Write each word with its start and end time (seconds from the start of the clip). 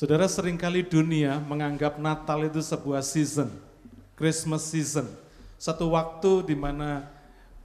Saudara 0.00 0.24
sering 0.32 0.56
kali 0.56 0.80
dunia 0.80 1.36
menganggap 1.44 2.00
Natal 2.00 2.40
itu 2.48 2.56
sebuah 2.64 3.04
season, 3.04 3.52
Christmas 4.16 4.64
season. 4.64 5.04
Satu 5.60 5.92
waktu 5.92 6.40
di 6.48 6.56
mana 6.56 7.04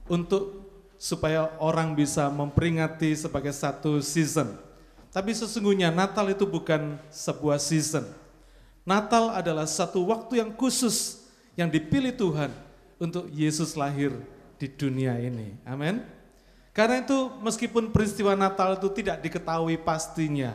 untuk 0.04 0.68
supaya 1.00 1.48
orang 1.56 1.96
bisa 1.96 2.28
memperingati 2.28 3.16
sebagai 3.16 3.56
satu 3.56 4.04
season. 4.04 4.52
Tapi 5.16 5.32
sesungguhnya 5.32 5.88
Natal 5.88 6.28
itu 6.28 6.44
bukan 6.44 7.00
sebuah 7.08 7.56
season. 7.56 8.04
Natal 8.84 9.32
adalah 9.32 9.64
satu 9.64 10.04
waktu 10.04 10.44
yang 10.44 10.52
khusus 10.52 11.24
yang 11.56 11.72
dipilih 11.72 12.12
Tuhan 12.12 12.52
untuk 13.00 13.32
Yesus 13.32 13.72
lahir 13.80 14.12
di 14.60 14.68
dunia 14.68 15.16
ini. 15.16 15.56
Amin. 15.64 16.04
Karena 16.76 17.00
itu 17.00 17.32
meskipun 17.40 17.88
peristiwa 17.88 18.36
Natal 18.36 18.76
itu 18.76 18.92
tidak 18.92 19.24
diketahui 19.24 19.80
pastinya, 19.80 20.52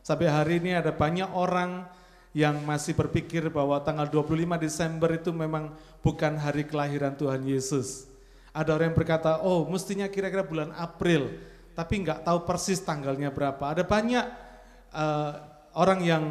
sampai 0.00 0.28
hari 0.28 0.58
ini 0.60 0.76
ada 0.76 0.92
banyak 0.92 1.28
orang 1.32 1.86
yang 2.30 2.62
masih 2.62 2.94
berpikir 2.94 3.50
bahwa 3.50 3.82
tanggal 3.82 4.06
25 4.06 4.54
Desember 4.62 5.10
itu 5.18 5.34
memang 5.34 5.74
bukan 5.98 6.38
hari 6.38 6.62
kelahiran 6.62 7.18
Tuhan 7.18 7.42
Yesus. 7.42 8.06
Ada 8.54 8.74
orang 8.74 8.94
yang 8.94 8.98
berkata, 8.98 9.42
oh 9.42 9.66
mestinya 9.66 10.06
kira-kira 10.06 10.46
bulan 10.46 10.70
April, 10.78 11.30
tapi 11.74 12.02
nggak 12.06 12.26
tahu 12.26 12.38
persis 12.46 12.82
tanggalnya 12.82 13.34
berapa. 13.34 13.62
Ada 13.62 13.82
banyak 13.82 14.26
uh, 14.94 15.32
orang 15.74 16.00
yang 16.02 16.24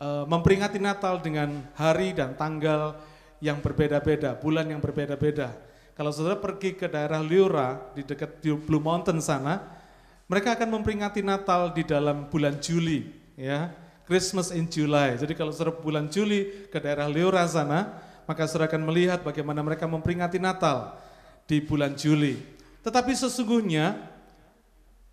uh, 0.00 0.24
memperingati 0.28 0.80
Natal 0.80 1.20
dengan 1.20 1.64
hari 1.76 2.12
dan 2.12 2.36
tanggal 2.36 2.96
yang 3.40 3.60
berbeda-beda, 3.60 4.36
bulan 4.36 4.68
yang 4.68 4.80
berbeda-beda. 4.80 5.52
Kalau 5.96 6.12
saudara 6.12 6.36
pergi 6.36 6.76
ke 6.76 6.88
daerah 6.92 7.24
Liura 7.24 7.92
di 7.96 8.04
dekat 8.04 8.44
Blue 8.44 8.80
Mountain 8.80 9.20
sana, 9.20 9.75
mereka 10.26 10.58
akan 10.58 10.68
memperingati 10.78 11.22
Natal 11.22 11.70
di 11.70 11.86
dalam 11.86 12.26
bulan 12.26 12.58
Juli, 12.58 13.06
ya, 13.38 13.70
Christmas 14.06 14.50
in 14.50 14.66
July. 14.66 15.14
Jadi 15.14 15.38
kalau 15.38 15.54
saudara 15.54 15.74
bulan 15.74 16.10
Juli 16.10 16.66
ke 16.66 16.78
daerah 16.82 17.06
Liura 17.06 17.46
sana, 17.46 17.94
maka 18.26 18.46
saudara 18.50 18.66
akan 18.66 18.82
melihat 18.90 19.22
bagaimana 19.22 19.62
mereka 19.62 19.86
memperingati 19.86 20.42
Natal 20.42 20.98
di 21.46 21.62
bulan 21.62 21.94
Juli. 21.94 22.38
Tetapi 22.82 23.14
sesungguhnya 23.14 23.98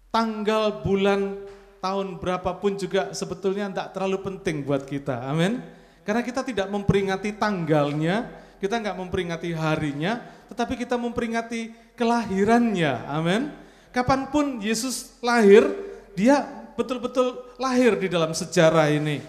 tanggal 0.09 0.81
bulan 0.81 1.41
tahun 1.81 2.17
berapapun 2.17 2.77
juga 2.77 3.13
sebetulnya 3.13 3.69
tidak 3.69 3.87
terlalu 3.97 4.17
penting 4.21 4.65
buat 4.65 4.85
kita. 4.85 5.29
Amin. 5.29 5.61
Karena 6.05 6.21
kita 6.25 6.41
tidak 6.41 6.67
memperingati 6.69 7.37
tanggalnya, 7.37 8.29
kita 8.57 8.81
nggak 8.81 8.97
memperingati 8.97 9.49
harinya, 9.53 10.21
tetapi 10.49 10.77
kita 10.77 10.97
memperingati 10.97 11.73
kelahirannya. 11.97 12.93
Amin. 13.09 13.62
Kapan 13.93 14.27
pun 14.33 14.57
Yesus 14.57 15.21
lahir, 15.21 15.69
dia 16.17 16.41
betul-betul 16.73 17.45
lahir 17.61 17.93
di 17.93 18.09
dalam 18.09 18.33
sejarah 18.33 18.89
ini. 18.89 19.21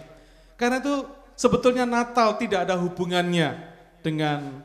Karena 0.57 0.81
itu 0.81 1.05
sebetulnya 1.37 1.85
Natal 1.85 2.41
tidak 2.41 2.65
ada 2.65 2.81
hubungannya 2.81 3.61
dengan 4.01 4.65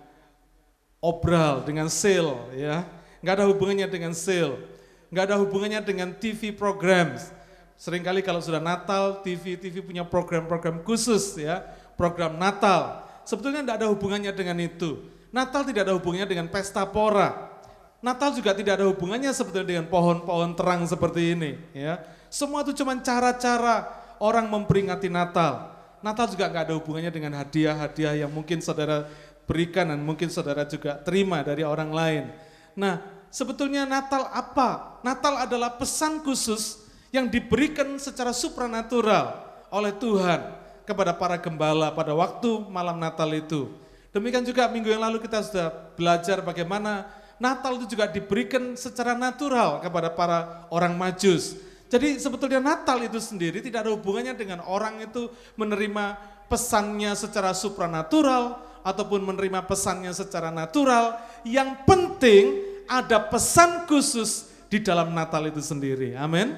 obral, 1.03 1.67
dengan 1.67 1.91
sale, 1.91 2.47
ya. 2.55 2.87
Nggak 3.19 3.35
ada 3.35 3.45
hubungannya 3.51 3.87
dengan 3.91 4.15
sale, 4.15 4.55
nggak 5.11 5.25
ada 5.27 5.35
hubungannya 5.43 5.83
dengan 5.83 6.15
TV 6.15 6.55
programs. 6.55 7.35
Seringkali 7.75 8.23
kalau 8.23 8.39
sudah 8.39 8.63
Natal, 8.63 9.19
TV 9.19 9.59
TV 9.59 9.83
punya 9.83 10.07
program-program 10.07 10.83
khusus 10.87 11.35
ya 11.35 11.63
program 11.99 12.39
Natal. 12.39 13.03
Sebetulnya 13.27 13.59
tidak 13.59 13.75
ada 13.83 13.87
hubungannya 13.91 14.31
dengan 14.31 14.55
itu. 14.63 15.03
Natal 15.35 15.67
tidak 15.67 15.83
ada 15.83 15.93
hubungannya 15.99 16.31
dengan 16.31 16.47
pesta 16.47 16.87
pora. 16.87 17.48
Natal 17.99 18.31
juga 18.31 18.55
tidak 18.55 18.79
ada 18.79 18.87
hubungannya 18.87 19.31
sebetulnya 19.35 19.75
dengan 19.75 19.87
pohon-pohon 19.91 20.55
terang 20.55 20.87
seperti 20.87 21.35
ini. 21.35 21.59
Ya, 21.75 21.99
semua 22.31 22.63
itu 22.63 22.71
cuma 22.71 22.95
cara-cara 22.99 23.91
orang 24.23 24.47
memperingati 24.47 25.11
Natal. 25.11 25.75
Natal 25.99 26.31
juga 26.31 26.47
nggak 26.47 26.63
ada 26.71 26.75
hubungannya 26.79 27.11
dengan 27.11 27.35
hadiah-hadiah 27.35 28.23
yang 28.23 28.31
mungkin 28.31 28.63
saudara 28.63 29.03
berikan 29.43 29.91
dan 29.91 29.99
mungkin 29.99 30.31
saudara 30.31 30.63
juga 30.63 30.95
terima 31.03 31.43
dari 31.43 31.67
orang 31.67 31.91
lain. 31.91 32.23
Nah, 32.71 33.03
sebetulnya 33.27 33.83
Natal 33.83 34.31
apa? 34.31 35.01
Natal 35.03 35.43
adalah 35.43 35.75
pesan 35.75 36.23
khusus 36.23 36.87
yang 37.11 37.27
diberikan 37.27 37.99
secara 37.99 38.31
supranatural 38.31 39.43
oleh 39.67 39.91
Tuhan 39.97 40.55
kepada 40.87 41.11
para 41.11 41.35
gembala 41.35 41.91
pada 41.91 42.15
waktu 42.15 42.63
malam 42.71 42.95
Natal 42.95 43.27
itu. 43.35 43.75
Demikian 44.09 44.41
juga 44.41 44.65
minggu 44.71 44.89
yang 44.89 45.03
lalu 45.03 45.21
kita 45.21 45.43
sudah 45.45 45.67
belajar 45.93 46.41
bagaimana 46.41 47.05
Natal 47.39 47.79
itu 47.79 47.95
juga 47.95 48.05
diberikan 48.05 48.75
secara 48.75 49.15
natural 49.15 49.79
kepada 49.79 50.11
para 50.11 50.67
orang 50.69 50.93
majus. 50.99 51.55
Jadi 51.89 52.19
sebetulnya 52.21 52.61
Natal 52.61 53.01
itu 53.01 53.17
sendiri 53.17 53.63
tidak 53.63 53.87
ada 53.87 53.91
hubungannya 53.95 54.37
dengan 54.37 54.61
orang 54.67 55.01
itu 55.01 55.31
menerima 55.57 56.19
pesannya 56.51 57.15
secara 57.17 57.55
supranatural 57.55 58.61
ataupun 58.85 59.25
menerima 59.25 59.65
pesannya 59.65 60.11
secara 60.13 60.53
natural. 60.53 61.17
Yang 61.41 61.79
penting 61.87 62.43
ada 62.85 63.17
pesan 63.17 63.89
khusus 63.89 64.51
di 64.69 64.83
dalam 64.83 65.15
Natal 65.15 65.47
itu 65.49 65.63
sendiri. 65.63 66.13
Amin. 66.13 66.53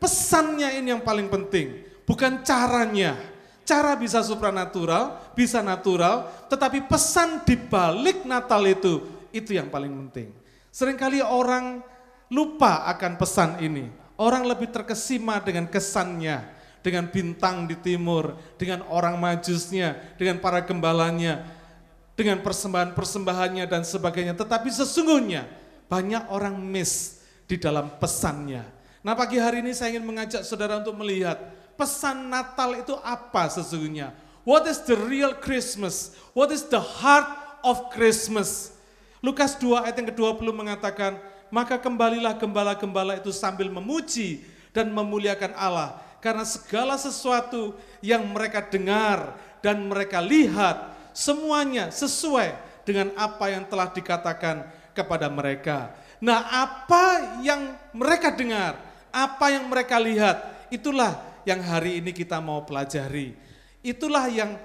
Pesannya 0.00 0.80
ini 0.80 0.96
yang 0.96 1.04
paling 1.04 1.28
penting, 1.28 1.84
bukan 2.08 2.40
caranya. 2.40 3.20
Cara 3.68 3.94
bisa 3.94 4.24
supranatural, 4.24 5.30
bisa 5.36 5.60
natural, 5.60 6.26
tetapi 6.48 6.88
pesan 6.88 7.44
di 7.44 7.54
balik 7.54 8.24
Natal 8.24 8.64
itu, 8.64 9.19
itu 9.30 9.56
yang 9.56 9.70
paling 9.70 9.90
penting. 9.90 10.34
Seringkali 10.70 11.22
orang 11.24 11.82
lupa 12.30 12.86
akan 12.86 13.18
pesan 13.18 13.58
ini. 13.60 13.90
Orang 14.20 14.44
lebih 14.44 14.68
terkesima 14.68 15.40
dengan 15.40 15.64
kesannya, 15.66 16.44
dengan 16.84 17.08
bintang 17.08 17.64
di 17.64 17.74
timur, 17.80 18.36
dengan 18.60 18.84
orang 18.92 19.16
majusnya, 19.16 19.96
dengan 20.20 20.38
para 20.44 20.60
gembalanya, 20.60 21.48
dengan 22.12 22.44
persembahan-persembahannya 22.44 23.64
dan 23.64 23.80
sebagainya. 23.80 24.36
Tetapi 24.36 24.68
sesungguhnya 24.68 25.48
banyak 25.88 26.28
orang 26.28 26.60
miss 26.60 27.24
di 27.48 27.56
dalam 27.56 27.96
pesannya. 27.96 28.62
Nah 29.00 29.16
pagi 29.16 29.40
hari 29.40 29.64
ini 29.64 29.72
saya 29.72 29.96
ingin 29.96 30.04
mengajak 30.04 30.44
saudara 30.44 30.76
untuk 30.78 31.00
melihat 31.00 31.40
pesan 31.80 32.28
Natal 32.28 32.76
itu 32.76 32.92
apa 33.00 33.48
sesungguhnya? 33.48 34.12
What 34.44 34.68
is 34.68 34.84
the 34.84 35.00
real 35.08 35.32
Christmas? 35.32 36.12
What 36.36 36.52
is 36.52 36.68
the 36.68 36.80
heart 36.80 37.26
of 37.64 37.88
Christmas? 37.96 38.76
Lukas 39.20 39.56
2 39.60 39.84
ayat 39.84 39.96
yang 40.00 40.08
ke-20 40.12 40.48
mengatakan, 40.52 41.20
maka 41.52 41.76
kembalilah 41.76 42.36
gembala-gembala 42.40 43.20
itu 43.20 43.28
sambil 43.34 43.68
memuji 43.68 44.40
dan 44.72 44.88
memuliakan 44.88 45.52
Allah. 45.56 46.00
Karena 46.24 46.44
segala 46.44 46.96
sesuatu 46.96 47.76
yang 48.00 48.24
mereka 48.32 48.64
dengar 48.64 49.36
dan 49.60 49.84
mereka 49.84 50.20
lihat, 50.24 50.92
semuanya 51.12 51.92
sesuai 51.92 52.56
dengan 52.84 53.12
apa 53.16 53.52
yang 53.52 53.64
telah 53.68 53.88
dikatakan 53.92 54.64
kepada 54.96 55.28
mereka. 55.28 55.92
Nah 56.20 56.44
apa 56.64 57.36
yang 57.40 57.76
mereka 57.96 58.32
dengar, 58.32 58.76
apa 59.08 59.46
yang 59.52 59.68
mereka 59.68 59.96
lihat, 59.96 60.68
itulah 60.68 61.16
yang 61.48 61.60
hari 61.64 62.00
ini 62.00 62.12
kita 62.12 62.40
mau 62.40 62.64
pelajari. 62.64 63.32
Itulah 63.80 64.28
yang 64.28 64.60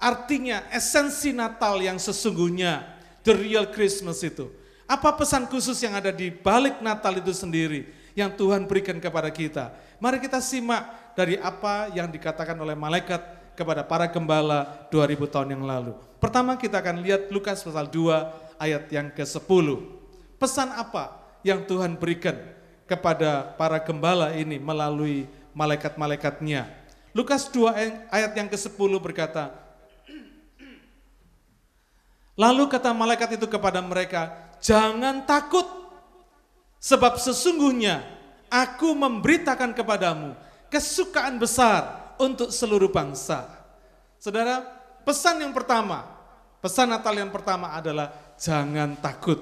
artinya 0.00 0.64
esensi 0.72 1.36
Natal 1.36 1.78
yang 1.84 2.00
sesungguhnya, 2.00 3.01
the 3.22 3.34
real 3.34 3.66
Christmas 3.70 4.22
itu. 4.22 4.50
Apa 4.86 5.14
pesan 5.16 5.48
khusus 5.48 5.78
yang 5.80 5.96
ada 5.96 6.12
di 6.12 6.28
balik 6.28 6.82
Natal 6.84 7.16
itu 7.16 7.32
sendiri 7.32 7.88
yang 8.12 8.28
Tuhan 8.34 8.68
berikan 8.68 8.98
kepada 9.00 9.30
kita? 9.32 9.72
Mari 10.02 10.20
kita 10.20 10.42
simak 10.42 11.14
dari 11.16 11.38
apa 11.38 11.88
yang 11.94 12.10
dikatakan 12.10 12.58
oleh 12.58 12.76
malaikat 12.76 13.22
kepada 13.56 13.86
para 13.86 14.10
gembala 14.10 14.88
2000 14.90 15.32
tahun 15.32 15.48
yang 15.56 15.64
lalu. 15.64 15.92
Pertama 16.18 16.58
kita 16.58 16.82
akan 16.82 17.02
lihat 17.02 17.30
Lukas 17.30 17.62
pasal 17.62 17.88
2 17.88 18.60
ayat 18.60 18.84
yang 18.90 19.08
ke-10. 19.10 19.66
Pesan 20.38 20.68
apa 20.74 21.18
yang 21.46 21.62
Tuhan 21.66 21.94
berikan 21.98 22.38
kepada 22.86 23.54
para 23.54 23.78
gembala 23.80 24.34
ini 24.34 24.58
melalui 24.58 25.30
malaikat-malaikatnya. 25.54 26.68
Lukas 27.12 27.46
2 27.50 28.08
ayat 28.08 28.32
yang 28.34 28.48
ke-10 28.48 28.92
berkata, 28.98 29.61
Lalu 32.32 32.64
kata 32.72 32.96
malaikat 32.96 33.36
itu 33.36 33.44
kepada 33.44 33.84
mereka, 33.84 34.32
jangan 34.64 35.28
takut, 35.28 35.68
sebab 36.80 37.20
sesungguhnya 37.20 38.00
aku 38.48 38.96
memberitakan 38.96 39.76
kepadamu 39.76 40.32
kesukaan 40.72 41.36
besar 41.36 42.16
untuk 42.16 42.48
seluruh 42.48 42.88
bangsa. 42.88 43.44
Saudara, 44.16 44.64
pesan 45.04 45.44
yang 45.44 45.52
pertama, 45.52 46.08
pesan 46.64 46.88
Natal 46.88 47.12
yang 47.12 47.28
pertama 47.28 47.76
adalah 47.76 48.16
jangan 48.40 48.96
takut. 48.96 49.36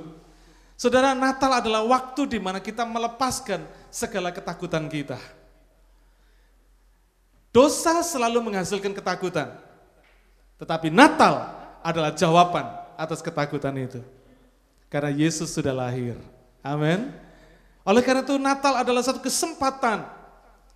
Saudara, 0.75 1.15
Natal 1.15 1.63
adalah 1.63 1.87
waktu 1.87 2.27
di 2.27 2.39
mana 2.43 2.59
kita 2.59 2.83
melepaskan 2.83 3.63
segala 3.93 4.35
ketakutan 4.35 4.91
kita. 4.91 5.21
Dosa 7.55 8.03
selalu 8.03 8.51
menghasilkan 8.51 8.97
ketakutan. 8.97 9.55
Tetapi 10.57 10.89
Natal 10.91 11.53
adalah 11.85 12.11
jawaban 12.17 12.80
atas 13.01 13.25
ketakutan 13.25 13.73
itu. 13.81 14.05
Karena 14.93 15.09
Yesus 15.09 15.49
sudah 15.49 15.73
lahir. 15.73 16.21
Amin. 16.61 17.09
Oleh 17.81 18.05
karena 18.05 18.21
itu 18.21 18.37
Natal 18.37 18.77
adalah 18.77 19.01
satu 19.01 19.25
kesempatan 19.25 20.05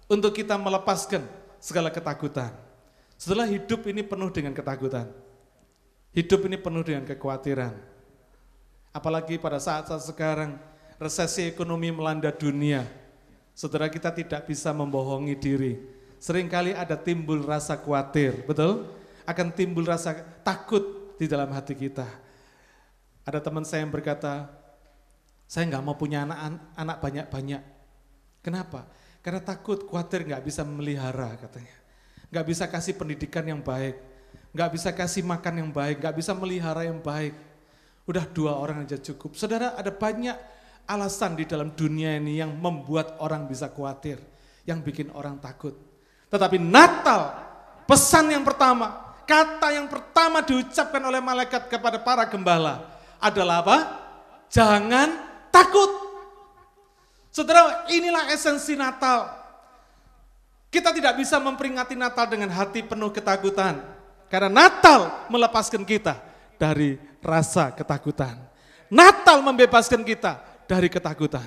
untuk 0.09 0.32
kita 0.32 0.56
melepaskan 0.56 1.21
segala 1.61 1.93
ketakutan. 1.93 2.49
Setelah 3.21 3.44
hidup 3.44 3.85
ini 3.85 4.00
penuh 4.00 4.32
dengan 4.32 4.56
ketakutan. 4.56 5.12
Hidup 6.17 6.47
ini 6.49 6.56
penuh 6.56 6.81
dengan 6.81 7.05
kekhawatiran. 7.05 7.75
Apalagi 8.94 9.37
pada 9.37 9.59
saat-saat 9.59 10.06
sekarang 10.06 10.56
resesi 10.97 11.44
ekonomi 11.44 11.91
melanda 11.91 12.31
dunia. 12.31 12.87
Saudara 13.53 13.91
kita 13.91 14.15
tidak 14.15 14.47
bisa 14.47 14.71
membohongi 14.71 15.35
diri. 15.37 15.75
Seringkali 16.23 16.73
ada 16.73 16.97
timbul 16.97 17.44
rasa 17.44 17.76
khawatir, 17.76 18.47
betul? 18.49 18.88
Akan 19.29 19.53
timbul 19.53 19.85
rasa 19.85 20.17
takut 20.47 21.04
di 21.19 21.26
dalam 21.31 21.50
hati 21.55 21.75
kita. 21.75 22.06
Ada 23.25 23.40
teman 23.40 23.64
saya 23.64 23.87
yang 23.87 23.93
berkata, 23.94 24.50
saya 25.49 25.69
nggak 25.69 25.84
mau 25.84 25.96
punya 25.96 26.25
anak 26.25 26.38
anak 26.76 26.96
banyak-banyak. 27.00 27.62
Kenapa? 28.44 28.84
Karena 29.25 29.40
takut, 29.40 29.88
khawatir 29.88 30.28
nggak 30.28 30.44
bisa 30.44 30.61
memelihara 30.66 31.32
katanya. 31.40 31.76
Nggak 32.28 32.44
bisa 32.44 32.64
kasih 32.69 32.94
pendidikan 32.99 33.44
yang 33.46 33.64
baik, 33.64 33.96
nggak 34.52 34.70
bisa 34.75 34.90
kasih 34.93 35.25
makan 35.25 35.64
yang 35.64 35.70
baik, 35.72 36.05
nggak 36.05 36.16
bisa 36.20 36.37
melihara 36.37 36.84
yang 36.84 37.00
baik. 37.00 37.32
Udah 38.05 38.28
dua 38.28 38.61
orang 38.61 38.84
aja 38.84 39.00
cukup. 39.00 39.32
Saudara 39.32 39.72
ada 39.72 39.88
banyak 39.88 40.37
alasan 40.84 41.40
di 41.40 41.49
dalam 41.49 41.72
dunia 41.72 42.20
ini 42.20 42.37
yang 42.37 42.52
membuat 42.52 43.16
orang 43.25 43.49
bisa 43.49 43.72
khawatir, 43.72 44.20
yang 44.69 44.84
bikin 44.84 45.08
orang 45.16 45.40
takut. 45.40 45.72
Tetapi 46.28 46.61
Natal, 46.61 47.32
pesan 47.88 48.28
yang 48.28 48.44
pertama, 48.44 49.04
kata 49.25 49.75
yang 49.75 49.91
pertama 49.91 50.44
diucapkan 50.44 51.03
oleh 51.03 51.21
malaikat 51.21 51.69
kepada 51.69 52.00
para 52.00 52.25
gembala 52.29 52.94
adalah 53.19 53.65
apa? 53.65 53.79
Jangan 54.53 55.09
takut. 55.50 55.91
Saudara, 57.35 57.88
inilah 57.91 58.31
esensi 58.31 58.79
Natal. 58.79 59.26
Kita 60.71 60.94
tidak 60.94 61.19
bisa 61.19 61.43
memperingati 61.43 61.99
Natal 61.99 62.31
dengan 62.31 62.50
hati 62.55 62.87
penuh 62.87 63.11
ketakutan. 63.11 63.82
Karena 64.31 64.50
Natal 64.50 65.26
melepaskan 65.31 65.82
kita 65.82 66.19
dari 66.59 66.99
rasa 67.19 67.75
ketakutan. 67.75 68.38
Natal 68.93 69.43
membebaskan 69.43 70.06
kita 70.06 70.38
dari 70.71 70.87
ketakutan. 70.87 71.47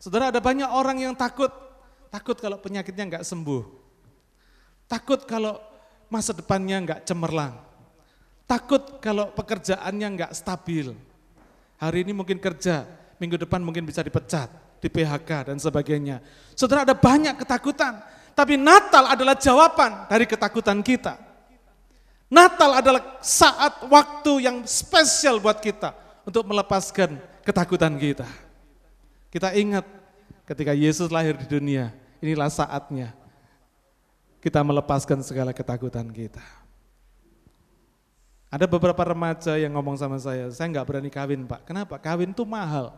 Saudara 0.00 0.32
ada 0.32 0.40
banyak 0.40 0.68
orang 0.68 1.02
yang 1.02 1.14
takut. 1.16 1.52
Takut 2.08 2.36
kalau 2.40 2.56
penyakitnya 2.60 3.16
nggak 3.16 3.26
sembuh. 3.26 3.64
Takut 4.86 5.26
kalau 5.26 5.58
masa 6.10 6.32
depannya 6.34 6.76
nggak 6.82 7.00
cemerlang. 7.06 7.54
Takut 8.46 9.02
kalau 9.02 9.34
pekerjaannya 9.34 10.08
nggak 10.14 10.32
stabil. 10.32 10.94
Hari 11.76 12.06
ini 12.06 12.14
mungkin 12.14 12.38
kerja, 12.38 12.86
minggu 13.18 13.36
depan 13.42 13.58
mungkin 13.60 13.82
bisa 13.82 14.00
dipecat 14.06 14.48
di 14.78 14.86
PHK 14.86 15.52
dan 15.52 15.58
sebagainya. 15.58 16.22
Saudara 16.54 16.86
ada 16.86 16.94
banyak 16.94 17.36
ketakutan, 17.42 18.00
tapi 18.38 18.54
Natal 18.54 19.10
adalah 19.12 19.34
jawaban 19.34 20.06
dari 20.06 20.24
ketakutan 20.24 20.78
kita. 20.80 21.18
Natal 22.30 22.78
adalah 22.78 23.18
saat 23.22 23.86
waktu 23.86 24.46
yang 24.46 24.62
spesial 24.66 25.38
buat 25.42 25.58
kita 25.58 25.94
untuk 26.26 26.46
melepaskan 26.46 27.18
ketakutan 27.42 27.94
kita. 27.98 28.26
Kita 29.30 29.54
ingat 29.54 29.86
ketika 30.46 30.70
Yesus 30.74 31.10
lahir 31.10 31.34
di 31.34 31.46
dunia, 31.46 31.90
inilah 32.22 32.50
saatnya 32.50 33.25
kita 34.46 34.62
melepaskan 34.62 35.26
segala 35.26 35.50
ketakutan 35.50 36.06
kita. 36.06 36.38
Ada 38.46 38.70
beberapa 38.70 39.02
remaja 39.02 39.58
yang 39.58 39.74
ngomong 39.74 39.98
sama 39.98 40.22
saya, 40.22 40.46
saya 40.54 40.70
nggak 40.70 40.86
berani 40.86 41.10
kawin 41.10 41.42
pak. 41.42 41.66
Kenapa? 41.66 41.98
Kawin 41.98 42.30
itu 42.30 42.46
mahal 42.46 42.94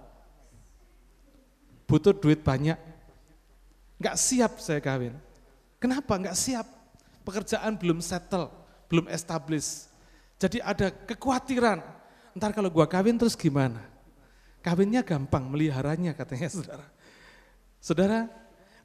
butuh 1.89 2.13
duit 2.13 2.45
banyak. 2.45 2.77
Nggak 3.97 4.17
siap 4.21 4.61
saya 4.61 4.79
kawin. 4.85 5.17
Kenapa 5.81 6.21
nggak 6.21 6.37
siap? 6.37 6.69
Pekerjaan 7.25 7.81
belum 7.81 8.05
settle, 8.05 8.53
belum 8.93 9.09
establish. 9.09 9.89
Jadi 10.37 10.61
ada 10.61 10.93
kekhawatiran, 10.93 11.81
ntar 12.37 12.53
kalau 12.53 12.69
gua 12.69 12.85
kawin 12.85 13.17
terus 13.17 13.35
gimana? 13.35 13.81
Kawinnya 14.61 15.01
gampang, 15.01 15.49
meliharanya 15.49 16.13
katanya 16.13 16.53
saudara. 16.55 16.87
Saudara, 17.81 18.19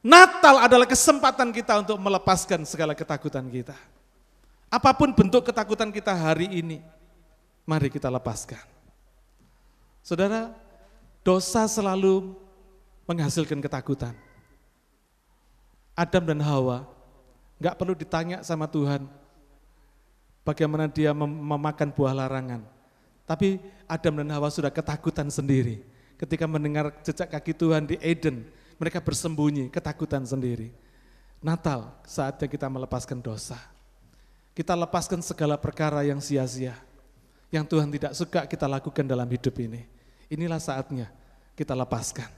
Natal 0.03 0.59
adalah 0.59 0.83
kesempatan 0.83 1.55
kita 1.55 1.79
untuk 1.79 1.95
melepaskan 1.95 2.67
segala 2.67 2.91
ketakutan 2.91 3.47
kita. 3.47 3.71
Apa 4.67 4.91
pun 4.91 5.15
bentuk 5.15 5.47
ketakutan 5.47 5.88
kita 5.95 6.11
hari 6.11 6.51
ini, 6.51 6.83
mari 7.63 7.88
kita 7.88 8.11
lepaskan. 8.11 8.59
Saudara, 10.03 10.51
dosa 11.23 11.63
selalu 11.71 12.35
menghasilkan 13.07 13.63
ketakutan. 13.63 14.11
Adam 15.95 16.27
dan 16.27 16.44
Hawa 16.44 16.83
nggak 17.63 17.77
perlu 17.79 17.95
ditanya 17.95 18.44
sama 18.44 18.67
Tuhan 18.67 19.07
bagaimana 20.44 20.91
dia 20.91 21.15
mem 21.15 21.31
memakan 21.31 21.95
buah 21.95 22.11
larangan. 22.11 22.59
Tapi 23.23 23.63
Adam 23.88 24.19
dan 24.19 24.35
Hawa 24.35 24.51
sudah 24.51 24.67
ketakutan 24.67 25.31
sendiri. 25.31 25.79
Ketika 26.19 26.44
mendengar 26.44 26.91
jejak 27.07 27.31
kaki 27.31 27.55
Tuhan 27.55 27.88
di 27.88 27.95
Eden, 28.03 28.51
mereka 28.79 28.99
bersembunyi, 29.01 29.69
ketakutan 29.69 30.23
sendiri. 30.25 30.73
Natal 31.43 31.91
saatnya 32.07 32.47
kita 32.47 32.71
melepaskan 32.71 33.19
dosa. 33.19 33.59
Kita 34.53 34.77
lepaskan 34.77 35.19
segala 35.19 35.57
perkara 35.59 36.05
yang 36.05 36.21
sia-sia. 36.23 36.77
Yang 37.49 37.65
Tuhan 37.69 37.89
tidak 37.91 38.11
suka 38.17 38.41
kita 38.47 38.65
lakukan 38.65 39.05
dalam 39.05 39.27
hidup 39.27 39.53
ini. 39.59 39.85
Inilah 40.31 40.57
saatnya 40.57 41.11
kita 41.53 41.77
lepaskan 41.77 42.29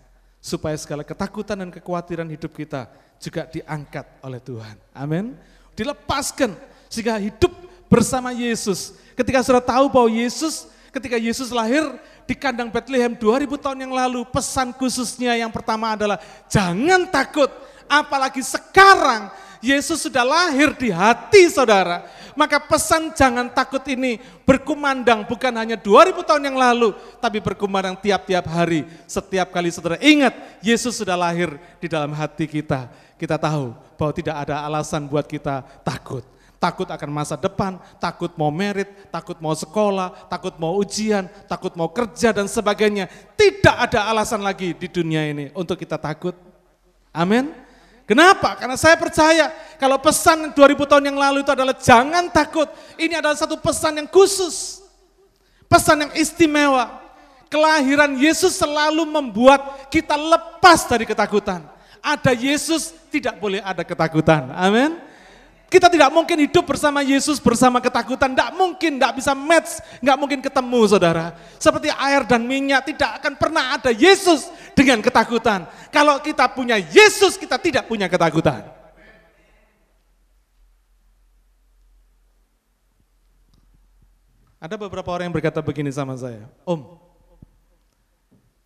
supaya 0.43 0.75
segala 0.77 1.01
ketakutan 1.01 1.57
dan 1.57 1.69
kekhawatiran 1.71 2.27
hidup 2.27 2.51
kita 2.53 2.85
juga 3.17 3.47
diangkat 3.47 4.05
oleh 4.21 4.41
Tuhan. 4.43 4.75
Amin. 4.91 5.33
Dilepaskan 5.73 6.55
sehingga 6.91 7.17
hidup 7.19 7.51
bersama 7.87 8.35
Yesus. 8.35 8.95
Ketika 9.15 9.39
sudah 9.43 9.63
tahu 9.63 9.87
bahwa 9.87 10.11
Yesus 10.11 10.67
ketika 10.95 11.19
Yesus 11.19 11.51
lahir 11.51 11.83
di 12.25 12.33
kandang 12.33 12.73
Bethlehem 12.73 13.13
2000 13.13 13.47
tahun 13.61 13.79
yang 13.85 13.93
lalu, 13.93 14.25
pesan 14.29 14.73
khususnya 14.73 15.37
yang 15.37 15.53
pertama 15.53 15.93
adalah 15.93 16.17
jangan 16.49 17.05
takut, 17.09 17.49
apalagi 17.85 18.41
sekarang 18.41 19.29
Yesus 19.65 20.05
sudah 20.05 20.21
lahir 20.21 20.73
di 20.77 20.93
hati 20.93 21.49
saudara. 21.49 22.05
Maka 22.35 22.59
pesan 22.59 23.15
jangan 23.15 23.47
takut 23.47 23.79
ini 23.87 24.19
berkumandang 24.43 25.23
bukan 25.23 25.55
hanya 25.55 25.79
2000 25.79 26.19
tahun 26.21 26.43
yang 26.51 26.57
lalu, 26.59 26.91
tapi 27.23 27.39
berkumandang 27.39 27.95
tiap-tiap 27.95 28.45
hari. 28.51 28.83
Setiap 29.07 29.55
kali 29.55 29.71
saudara 29.71 29.95
ingat, 30.03 30.35
Yesus 30.59 30.99
sudah 30.99 31.15
lahir 31.15 31.55
di 31.79 31.87
dalam 31.87 32.11
hati 32.11 32.45
kita. 32.45 32.91
Kita 33.15 33.39
tahu 33.39 33.71
bahwa 33.95 34.11
tidak 34.11 34.35
ada 34.35 34.61
alasan 34.67 35.07
buat 35.07 35.23
kita 35.23 35.63
takut. 35.87 36.34
Takut 36.55 36.87
akan 36.87 37.09
masa 37.11 37.35
depan, 37.35 37.77
takut 37.99 38.31
mau 38.39 38.49
merit, 38.49 38.87
takut 39.11 39.37
mau 39.43 39.51
sekolah, 39.53 40.27
takut 40.31 40.55
mau 40.55 40.73
ujian, 40.79 41.27
takut 41.45 41.75
mau 41.75 41.91
kerja 41.91 42.31
dan 42.31 42.47
sebagainya. 42.47 43.11
Tidak 43.35 43.75
ada 43.75 44.07
alasan 44.09 44.41
lagi 44.41 44.71
di 44.71 44.87
dunia 44.87 45.27
ini 45.27 45.51
untuk 45.53 45.75
kita 45.77 45.99
takut. 45.99 46.33
Amin. 47.11 47.51
Kenapa? 48.05 48.53
Karena 48.53 48.77
saya 48.77 48.93
percaya 48.95 49.49
kalau 49.81 49.97
pesan 49.97 50.53
2000 50.53 50.89
tahun 50.89 51.05
yang 51.09 51.17
lalu 51.17 51.41
itu 51.41 51.51
adalah 51.51 51.73
jangan 51.73 52.29
takut. 52.29 52.69
Ini 53.01 53.17
adalah 53.17 53.33
satu 53.33 53.57
pesan 53.57 53.97
yang 53.97 54.09
khusus. 54.09 54.85
Pesan 55.65 56.05
yang 56.05 56.13
istimewa. 56.13 57.01
Kelahiran 57.49 58.13
Yesus 58.13 58.57
selalu 58.57 59.09
membuat 59.09 59.89
kita 59.89 60.13
lepas 60.17 60.85
dari 60.85 61.05
ketakutan. 61.05 61.65
Ada 62.05 62.37
Yesus, 62.37 62.93
tidak 63.09 63.41
boleh 63.41 63.65
ada 63.65 63.81
ketakutan. 63.81 64.53
Amin. 64.53 65.01
Kita 65.65 65.89
tidak 65.89 66.13
mungkin 66.13 66.37
hidup 66.45 66.61
bersama 66.61 67.01
Yesus 67.01 67.41
bersama 67.41 67.81
ketakutan, 67.81 68.37
tidak 68.37 68.53
mungkin, 68.53 69.01
tidak 69.01 69.17
bisa 69.17 69.33
match, 69.33 69.81
nggak 69.97 70.17
mungkin 70.21 70.39
ketemu 70.45 70.81
saudara. 70.85 71.33
Seperti 71.57 71.89
air 71.89 72.21
dan 72.21 72.45
minyak 72.45 72.85
tidak 72.85 73.17
akan 73.17 73.33
pernah 73.33 73.73
ada 73.73 73.89
Yesus 73.89 74.45
dengan 74.77 75.01
ketakutan. 75.01 75.65
Kalau 75.89 76.21
kita 76.21 76.45
punya 76.53 76.77
Yesus, 76.77 77.33
kita 77.33 77.57
tidak 77.57 77.89
punya 77.89 78.05
ketakutan. 78.05 78.61
Ada 84.61 84.77
beberapa 84.77 85.09
orang 85.13 85.29
yang 85.29 85.35
berkata 85.35 85.61
begini 85.61 85.89
sama 85.93 86.17
saya, 86.17 86.45
Om, 86.65 86.97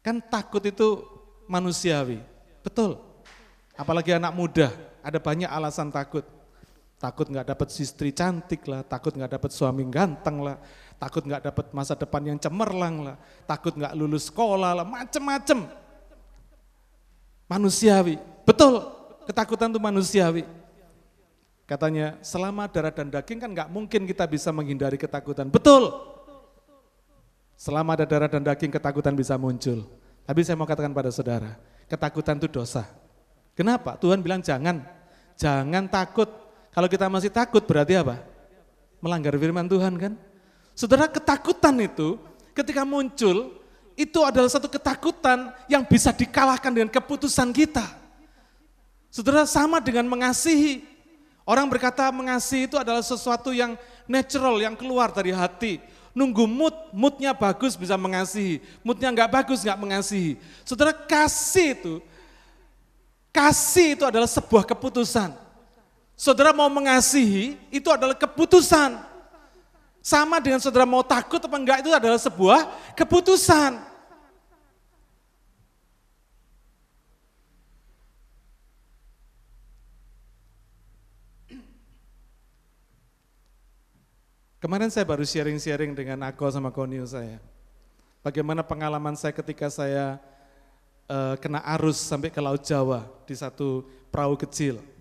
kan 0.03 0.20
takut 0.20 0.63
itu 0.63 1.03
manusiawi, 1.48 2.24
betul. 2.63 3.00
Apalagi 3.75 4.15
anak 4.15 4.32
muda, 4.32 4.72
ada 5.03 5.20
banyak 5.20 5.48
alasan 5.48 5.91
takut 5.91 6.38
Takut 7.00 7.32
nggak 7.32 7.56
dapat 7.56 7.68
istri 7.79 8.12
cantik 8.12 8.68
lah, 8.68 8.84
takut 8.84 9.15
nggak 9.15 9.39
dapat 9.39 9.56
suami 9.56 9.88
ganteng 9.88 10.44
lah, 10.44 10.60
takut 11.00 11.24
nggak 11.24 11.48
dapat 11.48 11.65
masa 11.72 11.96
depan 11.96 12.20
yang 12.27 12.36
cemerlang 12.36 13.08
lah, 13.08 13.15
takut 13.48 13.72
nggak 13.72 13.96
lulus 13.96 14.27
sekolah 14.27 14.75
lah, 14.75 14.84
macem-macem. 14.84 15.63
Manusiawi, 17.48 18.20
betul, 18.44 18.84
ketakutan 19.24 19.72
itu 19.72 19.79
manusiawi. 19.79 20.44
Katanya 21.63 22.20
selama 22.20 22.68
darah 22.68 22.91
dan 22.91 23.08
daging 23.08 23.39
kan 23.39 23.50
nggak 23.56 23.70
mungkin 23.72 24.03
kita 24.03 24.27
bisa 24.27 24.51
menghindari 24.51 25.00
ketakutan. 25.00 25.48
Betul. 25.48 25.96
Selama 27.56 27.96
ada 27.96 28.03
darah 28.03 28.27
dan 28.27 28.44
daging 28.44 28.75
ketakutan 28.75 29.15
bisa 29.15 29.39
muncul. 29.39 29.88
Tapi 30.27 30.39
saya 30.44 30.60
mau 30.60 30.68
katakan 30.68 30.91
pada 30.91 31.15
saudara, 31.15 31.56
ketakutan 31.88 32.36
itu 32.36 32.51
dosa. 32.51 32.84
Kenapa? 33.56 33.96
Tuhan 33.96 34.20
bilang 34.20 34.44
jangan, 34.44 34.84
Jangan 35.39 35.88
takut. 35.88 36.27
Kalau 36.70 36.88
kita 36.88 37.10
masih 37.10 37.34
takut 37.34 37.66
berarti 37.66 37.98
apa? 37.98 38.22
Melanggar 39.02 39.34
firman 39.36 39.66
Tuhan 39.66 39.94
kan? 39.98 40.14
Saudara 40.78 41.10
ketakutan 41.12 41.76
itu 41.82 42.16
ketika 42.56 42.88
muncul 42.88 43.60
itu 44.00 44.20
adalah 44.24 44.48
satu 44.48 44.72
ketakutan 44.72 45.52
yang 45.68 45.84
bisa 45.84 46.16
dikalahkan 46.16 46.72
dengan 46.72 46.88
keputusan 46.88 47.52
kita. 47.52 47.84
Saudara 49.12 49.44
sama 49.44 49.84
dengan 49.84 50.08
mengasihi. 50.08 50.88
Orang 51.44 51.66
berkata 51.66 52.08
mengasihi 52.14 52.70
itu 52.70 52.78
adalah 52.78 53.02
sesuatu 53.02 53.50
yang 53.50 53.74
natural, 54.06 54.62
yang 54.62 54.78
keluar 54.78 55.10
dari 55.10 55.34
hati. 55.34 55.82
Nunggu 56.14 56.46
mood, 56.46 56.76
moodnya 56.94 57.34
bagus 57.34 57.74
bisa 57.74 57.98
mengasihi. 57.98 58.62
Moodnya 58.86 59.10
nggak 59.10 59.32
bagus 59.34 59.66
nggak 59.66 59.80
mengasihi. 59.82 60.38
Saudara 60.62 60.94
kasih 60.94 61.74
itu, 61.74 61.94
kasih 63.34 63.98
itu 63.98 64.04
adalah 64.06 64.30
sebuah 64.30 64.64
keputusan. 64.64 65.49
Saudara 66.20 66.52
mau 66.52 66.68
mengasihi 66.68 67.56
itu 67.72 67.88
adalah 67.88 68.12
keputusan. 68.12 69.00
Sama 70.04 70.44
dengan 70.44 70.60
saudara 70.60 70.84
mau 70.84 71.00
takut 71.00 71.40
apa 71.40 71.56
enggak 71.56 71.80
itu 71.80 71.96
adalah 71.96 72.20
sebuah 72.20 72.68
keputusan. 72.92 73.80
Kemarin 84.60 84.92
saya 84.92 85.08
baru 85.08 85.24
sharing-sharing 85.24 85.96
dengan 85.96 86.20
Ako 86.28 86.52
sama 86.52 86.68
Konio 86.68 87.08
saya. 87.08 87.40
Bagaimana 88.20 88.60
pengalaman 88.60 89.16
saya 89.16 89.32
ketika 89.32 89.72
saya 89.72 90.20
uh, 91.08 91.40
kena 91.40 91.64
arus 91.80 91.96
sampai 91.96 92.28
ke 92.28 92.44
Laut 92.44 92.60
Jawa 92.68 93.08
di 93.24 93.40
satu 93.40 93.88
perahu 94.12 94.36
kecil. 94.36 94.99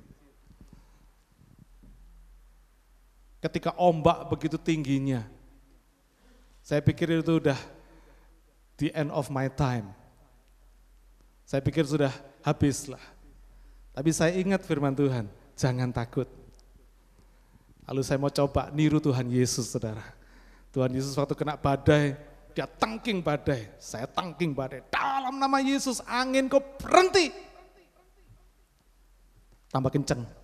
Ketika 3.39 3.71
ombak 3.79 4.27
begitu 4.27 4.59
tingginya, 4.59 5.23
saya 6.63 6.83
pikir 6.83 7.23
itu 7.23 7.39
udah 7.39 7.59
the 8.77 8.91
end 8.95 9.15
of 9.15 9.31
my 9.31 9.47
time. 9.47 9.95
Saya 11.47 11.63
pikir 11.63 11.87
sudah 11.87 12.11
habis 12.43 12.91
lah. 12.91 13.01
Tapi 13.95 14.11
saya 14.13 14.35
ingat 14.37 14.63
firman 14.67 14.95
Tuhan, 14.95 15.31
jangan 15.59 15.91
takut. 15.91 16.27
Lalu 17.89 18.03
saya 18.05 18.21
mau 18.21 18.29
coba 18.29 18.69
niru 18.71 19.01
Tuhan 19.01 19.27
Yesus, 19.33 19.73
saudara. 19.73 20.05
Tuhan 20.71 20.93
Yesus 20.93 21.17
waktu 21.17 21.33
kena 21.33 21.57
badai, 21.57 22.15
dia 22.53 22.69
tangking 22.69 23.25
badai, 23.25 23.71
saya 23.81 24.05
tangking 24.05 24.53
badai. 24.53 24.85
Dalam 24.93 25.41
nama 25.41 25.59
Yesus, 25.65 26.05
angin 26.05 26.53
kau 26.53 26.61
berhenti. 26.61 27.33
Tambah 29.73 29.89
kenceng. 29.89 30.38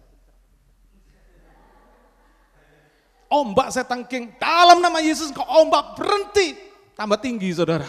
Ombak 3.28 3.75
saya 3.75 3.87
tangking, 3.88 4.37
dalam 4.38 4.78
nama 4.78 5.00
Yesus 5.02 5.35
kau 5.35 5.45
ombak 5.45 5.99
berhenti. 5.99 6.54
Tambah 6.95 7.19
tinggi 7.19 7.50
saudara. 7.50 7.88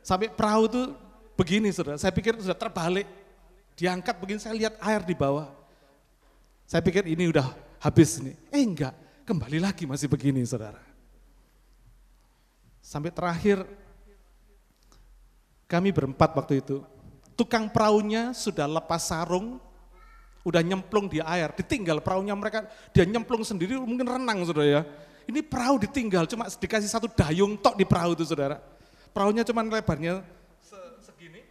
Sampai 0.00 0.32
perahu 0.32 0.64
itu 0.72 0.82
begini 1.36 1.68
saudara, 1.68 2.00
saya 2.00 2.08
pikir 2.08 2.40
sudah 2.40 2.56
terbalik. 2.56 3.04
Diangkat 3.76 4.16
begini, 4.16 4.38
saya 4.40 4.56
lihat 4.56 4.74
air 4.80 5.04
di 5.04 5.12
bawah. 5.12 5.52
Saya 6.64 6.80
pikir 6.80 7.04
ini 7.04 7.28
udah 7.28 7.46
habis 7.78 8.18
nih. 8.18 8.34
Eh 8.48 8.64
enggak, 8.64 8.96
kembali 9.28 9.60
lagi 9.60 9.84
masih 9.84 10.08
begini 10.08 10.40
saudara. 10.48 10.80
Sampai 12.80 13.12
terakhir 13.12 13.68
kami 15.68 15.92
berempat 15.92 16.32
waktu 16.32 16.64
itu. 16.64 16.80
Tukang 17.36 17.68
perahunya 17.70 18.32
sudah 18.32 18.64
lepas 18.66 19.12
sarung, 19.12 19.60
udah 20.46 20.62
nyemplung 20.62 21.10
di 21.10 21.18
air, 21.22 21.50
ditinggal 21.54 22.02
perahunya 22.02 22.34
mereka, 22.34 22.68
dia 22.94 23.04
nyemplung 23.08 23.42
sendiri 23.42 23.78
mungkin 23.78 24.06
renang 24.06 24.44
saudara 24.46 24.66
ya. 24.66 24.82
Ini 25.28 25.44
perahu 25.44 25.76
ditinggal, 25.82 26.24
cuma 26.24 26.48
dikasih 26.48 26.88
satu 26.88 27.06
dayung 27.12 27.60
tok 27.60 27.76
di 27.76 27.84
perahu 27.84 28.16
itu 28.16 28.24
saudara. 28.24 28.56
Perahunya 29.12 29.44
cuma 29.44 29.60
lebarnya 29.66 30.24
segini, 31.04 31.42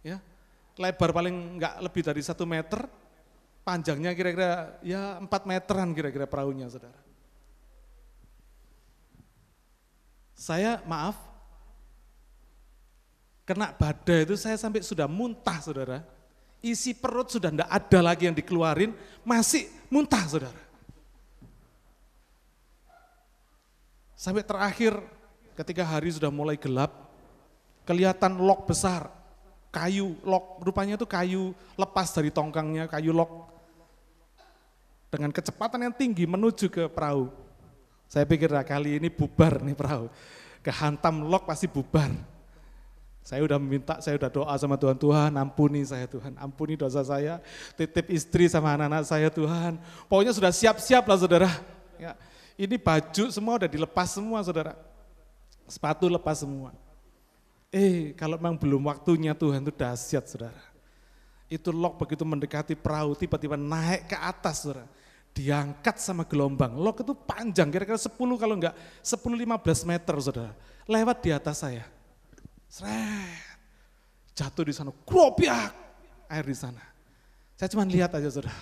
ya 0.00 0.20
lebar 0.76 1.10
paling 1.12 1.60
enggak 1.60 1.74
lebih 1.84 2.02
dari 2.04 2.22
satu 2.24 2.48
meter, 2.48 2.88
Panjangnya 3.66 4.14
kira-kira 4.14 4.78
ya 4.78 5.18
4 5.18 5.26
meteran 5.42 5.90
kira-kira 5.90 6.22
perahunya 6.30 6.70
saudara. 6.70 7.02
Saya 10.38 10.78
maaf, 10.86 11.18
kena 13.42 13.74
badai 13.74 14.22
itu 14.22 14.38
saya 14.38 14.54
sampai 14.54 14.86
sudah 14.86 15.10
muntah 15.10 15.58
saudara. 15.58 16.06
Isi 16.66 16.98
perut 16.98 17.30
sudah 17.30 17.54
tidak 17.54 17.70
ada 17.70 17.98
lagi 18.02 18.26
yang 18.26 18.34
dikeluarin, 18.34 18.90
masih 19.22 19.70
muntah 19.86 20.26
saudara. 20.26 20.62
Sampai 24.18 24.42
terakhir 24.42 24.98
ketika 25.54 25.86
hari 25.86 26.10
sudah 26.10 26.32
mulai 26.34 26.58
gelap, 26.58 26.90
kelihatan 27.86 28.42
lok 28.42 28.66
besar, 28.66 29.06
kayu 29.70 30.18
lok, 30.26 30.66
rupanya 30.66 30.98
itu 30.98 31.06
kayu 31.06 31.54
lepas 31.78 32.10
dari 32.10 32.34
tongkangnya, 32.34 32.90
kayu 32.90 33.14
lok 33.14 33.46
dengan 35.06 35.30
kecepatan 35.30 35.86
yang 35.86 35.94
tinggi 35.94 36.26
menuju 36.26 36.66
ke 36.66 36.90
perahu. 36.90 37.30
Saya 38.10 38.26
pikir 38.26 38.50
nah, 38.50 38.66
kali 38.66 38.98
ini 38.98 39.06
bubar 39.06 39.62
nih 39.62 39.78
perahu. 39.78 40.10
Kehantam 40.66 41.30
lok 41.30 41.46
pasti 41.46 41.70
bubar. 41.70 42.10
Saya 43.26 43.42
udah 43.42 43.58
minta, 43.58 43.98
saya 43.98 44.14
udah 44.14 44.30
doa 44.30 44.54
sama 44.54 44.78
Tuhan, 44.78 44.94
Tuhan 44.94 45.34
ampuni 45.34 45.82
saya 45.82 46.06
Tuhan, 46.06 46.38
ampuni 46.38 46.78
dosa 46.78 47.02
saya, 47.02 47.42
titip 47.74 48.06
istri 48.14 48.46
sama 48.46 48.78
anak-anak 48.78 49.02
saya 49.02 49.26
Tuhan. 49.34 49.82
Pokoknya 50.06 50.30
sudah 50.30 50.54
siap-siap 50.54 51.02
lah 51.02 51.18
saudara. 51.18 51.50
Ya, 51.98 52.14
ini 52.54 52.78
baju 52.78 53.24
semua 53.34 53.58
udah 53.58 53.66
dilepas 53.66 54.14
semua 54.14 54.46
saudara. 54.46 54.78
Sepatu 55.66 56.06
lepas 56.06 56.38
semua. 56.38 56.70
Eh 57.74 58.14
kalau 58.14 58.38
memang 58.38 58.54
belum 58.54 58.86
waktunya 58.86 59.34
Tuhan 59.34 59.58
itu 59.66 59.74
dahsyat 59.74 60.22
saudara. 60.30 60.62
Itu 61.50 61.74
lok 61.74 61.98
begitu 61.98 62.22
mendekati 62.22 62.78
perahu 62.78 63.18
tiba-tiba 63.18 63.58
naik 63.58 64.06
ke 64.06 64.14
atas 64.22 64.62
saudara 64.62 64.86
diangkat 65.34 65.98
sama 65.98 66.22
gelombang. 66.22 66.78
Lok 66.78 67.02
itu 67.02 67.10
panjang, 67.10 67.74
kira-kira 67.74 67.98
10 67.98 68.14
kalau 68.14 68.54
enggak 68.54 68.78
10-15 69.02 69.82
meter 69.82 70.14
saudara. 70.22 70.54
Lewat 70.86 71.26
di 71.26 71.34
atas 71.34 71.66
saya. 71.66 71.95
Sret. 72.68 73.56
Jatuh 74.36 74.68
di 74.68 74.74
sana, 74.76 74.92
kropiak 75.08 75.72
air 76.28 76.44
di 76.44 76.56
sana. 76.56 76.82
Saya 77.56 77.72
cuma 77.72 77.88
lihat 77.88 78.12
aja 78.12 78.28
saudara. 78.28 78.52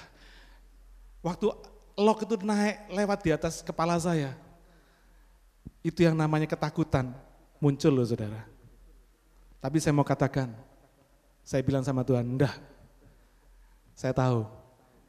Waktu 1.19 1.51
lok 1.99 2.19
itu 2.23 2.35
naik 2.47 2.95
lewat 2.95 3.19
di 3.27 3.31
atas 3.35 3.65
kepala 3.65 3.99
saya. 3.99 4.39
Itu 5.83 6.07
yang 6.07 6.15
namanya 6.15 6.47
ketakutan 6.47 7.11
muncul 7.59 7.91
loh 7.91 8.07
saudara. 8.07 8.47
Tapi 9.59 9.81
saya 9.83 9.97
mau 9.97 10.07
katakan, 10.07 10.53
saya 11.43 11.65
bilang 11.65 11.83
sama 11.83 12.07
Tuhan, 12.07 12.23
enggak. 12.23 12.55
Saya 13.97 14.15
tahu 14.15 14.47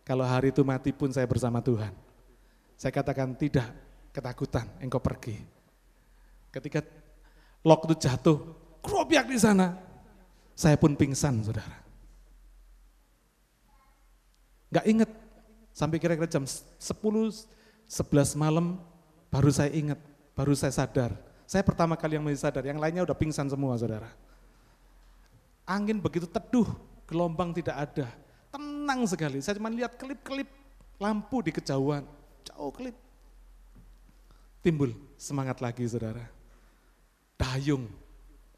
kalau 0.01 0.25
hari 0.25 0.49
itu 0.49 0.65
mati 0.65 0.89
pun 0.95 1.13
saya 1.13 1.27
bersama 1.29 1.61
Tuhan. 1.61 1.93
Saya 2.79 2.91
katakan 2.91 3.35
tidak, 3.37 3.69
ketakutan, 4.15 4.65
engkau 4.81 5.03
pergi. 5.03 5.43
Ketika 6.49 6.81
lok 7.61 7.85
itu 7.85 7.95
jatuh, 8.07 8.64
kerobiak 8.85 9.25
di 9.25 9.41
sana, 9.41 9.73
saya 10.53 10.77
pun 10.77 10.93
pingsan 10.93 11.41
saudara. 11.41 11.81
Gak 14.69 14.85
inget, 14.85 15.09
sampai 15.73 15.97
kira-kira 15.97 16.29
jam 16.29 16.45
10, 16.45 16.77
11 16.79 17.49
malam 18.37 18.77
baru 19.33 19.49
saya 19.49 19.73
ingat, 19.73 19.99
baru 20.37 20.53
saya 20.53 20.71
sadar. 20.71 21.11
Saya 21.45 21.61
pertama 21.61 21.97
kali 21.97 22.17
yang 22.17 22.25
masih 22.25 22.41
sadar, 22.45 22.65
yang 22.65 22.77
lainnya 22.77 23.05
udah 23.05 23.17
pingsan 23.17 23.49
semua 23.49 23.73
saudara. 23.77 24.09
Angin 25.65 25.97
begitu 25.97 26.29
teduh, 26.29 26.69
gelombang 27.09 27.53
tidak 27.53 27.77
ada 27.77 28.07
tenang 28.55 29.03
sekali. 29.03 29.43
Saya 29.43 29.59
cuma 29.59 29.67
lihat 29.67 29.99
klip-klip 29.99 30.47
lampu 30.95 31.43
di 31.43 31.51
kejauhan, 31.51 32.07
jauh 32.47 32.71
klip. 32.71 32.95
Timbul 34.63 34.95
semangat 35.19 35.59
lagi 35.59 35.83
saudara. 35.85 36.23
Dayung, 37.35 37.91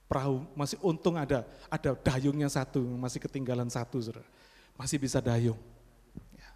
perahu 0.08 0.48
masih 0.56 0.80
untung 0.80 1.20
ada, 1.20 1.44
ada 1.68 1.92
dayungnya 1.94 2.48
satu, 2.48 2.80
masih 2.80 3.20
ketinggalan 3.20 3.68
satu 3.68 4.00
saudara. 4.00 4.28
Masih 4.80 4.98
bisa 4.98 5.20
dayung. 5.20 5.60
Ya. 6.34 6.50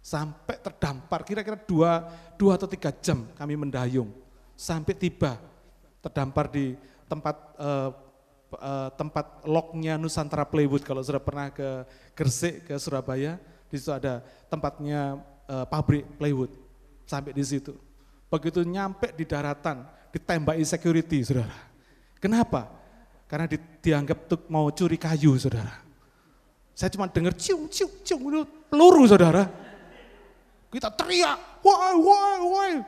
Sampai 0.00 0.56
terdampar, 0.58 1.22
kira-kira 1.22 1.60
dua, 1.60 2.08
dua 2.40 2.56
atau 2.56 2.66
tiga 2.66 2.88
jam 2.90 3.28
kami 3.36 3.54
mendayung. 3.54 4.08
Sampai 4.56 4.96
tiba, 4.96 5.36
terdampar 6.00 6.48
di 6.48 6.72
tempat 7.06 7.36
uh, 7.60 7.90
uh, 8.54 8.90
tempat 8.94 9.42
loknya 9.46 9.98
Nusantara 9.98 10.46
Playwood 10.46 10.82
kalau 10.86 11.02
sudah 11.02 11.22
pernah 11.22 11.50
ke 11.50 11.86
Gresik 12.14 12.70
ke 12.70 12.74
Surabaya 12.78 13.38
di 13.66 13.76
situ 13.78 13.90
ada 13.90 14.22
tempatnya 14.46 15.18
uh, 15.50 15.66
pabrik 15.66 16.06
Playwood 16.18 16.54
sampai 17.06 17.34
di 17.34 17.42
situ 17.42 17.74
begitu 18.30 18.62
nyampe 18.66 19.14
di 19.14 19.22
daratan 19.26 19.86
ditembaki 20.10 20.62
security 20.66 21.22
saudara 21.22 21.54
kenapa 22.18 22.70
karena 23.26 23.50
di, 23.50 23.58
dianggap 23.58 24.18
tuh 24.30 24.40
mau 24.46 24.70
curi 24.70 24.94
kayu 24.94 25.34
saudara 25.34 25.82
Saya 26.76 26.92
cuma 26.92 27.08
dengar 27.08 27.32
cium, 27.34 27.66
cium, 27.72 27.88
cium, 28.04 28.20
itu 28.20 28.44
peluru 28.68 29.08
saudara. 29.08 29.48
Kita 30.68 30.92
teriak, 30.92 31.64
wah, 31.64 31.96
wah, 31.96 32.36
wah. 32.52 32.84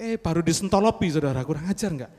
Eh 0.00 0.16
baru 0.16 0.40
disentolopi 0.40 1.12
saudara, 1.12 1.44
kurang 1.44 1.68
ajar 1.68 1.92
enggak? 1.92 2.12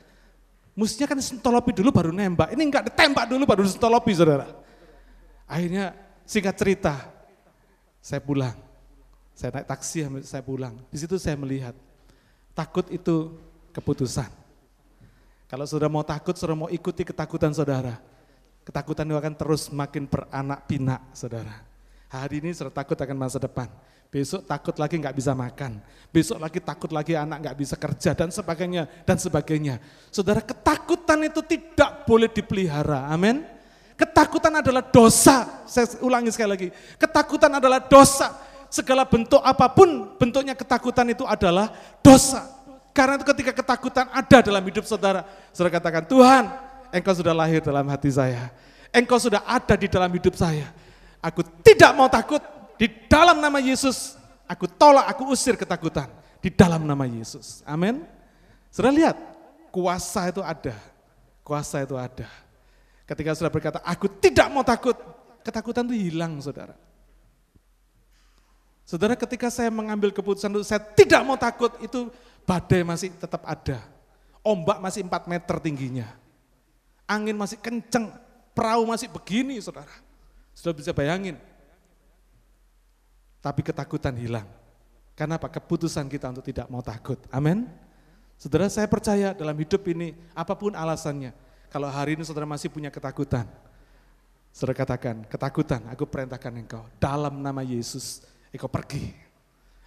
Mestinya 0.77 1.09
kan 1.09 1.19
sentolopi 1.25 1.73
dulu 1.73 1.89
baru 1.89 2.13
nembak, 2.13 2.53
ini 2.53 2.69
enggak 2.69 2.93
ditembak 2.93 3.25
dulu 3.25 3.49
baru 3.49 3.65
disentolopi 3.65 4.13
saudara. 4.13 4.45
Akhirnya 5.49 5.97
singkat 6.21 6.53
cerita, 6.53 6.93
saya 7.97 8.21
pulang. 8.21 8.53
Saya 9.33 9.49
naik 9.57 9.65
taksi, 9.65 10.05
saya 10.21 10.45
pulang. 10.45 10.77
Di 10.93 11.01
situ 11.01 11.17
saya 11.17 11.33
melihat, 11.33 11.73
takut 12.53 12.85
itu 12.93 13.33
keputusan. 13.73 14.29
Kalau 15.45 15.65
saudara 15.69 15.91
mau 15.91 16.01
takut, 16.01 16.33
saudara 16.33 16.57
mau 16.57 16.69
ikuti 16.73 17.05
ketakutan 17.05 17.53
saudara, 17.53 18.01
Ketakutan 18.65 19.05
itu 19.05 19.13
akan 19.13 19.33
terus 19.37 19.69
makin 19.69 20.09
beranak 20.09 20.65
pinak, 20.65 21.13
saudara. 21.13 21.61
Hari 22.09 22.41
ini 22.41 22.49
saudara 22.49 22.81
takut 22.81 22.97
akan 22.97 23.13
masa 23.13 23.37
depan. 23.37 23.69
Besok 24.09 24.41
takut 24.49 24.73
lagi 24.81 24.97
nggak 24.97 25.13
bisa 25.13 25.37
makan. 25.37 25.77
Besok 26.09 26.41
lagi 26.41 26.57
takut 26.57 26.89
lagi 26.89 27.13
anak 27.13 27.45
nggak 27.45 27.57
bisa 27.61 27.75
kerja 27.77 28.17
dan 28.17 28.33
sebagainya 28.33 28.89
dan 29.05 29.21
sebagainya. 29.21 29.77
Saudara 30.09 30.41
ketakutan 30.41 31.29
itu 31.29 31.45
tidak 31.45 32.09
boleh 32.09 32.25
dipelihara. 32.25 33.05
Amin. 33.05 33.45
Ketakutan 33.93 34.65
adalah 34.65 34.81
dosa. 34.81 35.61
Saya 35.69 35.85
ulangi 36.01 36.33
sekali 36.33 36.49
lagi. 36.49 36.67
Ketakutan 36.97 37.53
adalah 37.53 37.77
dosa. 37.85 38.33
Segala 38.73 39.05
bentuk 39.05 39.45
apa 39.45 39.69
pun 39.69 40.17
bentuknya 40.17 40.57
ketakutan 40.57 41.05
itu 41.13 41.21
adalah 41.21 41.69
dosa. 42.01 42.54
Karena 42.95 43.19
itu 43.19 43.27
ketika 43.27 43.51
ketakutan 43.51 44.07
ada 44.07 44.39
dalam 44.39 44.63
hidup 44.63 44.87
saudara, 44.87 45.27
saudara 45.51 45.83
katakan, 45.83 46.07
Tuhan 46.07 46.47
engkau 46.95 47.11
sudah 47.11 47.35
lahir 47.35 47.59
dalam 47.59 47.83
hati 47.91 48.07
saya. 48.07 48.47
Engkau 48.95 49.19
sudah 49.19 49.43
ada 49.43 49.75
di 49.75 49.91
dalam 49.91 50.07
hidup 50.15 50.31
saya. 50.39 50.71
Aku 51.19 51.43
tidak 51.59 51.91
mau 51.91 52.07
takut 52.07 52.39
di 52.79 52.87
dalam 53.11 53.43
nama 53.43 53.59
Yesus. 53.59 54.15
Aku 54.47 54.71
tolak, 54.71 55.11
aku 55.11 55.27
usir 55.35 55.59
ketakutan 55.59 56.07
di 56.39 56.47
dalam 56.47 56.87
nama 56.87 57.03
Yesus. 57.03 57.59
Amin. 57.67 58.07
Sudah 58.71 58.95
lihat, 58.95 59.19
kuasa 59.75 60.31
itu 60.31 60.39
ada. 60.39 60.79
Kuasa 61.43 61.83
itu 61.83 61.99
ada. 61.99 62.31
Ketika 63.03 63.35
sudah 63.35 63.51
berkata, 63.51 63.83
aku 63.83 64.07
tidak 64.07 64.47
mau 64.47 64.63
takut, 64.63 64.95
ketakutan 65.43 65.83
itu 65.91 66.07
hilang 66.07 66.39
saudara. 66.39 66.79
Saudara 68.87 69.19
ketika 69.19 69.51
saya 69.51 69.67
mengambil 69.67 70.15
keputusan 70.15 70.47
itu, 70.55 70.63
saya 70.63 70.79
tidak 70.79 71.21
mau 71.27 71.35
takut, 71.35 71.73
itu 71.83 72.07
badai 72.45 72.85
masih 72.85 73.11
tetap 73.17 73.41
ada. 73.43 73.81
Ombak 74.45 74.77
masih 74.77 75.01
4 75.01 75.25
meter 75.25 75.57
tingginya. 75.57 76.07
Angin 77.09 77.33
masih 77.33 77.57
kenceng, 77.57 78.13
perahu 78.53 78.85
masih 78.85 79.09
begini 79.09 79.57
saudara. 79.57 79.91
Sudah 80.53 80.73
bisa 80.77 80.93
bayangin. 80.93 81.37
Tapi 83.41 83.61
ketakutan 83.61 84.13
hilang. 84.17 84.45
Karena 85.17 85.37
apa? 85.37 85.49
Keputusan 85.49 86.05
kita 86.09 86.29
untuk 86.29 86.45
tidak 86.45 86.69
mau 86.69 86.81
takut. 86.81 87.17
Amin. 87.33 87.69
Saudara 88.35 88.67
saya 88.67 88.85
percaya 88.85 89.31
dalam 89.31 89.55
hidup 89.55 89.81
ini, 89.87 90.11
apa 90.35 90.53
pun 90.53 90.75
alasannya, 90.75 91.31
kalau 91.71 91.87
hari 91.87 92.19
ini 92.19 92.23
saudara 92.27 92.43
masih 92.43 92.67
punya 92.67 92.91
ketakutan, 92.91 93.47
saudara 94.51 94.75
katakan, 94.75 95.23
ketakutan, 95.31 95.81
aku 95.87 96.03
perintahkan 96.03 96.51
engkau, 96.59 96.83
dalam 96.99 97.39
nama 97.39 97.63
Yesus, 97.63 98.27
engkau 98.51 98.67
pergi. 98.67 99.15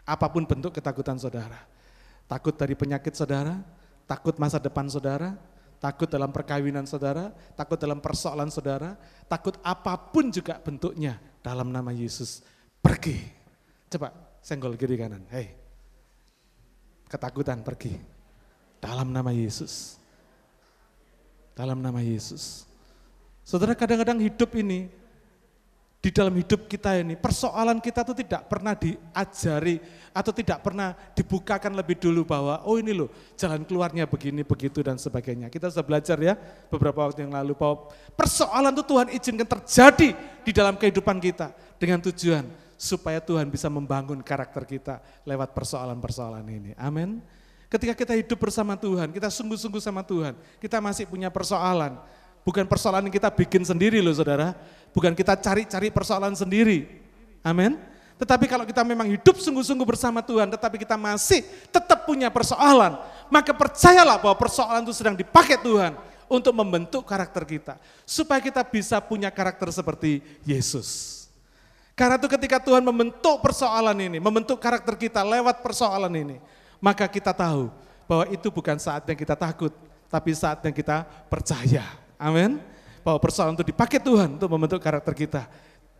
Apa 0.09 0.33
pun 0.33 0.49
bentuk 0.49 0.73
ketakutan 0.73 1.21
saudara. 1.21 1.61
Takut 2.29 2.53
dari 2.53 2.77
penyakit 2.77 3.17
saudara, 3.17 3.57
takut 4.05 4.37
masa 4.37 4.61
depan 4.61 4.85
saudara, 4.85 5.33
takut 5.81 6.05
dalam 6.05 6.29
perkawinan 6.29 6.85
saudara, 6.85 7.33
takut 7.57 7.81
dalam 7.81 8.05
persoalan 8.05 8.53
saudara, 8.53 9.01
takut 9.25 9.57
apa 9.65 9.97
pun 9.97 10.29
juga 10.29 10.61
bentuknya 10.61 11.17
dalam 11.41 11.73
nama 11.73 11.89
Yesus. 11.89 12.45
Pergi. 12.85 13.17
Coba 13.89 14.13
senggol 14.45 14.77
kiri 14.77 15.01
kanan. 15.01 15.25
Hei. 15.33 15.57
Ketakutan 17.09 17.65
pergi. 17.65 17.97
Dalam 18.79 19.09
nama 19.09 19.33
Yesus. 19.33 19.97
Dalam 21.57 21.81
nama 21.81 22.05
Yesus. 22.05 22.69
Saudara 23.43 23.73
kadang-kadang 23.73 24.21
hidup 24.21 24.53
ini 24.61 24.93
di 25.99 26.15
dalam 26.15 26.31
hidup 26.31 26.71
kita 26.71 26.95
ini, 26.95 27.19
persoalan 27.19 27.83
kita 27.83 28.07
itu 28.07 28.23
tidak 28.23 28.47
pernah 28.47 28.71
diajari 28.79 29.83
atau 30.15 30.31
tidak 30.31 30.63
pernah 30.63 30.95
dibukakan 31.11 31.75
lebih 31.75 31.99
dulu 31.99 32.23
bahwa 32.23 32.63
oh 32.63 32.79
ini 32.79 32.95
loh 32.95 33.11
jalan 33.35 33.67
keluarnya 33.67 34.07
begini, 34.07 34.47
begitu 34.47 34.79
dan 34.79 34.95
sebagainya. 34.95 35.51
Kita 35.51 35.67
sudah 35.67 35.83
belajar 35.83 36.15
ya 36.23 36.39
beberapa 36.71 37.03
waktu 37.03 37.27
yang 37.27 37.35
lalu 37.35 37.59
bahwa 37.59 37.91
persoalan 38.15 38.71
itu 38.79 38.85
Tuhan 38.87 39.07
izinkan 39.11 39.49
terjadi 39.59 40.09
di 40.47 40.53
dalam 40.55 40.79
kehidupan 40.79 41.19
kita 41.19 41.51
dengan 41.83 41.99
tujuan 42.07 42.47
supaya 42.79 43.19
Tuhan 43.19 43.51
bisa 43.51 43.67
membangun 43.67 44.23
karakter 44.23 44.63
kita 44.63 45.03
lewat 45.27 45.51
persoalan-persoalan 45.51 46.47
ini. 46.47 46.71
Amin. 46.79 47.19
Ketika 47.67 47.93
kita 47.93 48.15
hidup 48.15 48.39
bersama 48.39 48.79
Tuhan, 48.79 49.11
kita 49.11 49.29
sungguh-sungguh 49.29 49.83
sama 49.83 50.07
Tuhan, 50.07 50.39
kita 50.63 50.79
masih 50.79 51.11
punya 51.11 51.29
persoalan. 51.29 51.99
Bukan 52.47 52.65
persoalan 52.65 53.05
yang 53.05 53.13
kita 53.13 53.29
bikin 53.29 53.61
sendiri 53.61 54.01
loh 54.01 54.15
saudara, 54.17 54.57
bukan 54.93 55.13
kita 55.13 55.37
cari-cari 55.39 55.89
persoalan 55.93 56.35
sendiri. 56.37 57.01
Amin. 57.43 57.79
Tetapi 58.19 58.51
kalau 58.51 58.67
kita 58.67 58.83
memang 58.83 59.07
hidup 59.07 59.39
sungguh-sungguh 59.39 59.87
bersama 59.87 60.19
Tuhan, 60.19 60.51
tetapi 60.51 60.83
kita 60.83 60.99
masih 60.99 61.47
tetap 61.71 62.03
punya 62.03 62.27
persoalan, 62.27 62.99
maka 63.31 63.55
percayalah 63.55 64.19
bahwa 64.19 64.35
persoalan 64.35 64.83
itu 64.83 64.91
sedang 64.91 65.15
dipakai 65.15 65.55
Tuhan 65.63 65.95
untuk 66.27 66.51
membentuk 66.51 67.07
karakter 67.07 67.47
kita. 67.47 67.75
Supaya 68.03 68.43
kita 68.43 68.67
bisa 68.67 68.99
punya 68.99 69.31
karakter 69.31 69.71
seperti 69.71 70.19
Yesus. 70.43 71.17
Karena 71.95 72.19
itu 72.19 72.27
ketika 72.31 72.59
Tuhan 72.59 72.83
membentuk 72.83 73.39
persoalan 73.39 73.95
ini, 73.99 74.19
membentuk 74.19 74.59
karakter 74.59 74.95
kita 74.95 75.23
lewat 75.23 75.63
persoalan 75.63 76.11
ini, 76.15 76.37
maka 76.83 77.07
kita 77.07 77.31
tahu 77.31 77.71
bahwa 78.07 78.27
itu 78.35 78.51
bukan 78.51 78.79
saat 78.83 79.07
yang 79.07 79.19
kita 79.19 79.35
takut, 79.35 79.71
tapi 80.11 80.31
saat 80.35 80.59
yang 80.63 80.75
kita 80.75 81.07
percaya. 81.27 81.87
Amin. 82.19 82.59
Bahwa 83.05 83.19
persoalan 83.23 83.55
itu 83.55 83.67
dipakai 83.69 84.03
Tuhan 84.03 84.39
untuk 84.41 84.51
membentuk 84.51 84.81
karakter 84.83 85.15
kita. 85.15 85.49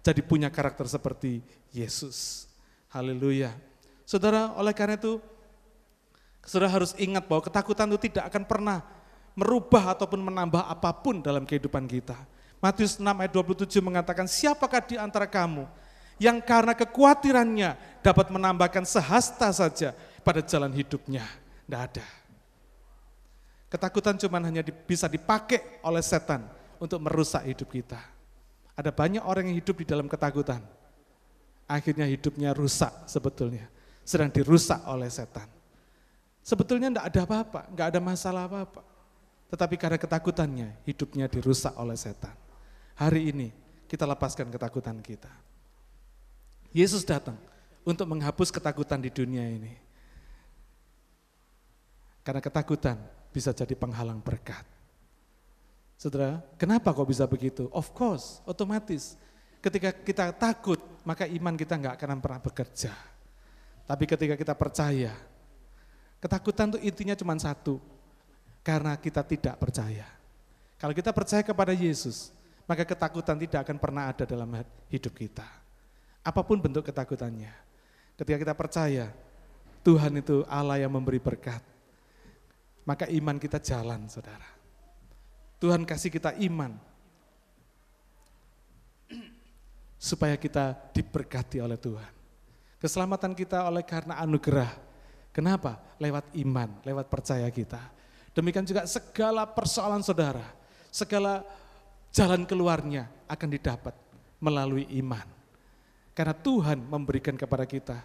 Jadi 0.03 0.21
punya 0.23 0.49
karakter 0.49 0.87
seperti 0.87 1.43
Yesus. 1.75 2.49
Haleluya. 2.89 3.53
Saudara, 4.09 4.57
oleh 4.57 4.73
karena 4.73 4.97
itu, 4.97 5.21
saudara 6.41 6.73
harus 6.73 6.97
ingat 6.97 7.29
bahwa 7.29 7.45
ketakutan 7.45 7.89
itu 7.93 8.09
tidak 8.09 8.33
akan 8.33 8.43
pernah 8.49 8.81
merubah 9.37 9.93
ataupun 9.93 10.19
menambah 10.19 10.65
apa 10.65 10.91
pun 10.97 11.21
dalam 11.21 11.45
kehidupan 11.45 11.85
kita. 11.85 12.17
Matius 12.59 12.99
6 12.99 13.07
ayat 13.07 13.31
27 13.31 13.79
mengatakan, 13.79 14.27
siapakah 14.27 14.83
di 14.83 14.99
antara 14.99 15.31
kamu 15.31 15.69
yang 16.19 16.43
karena 16.43 16.75
kekhawatirannya 16.75 18.03
dapat 18.03 18.27
menambahkan 18.35 18.83
sehasta 18.83 19.53
saja 19.55 19.95
pada 20.27 20.43
jalan 20.43 20.75
hidupnya? 20.75 21.23
Tidak 21.69 21.79
ada. 21.79 22.07
Ketakutan 23.69 24.17
cuma 24.17 24.41
hanya 24.41 24.65
bisa 24.65 25.07
dipakai 25.07 25.79
oleh 25.85 26.01
setan 26.01 26.49
untuk 26.79 27.03
merusak 27.03 27.47
hidup 27.47 27.69
kita. 27.71 28.01
Ada 28.79 28.95
banyak 28.95 29.23
orang 29.27 29.51
yang 29.51 29.59
hidup 29.59 29.83
di 29.83 29.87
dalam 29.87 30.07
ketakutan. 30.07 30.63
Akhirnya 31.67 32.07
hidupnya 32.07 32.55
rusak 32.55 33.11
sebetulnya. 33.11 33.67
Sedang 34.07 34.33
dirusak 34.33 34.81
oleh 34.89 35.11
setan. 35.11 35.51
Sebetulnya 36.41 36.89
tidak 36.89 37.07
ada 37.13 37.21
apa-apa, 37.29 37.61
nggak 37.75 37.89
ada 37.93 38.01
masalah 38.01 38.49
apa-apa. 38.49 38.81
Tetapi 39.53 39.75
karena 39.77 39.99
ketakutannya, 40.01 40.69
hidupnya 40.89 41.29
dirusak 41.29 41.77
oleh 41.77 41.99
setan. 41.99 42.33
Hari 42.97 43.35
ini 43.35 43.49
kita 43.85 44.09
lepaskan 44.09 44.49
ketakutan 44.49 44.97
kita. 45.05 45.29
Yesus 46.73 47.05
datang 47.05 47.37
untuk 47.85 48.05
menghapus 48.09 48.53
ketakutan 48.53 49.01
di 49.01 49.09
dunia 49.13 49.45
ini. 49.45 49.73
Karena 52.25 52.45
ketakutan 52.45 53.01
bisa 53.33 53.57
jadi 53.57 53.73
penghalang 53.73 54.21
berkat. 54.21 54.78
Saudara, 55.99 56.39
kenapa 56.55 56.95
kok 56.95 57.11
bisa 57.11 57.27
begitu? 57.27 57.67
Of 57.75 57.91
course, 57.91 58.39
otomatis. 58.47 59.19
Ketika 59.59 59.91
kita 59.91 60.31
takut, 60.31 60.79
maka 61.03 61.27
iman 61.27 61.59
kita 61.59 61.75
nggak 61.75 61.99
akan 61.99 62.23
pernah 62.23 62.39
bekerja. 62.39 62.95
Tapi 63.83 64.05
ketika 64.07 64.39
kita 64.39 64.55
percaya, 64.55 65.11
ketakutan 66.23 66.71
itu 66.71 66.79
intinya 66.87 67.19
cuma 67.19 67.35
satu, 67.35 67.83
karena 68.63 68.95
kita 68.95 69.27
tidak 69.27 69.59
percaya. 69.59 70.07
Kalau 70.79 70.95
kita 70.95 71.11
percaya 71.11 71.43
kepada 71.43 71.75
Yesus, 71.75 72.31
maka 72.71 72.87
ketakutan 72.87 73.35
tidak 73.35 73.67
akan 73.67 73.83
pernah 73.83 74.07
ada 74.07 74.23
dalam 74.23 74.47
hidup 74.87 75.19
kita. 75.19 75.51
Apa 76.23 76.47
pun 76.47 76.63
bentuk 76.63 76.87
ketakutannya. 76.87 77.51
Ketika 78.15 78.39
kita 78.39 78.55
percaya, 78.55 79.11
Tuhan 79.83 80.15
itu 80.23 80.47
Allah 80.47 80.79
yang 80.79 80.95
memberi 80.95 81.19
berkat 81.19 81.59
maka 82.89 83.05
iman 83.05 83.37
kita 83.37 83.61
jalan, 83.61 84.09
saudara. 84.09 84.58
Tuhan 85.59 85.83
kasih 85.83 86.11
kita 86.15 86.39
iman, 86.39 86.79
supaya 89.99 90.39
kita 90.39 90.79
diberkati 90.95 91.59
oleh 91.59 91.75
Tuhan. 91.75 92.13
Keselamatan 92.79 93.35
kita 93.35 93.67
oleh 93.67 93.83
karena 93.83 94.23
anugerah. 94.23 94.71
Kenapa? 95.35 95.83
Lewat 95.99 96.31
iman, 96.39 96.79
lewat 96.87 97.11
percaya 97.11 97.51
kita. 97.51 97.83
Demikian 98.31 98.63
juga 98.63 98.87
segala 98.87 99.43
persoalan 99.51 99.99
saudara, 100.07 100.47
segala 100.95 101.43
jalan 102.15 102.47
keluarnya 102.47 103.11
akan 103.27 103.49
didapat 103.51 103.95
melalui 104.39 104.87
iman. 105.03 105.27
Karena 106.15 106.35
Tuhan 106.35 106.79
memberikan 106.87 107.35
kepada 107.35 107.67
kita 107.67 107.99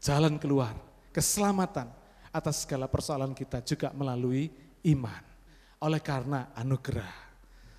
jalan 0.00 0.36
keluar, 0.36 0.76
keselamatan 1.12 1.88
atas 2.28 2.68
segala 2.68 2.84
persoalan 2.84 3.32
kita 3.32 3.64
juga 3.64 3.88
melalui 3.96 4.52
iman. 4.84 5.29
Oleh 5.80 5.98
karena 5.98 6.52
anugerah. 6.52 7.08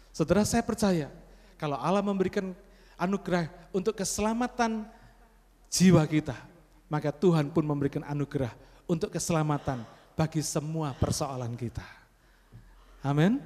Saudara 0.09 0.41
saya 0.43 0.65
percaya 0.65 1.07
kalau 1.55 1.77
Allah 1.77 2.01
memberikan 2.01 2.51
anugerah 2.97 3.47
untuk 3.71 3.93
keselamatan 3.93 4.89
jiwa 5.69 6.03
kita, 6.09 6.35
maka 6.89 7.13
Tuhan 7.13 7.53
pun 7.53 7.63
memberikan 7.63 8.03
anugerah 8.03 8.51
untuk 8.89 9.13
keselamatan 9.13 9.85
bagi 10.17 10.43
semua 10.43 10.91
persoalan 10.97 11.55
kita. 11.55 11.85
Amin. 13.05 13.39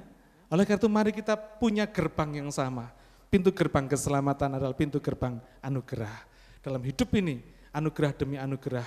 Oleh 0.50 0.64
karena 0.66 0.80
itu 0.80 0.90
mari 0.90 1.10
kita 1.14 1.34
punya 1.36 1.86
gerbang 1.86 2.42
yang 2.42 2.50
sama. 2.50 2.90
Pintu 3.26 3.50
gerbang 3.50 3.86
keselamatan 3.90 4.58
adalah 4.58 4.74
pintu 4.74 5.02
gerbang 5.02 5.38
anugerah. 5.60 6.14
Dalam 6.62 6.82
hidup 6.82 7.10
ini, 7.18 7.42
anugerah 7.74 8.12
demi 8.14 8.38
anugerah 8.38 8.86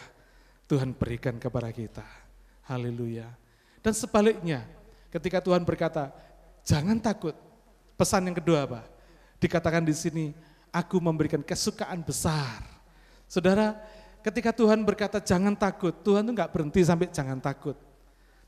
Tuhan 0.67 0.95
berikan 0.95 1.35
kepada 1.35 1.71
kita. 1.71 2.05
Haleluya. 2.67 3.27
Dan 3.79 3.93
sebaliknya, 3.95 4.63
ketika 5.13 5.43
Tuhan 5.43 5.61
berkata, 5.65 6.13
jangan 6.65 6.97
takut. 7.01 7.35
Pesan 7.99 8.31
yang 8.31 8.37
kedua 8.37 8.63
apa? 8.63 8.81
Dikatakan 9.43 9.83
di 9.83 9.91
sini, 9.91 10.25
aku 10.71 10.97
memberikan 11.01 11.43
kesukaan 11.43 11.99
besar. 12.05 12.63
Saudara, 13.27 13.75
ketika 14.23 14.55
Tuhan 14.55 14.81
berkata 14.87 15.19
jangan 15.19 15.53
takut, 15.53 15.93
Tuhan 16.01 16.23
itu 16.25 16.31
enggak 16.33 16.51
berhenti 16.53 16.81
sampai 16.81 17.11
jangan 17.11 17.37
takut. 17.37 17.75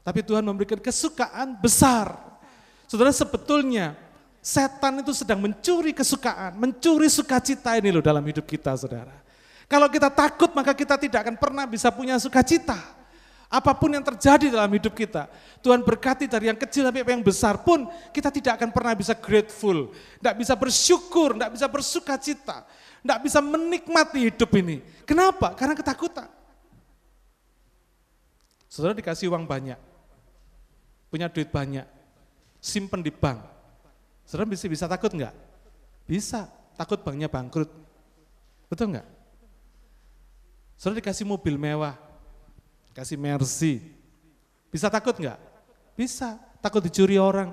Tapi 0.02 0.26
Tuhan 0.26 0.42
memberikan 0.42 0.82
kesukaan 0.82 1.60
besar. 1.62 2.16
Saudara 2.90 3.14
sebetulnya 3.14 3.94
setan 4.42 5.00
itu 5.00 5.14
sedang 5.14 5.38
mencuri 5.38 5.94
kesukaan, 5.94 6.58
mencuri 6.58 7.08
sukacita 7.08 7.78
ini 7.78 7.94
loh 7.94 8.02
dalam 8.02 8.26
hidup 8.26 8.44
kita 8.50 8.74
saudara. 8.74 9.14
Kalau 9.70 9.88
kita 9.88 10.10
takut 10.12 10.52
maka 10.52 10.76
kita 10.76 10.98
tidak 10.98 11.24
akan 11.24 11.36
pernah 11.38 11.64
bisa 11.70 11.88
punya 11.94 12.18
sukacita. 12.20 12.76
Apa 13.52 13.76
pun 13.76 13.92
yang 13.92 14.00
terjadi 14.00 14.48
dalam 14.48 14.72
hidup 14.72 14.96
kita, 14.96 15.28
Tuhan 15.60 15.84
berkati 15.84 16.24
dari 16.24 16.48
yang 16.48 16.56
kecil 16.56 16.88
sampai 16.88 17.04
yang 17.04 17.20
besar 17.20 17.60
pun 17.60 17.84
kita 18.16 18.32
tidak 18.32 18.56
akan 18.56 18.72
pernah 18.72 18.96
bisa 18.96 19.12
grateful, 19.12 19.92
tidak 20.24 20.40
bisa 20.40 20.56
bersyukur, 20.56 21.36
tidak 21.36 21.52
bisa 21.60 21.68
bersukacita, 21.68 22.64
tidak 23.04 23.20
bisa 23.28 23.44
menikmati 23.44 24.32
hidup 24.32 24.48
ini. 24.56 24.80
Kenapa? 25.04 25.52
Karena 25.52 25.76
ketakutan. 25.76 26.32
Saudara 28.72 28.96
dikasih 28.96 29.28
uang 29.28 29.44
banyak, 29.44 29.76
punya 31.12 31.28
duit 31.28 31.52
banyak, 31.52 31.84
simpen 32.64 33.04
di 33.04 33.12
bank. 33.12 33.44
Saudara 34.24 34.48
bisa, 34.48 34.64
bisa 34.72 34.88
takut 34.88 35.12
enggak? 35.12 35.36
Bisa, 36.08 36.48
takut 36.80 37.04
banknya 37.04 37.28
bangkrut. 37.28 37.68
Betul 38.72 38.96
enggak? 38.96 39.08
Saudara 40.80 41.04
dikasih 41.04 41.28
mobil 41.28 41.60
mewah, 41.60 42.00
kasih 42.96 43.18
Mercy. 43.20 43.84
Bisa 44.72 44.88
takut 44.88 45.16
enggak? 45.20 45.40
Bisa, 45.96 46.40
takut 46.64 46.80
dicuri 46.80 47.20
orang. 47.20 47.52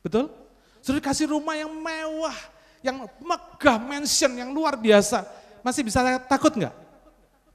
Betul? 0.00 0.32
Saudara 0.80 1.00
dikasih 1.00 1.32
rumah 1.32 1.56
yang 1.56 1.72
mewah, 1.72 2.36
yang 2.84 2.96
megah, 3.20 3.76
mansion, 3.80 4.32
yang 4.36 4.52
luar 4.52 4.76
biasa. 4.76 5.24
Masih 5.64 5.84
bisa 5.84 6.04
takut 6.24 6.52
enggak? 6.56 6.76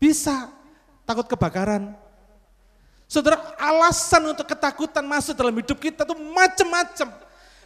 Bisa, 0.02 0.50
takut 1.06 1.26
kebakaran, 1.26 1.94
Saudara, 3.10 3.42
alasan 3.58 4.22
untuk 4.22 4.46
ketakutan 4.46 5.02
masuk 5.02 5.34
dalam 5.34 5.58
hidup 5.58 5.82
kita 5.82 6.06
tuh 6.06 6.14
macam-macam. 6.14 7.10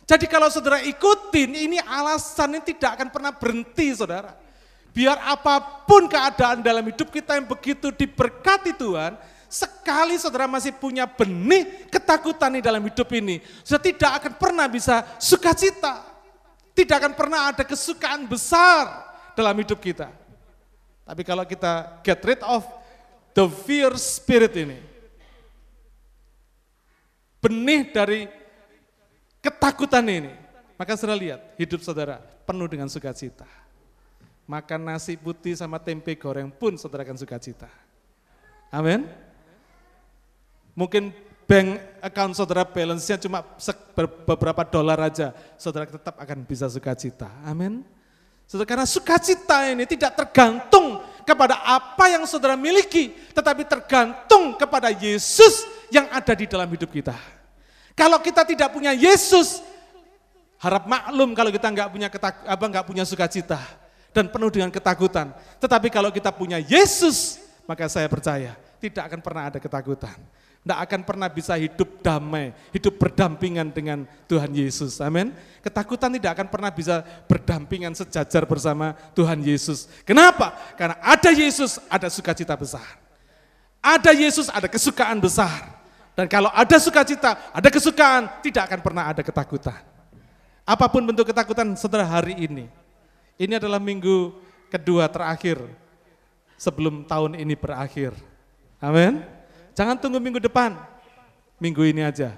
Jadi 0.08 0.26
kalau 0.32 0.48
saudara 0.48 0.80
ikutin, 0.88 1.68
ini 1.68 1.78
alasan 1.84 2.56
ini 2.56 2.64
tidak 2.64 2.96
akan 2.96 3.12
pernah 3.12 3.36
berhenti 3.36 3.92
saudara. 3.92 4.40
Biar 4.94 5.18
apa 5.26 5.84
pun 5.90 6.06
keadaan 6.06 6.62
dalam 6.62 6.86
hidup 6.86 7.10
kita 7.10 7.34
yang 7.34 7.50
begitu 7.50 7.90
diberkati 7.90 8.78
Tuhan, 8.78 9.18
sekali 9.50 10.22
saudara 10.22 10.46
masih 10.46 10.70
punya 10.78 11.10
benih 11.10 11.90
ketakutan 11.90 12.54
di 12.54 12.62
dalam 12.62 12.82
hidup 12.86 13.10
ini, 13.18 13.42
saudara 13.66 13.90
tidak 13.90 14.12
akan 14.22 14.34
pernah 14.38 14.66
bisa 14.70 15.02
sukacita. 15.18 16.14
Tidak 16.74 16.98
akan 16.98 17.14
pernah 17.14 17.54
ada 17.54 17.62
kesukaan 17.62 18.26
besar 18.26 18.86
dalam 19.38 19.54
hidup 19.62 19.78
kita. 19.78 20.10
Tapi 21.06 21.22
kalau 21.22 21.46
kita 21.46 22.02
get 22.02 22.18
rid 22.26 22.42
of 22.42 22.66
the 23.34 23.46
fear 23.66 23.94
spirit 23.94 24.54
ini, 24.58 24.82
benih 27.42 27.94
dari 27.94 28.26
ketakutan 29.38 30.06
ini. 30.06 30.34
Maka 30.74 30.98
saudara 30.98 31.18
lihat, 31.18 31.42
hidup 31.62 31.82
saudara 31.86 32.18
penuh 32.46 32.66
dengan 32.66 32.90
sukacita. 32.90 33.46
Makan 34.44 34.82
nasi 34.84 35.16
putih 35.16 35.56
sama 35.56 35.80
tempe 35.80 36.12
goreng 36.20 36.52
pun 36.52 36.76
saudara 36.76 37.08
akan 37.08 37.16
sukacita. 37.16 37.72
Amin. 38.68 39.08
Mungkin 40.76 41.16
bank 41.48 41.80
account 42.04 42.34
saudara 42.36 42.68
balance-nya 42.68 43.16
cuma 43.24 43.46
beberapa 44.28 44.68
dolar 44.68 45.00
aja, 45.08 45.32
saudara 45.56 45.88
tetap 45.88 46.20
akan 46.20 46.44
bisa 46.44 46.68
sukacita. 46.68 47.32
Amin. 47.48 47.88
Saudara, 48.44 48.68
karena 48.68 48.88
sukacita 48.90 49.72
ini 49.72 49.88
tidak 49.88 50.12
tergantung 50.20 51.00
kepada 51.24 51.64
apa 51.64 52.12
yang 52.12 52.28
saudara 52.28 52.60
miliki, 52.60 53.16
tetapi 53.32 53.64
tergantung 53.64 54.60
kepada 54.60 54.92
Yesus 54.92 55.64
yang 55.88 56.12
ada 56.12 56.36
di 56.36 56.44
dalam 56.52 56.68
hidup 56.68 56.92
kita. 56.92 57.16
Kalau 57.96 58.20
kita 58.20 58.44
tidak 58.44 58.76
punya 58.76 58.92
Yesus, 58.92 59.64
harap 60.60 60.84
maklum 60.84 61.32
kalau 61.32 61.48
kita 61.54 61.72
nggak 61.72 61.90
punya 61.96 62.10
ketak, 62.12 62.44
apa 62.44 62.66
nggak 62.68 62.86
punya 62.90 63.08
sukacita 63.08 63.83
dan 64.14 64.30
penuh 64.30 64.54
dengan 64.54 64.70
ketakutan. 64.70 65.34
Tetapi 65.60 65.90
kalau 65.90 66.14
kita 66.14 66.30
punya 66.30 66.62
Yesus, 66.62 67.42
maka 67.66 67.90
saya 67.90 68.06
percaya 68.08 68.56
tidak 68.78 69.10
akan 69.10 69.20
pernah 69.20 69.44
ada 69.50 69.60
ketakutan. 69.60 70.16
Tidak 70.64 70.80
akan 70.80 71.02
pernah 71.04 71.28
bisa 71.28 71.60
hidup 71.60 72.00
damai, 72.00 72.56
hidup 72.72 72.96
berdampingan 72.96 73.68
dengan 73.68 74.08
Tuhan 74.32 74.48
Yesus. 74.56 75.04
Amin. 75.04 75.36
Ketakutan 75.60 76.08
tidak 76.16 76.40
akan 76.40 76.48
pernah 76.48 76.72
bisa 76.72 77.04
berdampingan 77.28 77.92
sejajar 77.92 78.48
bersama 78.48 78.96
Tuhan 79.12 79.44
Yesus. 79.44 79.92
Kenapa? 80.08 80.56
Karena 80.80 80.96
ada 81.04 81.36
Yesus, 81.36 81.84
ada 81.92 82.08
sukacita 82.08 82.56
besar. 82.56 82.96
Ada 83.84 84.16
Yesus, 84.16 84.48
ada 84.48 84.72
kesukaan 84.72 85.20
besar. 85.20 85.68
Dan 86.16 86.32
kalau 86.32 86.48
ada 86.56 86.80
sukacita, 86.80 87.36
ada 87.52 87.68
kesukaan, 87.68 88.32
tidak 88.40 88.72
akan 88.72 88.80
pernah 88.80 89.04
ada 89.12 89.20
ketakutan. 89.20 89.84
Apa 90.64 90.88
pun 90.88 91.04
bentuk 91.04 91.28
ketakutan 91.28 91.76
setelah 91.76 92.08
hari 92.08 92.40
ini. 92.40 92.72
Ini 93.38 93.58
adalah 93.58 93.82
minggu 93.82 94.34
kedua 94.70 95.10
terakhir 95.10 95.62
sebelum 96.58 97.06
tahun 97.06 97.38
ini 97.38 97.54
berakhir. 97.58 98.14
Amin. 98.78 99.24
Jangan 99.74 99.98
tunggu 99.98 100.22
minggu 100.22 100.40
depan. 100.40 100.78
Minggu 101.58 101.82
ini 101.86 102.06
aja. 102.06 102.36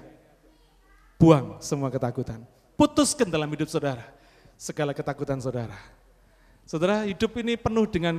Buang 1.16 1.60
semua 1.64 1.88
ketakutan. 1.88 2.44
Putuskan 2.76 3.28
dalam 3.28 3.48
hidup 3.48 3.68
saudara 3.72 4.04
segala 4.56 4.96
ketakutan 4.96 5.40
saudara. 5.40 5.76
Saudara, 6.66 7.06
hidup 7.06 7.30
ini 7.38 7.54
penuh 7.54 7.86
dengan 7.86 8.18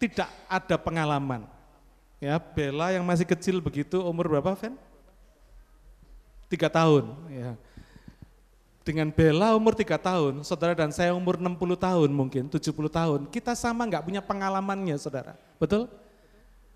tidak 0.00 0.30
ada 0.48 0.80
pengalaman. 0.80 1.44
Ya, 2.22 2.38
Bella 2.38 2.94
yang 2.94 3.04
masih 3.04 3.26
kecil 3.26 3.60
begitu, 3.60 4.00
umur 4.00 4.30
berapa, 4.30 4.54
Fen? 4.56 4.78
tiga 6.52 6.68
tahun. 6.68 7.08
Ya. 7.32 7.56
Dengan 8.82 9.14
Bella 9.14 9.54
umur 9.54 9.78
tiga 9.78 9.94
tahun, 9.94 10.42
saudara 10.42 10.74
dan 10.74 10.90
saya 10.90 11.14
umur 11.14 11.38
60 11.38 11.54
tahun 11.78 12.10
mungkin, 12.10 12.50
70 12.50 12.90
tahun. 12.90 13.20
Kita 13.30 13.54
sama 13.54 13.86
nggak 13.86 14.02
punya 14.02 14.18
pengalamannya 14.18 14.98
saudara, 14.98 15.38
betul? 15.54 15.86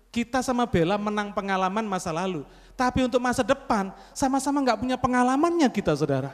Kita 0.07 0.39
sama 0.39 0.63
Bella 0.63 0.95
menang 0.95 1.35
pengalaman 1.35 1.83
masa 1.83 2.15
lalu, 2.15 2.47
tapi 2.79 3.03
untuk 3.03 3.19
masa 3.19 3.43
depan 3.43 3.91
sama-sama 4.15 4.63
nggak 4.63 4.79
punya 4.79 4.95
pengalamannya 4.95 5.67
kita 5.67 5.99
saudara. 5.99 6.31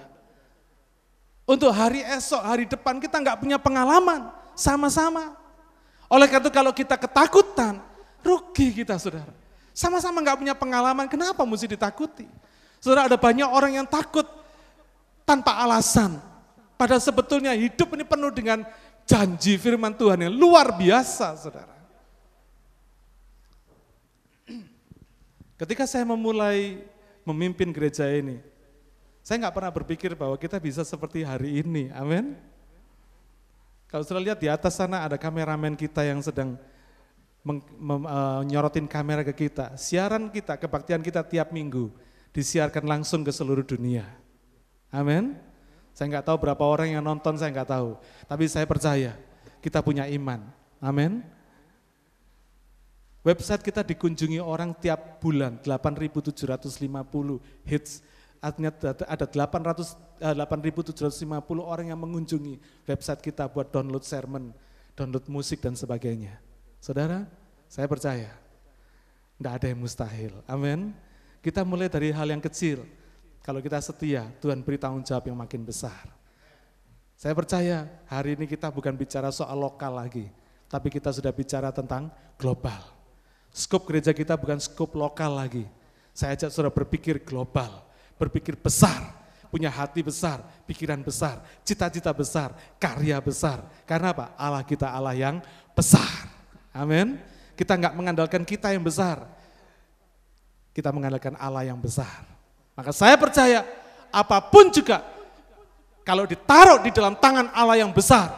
Untuk 1.50 1.74
hari 1.74 2.06
esok, 2.06 2.40
hari 2.46 2.70
depan 2.70 3.02
kita 3.02 3.18
nggak 3.18 3.42
punya 3.42 3.58
pengalaman, 3.58 4.30
sama-sama. 4.54 5.34
Oleh 6.06 6.30
karena 6.30 6.46
itu 6.46 6.52
kalau 6.54 6.70
kita 6.70 7.02
ketakutan, 7.02 7.82
rugi 8.22 8.86
kita 8.86 8.94
saudara. 9.02 9.34
Sama-sama 9.74 10.22
nggak 10.22 10.38
punya 10.38 10.54
pengalaman, 10.54 11.10
kenapa 11.10 11.42
mesti 11.42 11.66
ditakuti? 11.66 12.30
Saudara 12.78 13.10
ada 13.10 13.18
banyak 13.18 13.50
orang 13.50 13.82
yang 13.82 13.88
takut 13.90 14.43
tanpa 15.24 15.60
alasan. 15.60 16.20
Padahal 16.80 17.00
sebetulnya 17.00 17.56
hidup 17.56 17.96
ini 17.96 18.04
penuh 18.04 18.32
dengan 18.32 18.64
janji 19.08 19.56
firman 19.60 19.96
Tuhan 19.96 20.28
yang 20.28 20.34
luar 20.36 20.76
biasa, 20.76 21.36
saudara. 21.40 21.76
Ketika 25.60 25.88
saya 25.88 26.04
memulai 26.04 26.84
memimpin 27.24 27.72
gereja 27.72 28.04
ini, 28.12 28.44
saya 29.24 29.40
nggak 29.48 29.56
pernah 29.56 29.72
berpikir 29.72 30.12
bahwa 30.12 30.36
kita 30.36 30.60
bisa 30.60 30.84
seperti 30.84 31.24
hari 31.24 31.64
ini, 31.64 31.88
amin. 31.96 32.36
Kalau 33.88 34.04
sudah 34.04 34.20
lihat 34.20 34.42
di 34.42 34.50
atas 34.50 34.76
sana 34.76 35.06
ada 35.06 35.16
kameramen 35.16 35.78
kita 35.78 36.04
yang 36.04 36.20
sedang 36.20 36.58
menyorotin 37.78 38.90
kamera 38.90 39.22
ke 39.22 39.36
kita. 39.48 39.78
Siaran 39.78 40.32
kita, 40.34 40.58
kebaktian 40.58 41.04
kita 41.06 41.22
tiap 41.22 41.54
minggu 41.54 41.94
disiarkan 42.34 42.84
langsung 42.90 43.22
ke 43.22 43.30
seluruh 43.30 43.64
dunia. 43.64 44.23
Amin. 44.94 45.34
Saya 45.98 46.14
nggak 46.14 46.26
tahu 46.30 46.38
berapa 46.38 46.62
orang 46.62 46.94
yang 46.94 47.02
nonton, 47.02 47.34
saya 47.34 47.50
nggak 47.50 47.70
tahu. 47.74 47.98
Tapi 48.30 48.46
saya 48.46 48.70
percaya 48.70 49.18
kita 49.58 49.82
punya 49.82 50.06
iman. 50.06 50.46
Amin. 50.78 51.26
Website 53.26 53.64
kita 53.64 53.82
dikunjungi 53.82 54.38
orang 54.44 54.76
tiap 54.78 55.18
bulan 55.24 55.58
8.750 55.66 56.78
hits. 57.66 58.06
Artinya 58.44 58.76
ada 59.08 59.26
800 59.26 60.14
8.750 60.20 61.24
eh, 61.24 61.64
orang 61.64 61.88
yang 61.92 62.00
mengunjungi 62.00 62.60
website 62.88 63.20
kita 63.20 63.48
buat 63.48 63.72
download 63.72 64.04
sermon, 64.04 64.56
download 64.96 65.26
musik 65.28 65.60
dan 65.60 65.76
sebagainya. 65.76 66.40
Saudara, 66.84 67.28
saya 67.68 67.88
percaya 67.88 68.32
tidak 69.40 69.54
ada 69.60 69.66
yang 69.68 69.80
mustahil. 69.80 70.34
Amin. 70.48 70.96
Kita 71.44 71.64
mulai 71.68 71.92
dari 71.92 72.12
hal 72.16 72.28
yang 72.28 72.40
kecil. 72.40 72.88
Kalau 73.44 73.60
kita 73.60 73.76
setia, 73.84 74.24
Tuhan 74.40 74.64
beri 74.64 74.80
tanggung 74.80 75.04
jawab 75.04 75.28
yang 75.28 75.36
makin 75.36 75.68
besar. 75.68 76.08
Saya 77.20 77.36
percaya 77.36 77.92
hari 78.08 78.40
ini 78.40 78.48
kita 78.48 78.72
bukan 78.72 78.96
bicara 78.96 79.36
soal 79.36 79.60
lokal 79.60 80.00
lagi, 80.00 80.32
tapi 80.72 80.88
kita 80.88 81.12
sudah 81.12 81.36
bicara 81.36 81.68
tentang 81.76 82.08
global. 82.40 82.80
Skop 83.52 83.84
gereja 83.84 84.16
kita 84.16 84.40
bukan 84.40 84.64
skop 84.64 84.96
lokal 84.96 85.36
lagi. 85.36 85.68
Saya 86.16 86.40
ajak 86.40 86.56
saudara 86.56 86.72
berpikir 86.72 87.20
global, 87.20 87.84
berpikir 88.16 88.56
besar, 88.56 89.12
punya 89.52 89.68
hati 89.68 90.00
besar, 90.00 90.40
pikiran 90.64 91.04
besar, 91.04 91.44
cita-cita 91.68 92.16
besar, 92.16 92.56
karya 92.80 93.20
besar. 93.20 93.60
Karena 93.84 94.16
apa? 94.16 94.32
Allah 94.40 94.64
kita 94.64 94.88
Allah 94.88 95.14
yang 95.20 95.44
besar. 95.76 96.32
Amin. 96.72 97.20
Kita 97.60 97.76
nggak 97.76 97.94
mengandalkan 97.94 98.48
kita 98.48 98.72
yang 98.72 98.82
besar, 98.82 99.28
kita 100.72 100.96
mengandalkan 100.96 101.38
Allah 101.38 101.68
yang 101.68 101.78
besar. 101.78 102.33
Maka 102.74 102.92
saya 102.94 103.14
percaya 103.18 103.62
apa 104.10 104.38
pun 104.42 104.74
juga 104.74 105.06
kalau 106.04 106.28
ditaruh 106.28 106.84
di 106.84 106.92
dalam 106.92 107.16
tangan 107.16 107.48
Allah 107.56 107.80
yang 107.80 107.96
besar, 107.96 108.34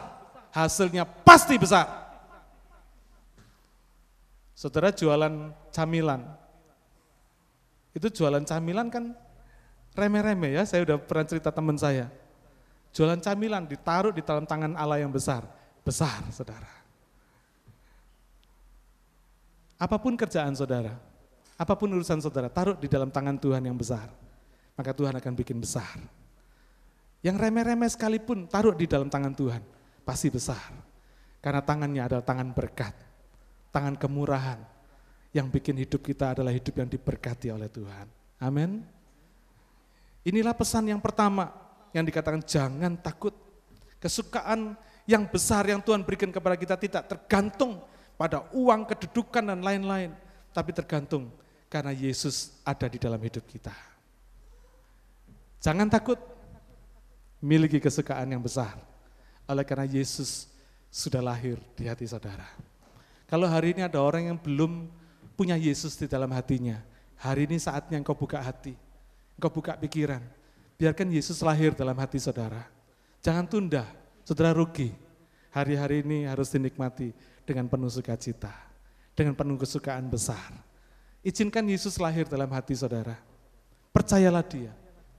hasilnya 0.54 1.02
pasti 1.02 1.58
besar. 1.58 2.06
Saudara 4.56 4.94
jualan 4.94 5.52
camilan. 5.74 6.22
Itu 7.92 8.08
jualan 8.08 8.44
camilan 8.46 8.86
kan 8.88 9.04
remeh-remeh 9.96 10.60
ya, 10.60 10.62
saya 10.68 10.84
udah 10.86 10.96
pernah 11.00 11.26
cerita 11.26 11.50
teman 11.50 11.76
saya. 11.76 12.12
Jualan 12.94 13.20
camilan 13.20 13.68
ditaruh 13.68 14.14
di 14.14 14.24
dalam 14.24 14.48
tangan 14.48 14.72
Allah 14.76 15.02
yang 15.02 15.12
besar. 15.12 15.44
Besar, 15.84 16.24
saudara. 16.32 16.70
Apa 19.76 20.00
pun 20.00 20.16
kerjaan 20.16 20.56
saudara, 20.56 20.96
apa 21.60 21.74
pun 21.76 21.92
urusan 21.92 22.24
saudara, 22.24 22.48
taruh 22.48 22.80
di 22.80 22.88
dalam 22.88 23.12
tangan 23.12 23.36
Tuhan 23.36 23.60
yang 23.60 23.76
besar. 23.76 24.08
Maka 24.76 24.92
Tuhan 24.92 25.16
akan 25.16 25.32
bikin 25.32 25.58
besar. 25.58 25.96
Yang 27.24 27.36
remeh-remeh 27.40 27.90
sekalipun, 27.90 28.46
taruh 28.46 28.76
di 28.76 28.84
dalam 28.84 29.08
tangan 29.08 29.32
Tuhan. 29.32 29.64
Pasti 30.04 30.28
besar. 30.28 30.70
Karena 31.40 31.64
tangannya 31.64 32.02
adalah 32.04 32.24
tangan 32.24 32.52
berkat 32.52 33.06
tangan 33.76 33.92
kemurahan 34.00 34.56
yang 35.36 35.52
bikin 35.52 35.76
hidup 35.76 36.00
kita 36.00 36.32
adalah 36.32 36.48
hidup 36.48 36.80
yang 36.80 36.88
diberkati 36.88 37.52
oleh 37.52 37.68
Tuhan. 37.68 38.08
Amin. 38.40 38.80
Inilah 40.24 40.56
pesan 40.56 40.88
yang 40.88 40.96
pertama 40.96 41.52
yang 41.92 42.08
dikatakan 42.08 42.40
jangan 42.40 42.96
takut. 42.96 43.36
Kesukaan 44.00 44.80
yang 45.04 45.28
besar 45.28 45.68
yang 45.68 45.84
Tuhan 45.84 46.08
berikan 46.08 46.32
kepada 46.32 46.56
kita 46.56 46.80
tidak 46.80 47.04
tergantung 47.04 47.84
pada 48.16 48.48
uang, 48.56 48.88
kedudukan 48.88 49.44
dan 49.44 49.60
lain-lain, 49.60 50.16
tapi 50.56 50.72
tergantung 50.72 51.28
karena 51.68 51.92
Yesus 51.92 52.56
ada 52.64 52.88
di 52.88 52.96
dalam 52.96 53.20
hidup 53.20 53.44
kita. 53.44 53.76
Jangan 55.66 55.90
takut 55.90 56.22
miliki 57.42 57.82
kesukaan 57.82 58.30
yang 58.30 58.38
besar. 58.38 58.78
Oleh 59.50 59.66
karena 59.66 59.82
Yesus 59.82 60.46
sudah 60.94 61.18
lahir 61.18 61.58
di 61.74 61.90
hati 61.90 62.06
saudara. 62.06 62.46
Kalau 63.26 63.50
hari 63.50 63.74
ini 63.74 63.82
ada 63.82 63.98
orang 63.98 64.30
yang 64.30 64.38
belum 64.38 64.86
punya 65.34 65.58
Yesus 65.58 65.98
di 65.98 66.06
dalam 66.06 66.30
hatinya, 66.30 66.78
hari 67.18 67.50
ini 67.50 67.58
saatnya 67.58 67.98
engkau 67.98 68.14
buka 68.14 68.38
hati, 68.38 68.78
engkau 69.34 69.50
buka 69.50 69.74
pikiran. 69.74 70.22
Biarkan 70.78 71.10
Yesus 71.10 71.42
lahir 71.42 71.74
dalam 71.74 71.98
hati 71.98 72.22
saudara. 72.22 72.62
Jangan 73.18 73.50
tunda, 73.50 73.90
saudara 74.22 74.54
rugi. 74.54 74.94
Hari-hari 75.50 76.06
ini 76.06 76.30
harus 76.30 76.46
dinikmati 76.54 77.10
dengan 77.42 77.66
penuh 77.66 77.90
sukacita, 77.90 78.54
dengan 79.18 79.34
penuh 79.34 79.58
kesukaan 79.58 80.06
besar. 80.06 80.62
Izinkan 81.26 81.66
Yesus 81.66 81.98
lahir 81.98 82.30
dalam 82.30 82.54
hati 82.54 82.76
saudara. 82.78 83.18
Percayalah 83.90 84.44
dia, 84.46 84.70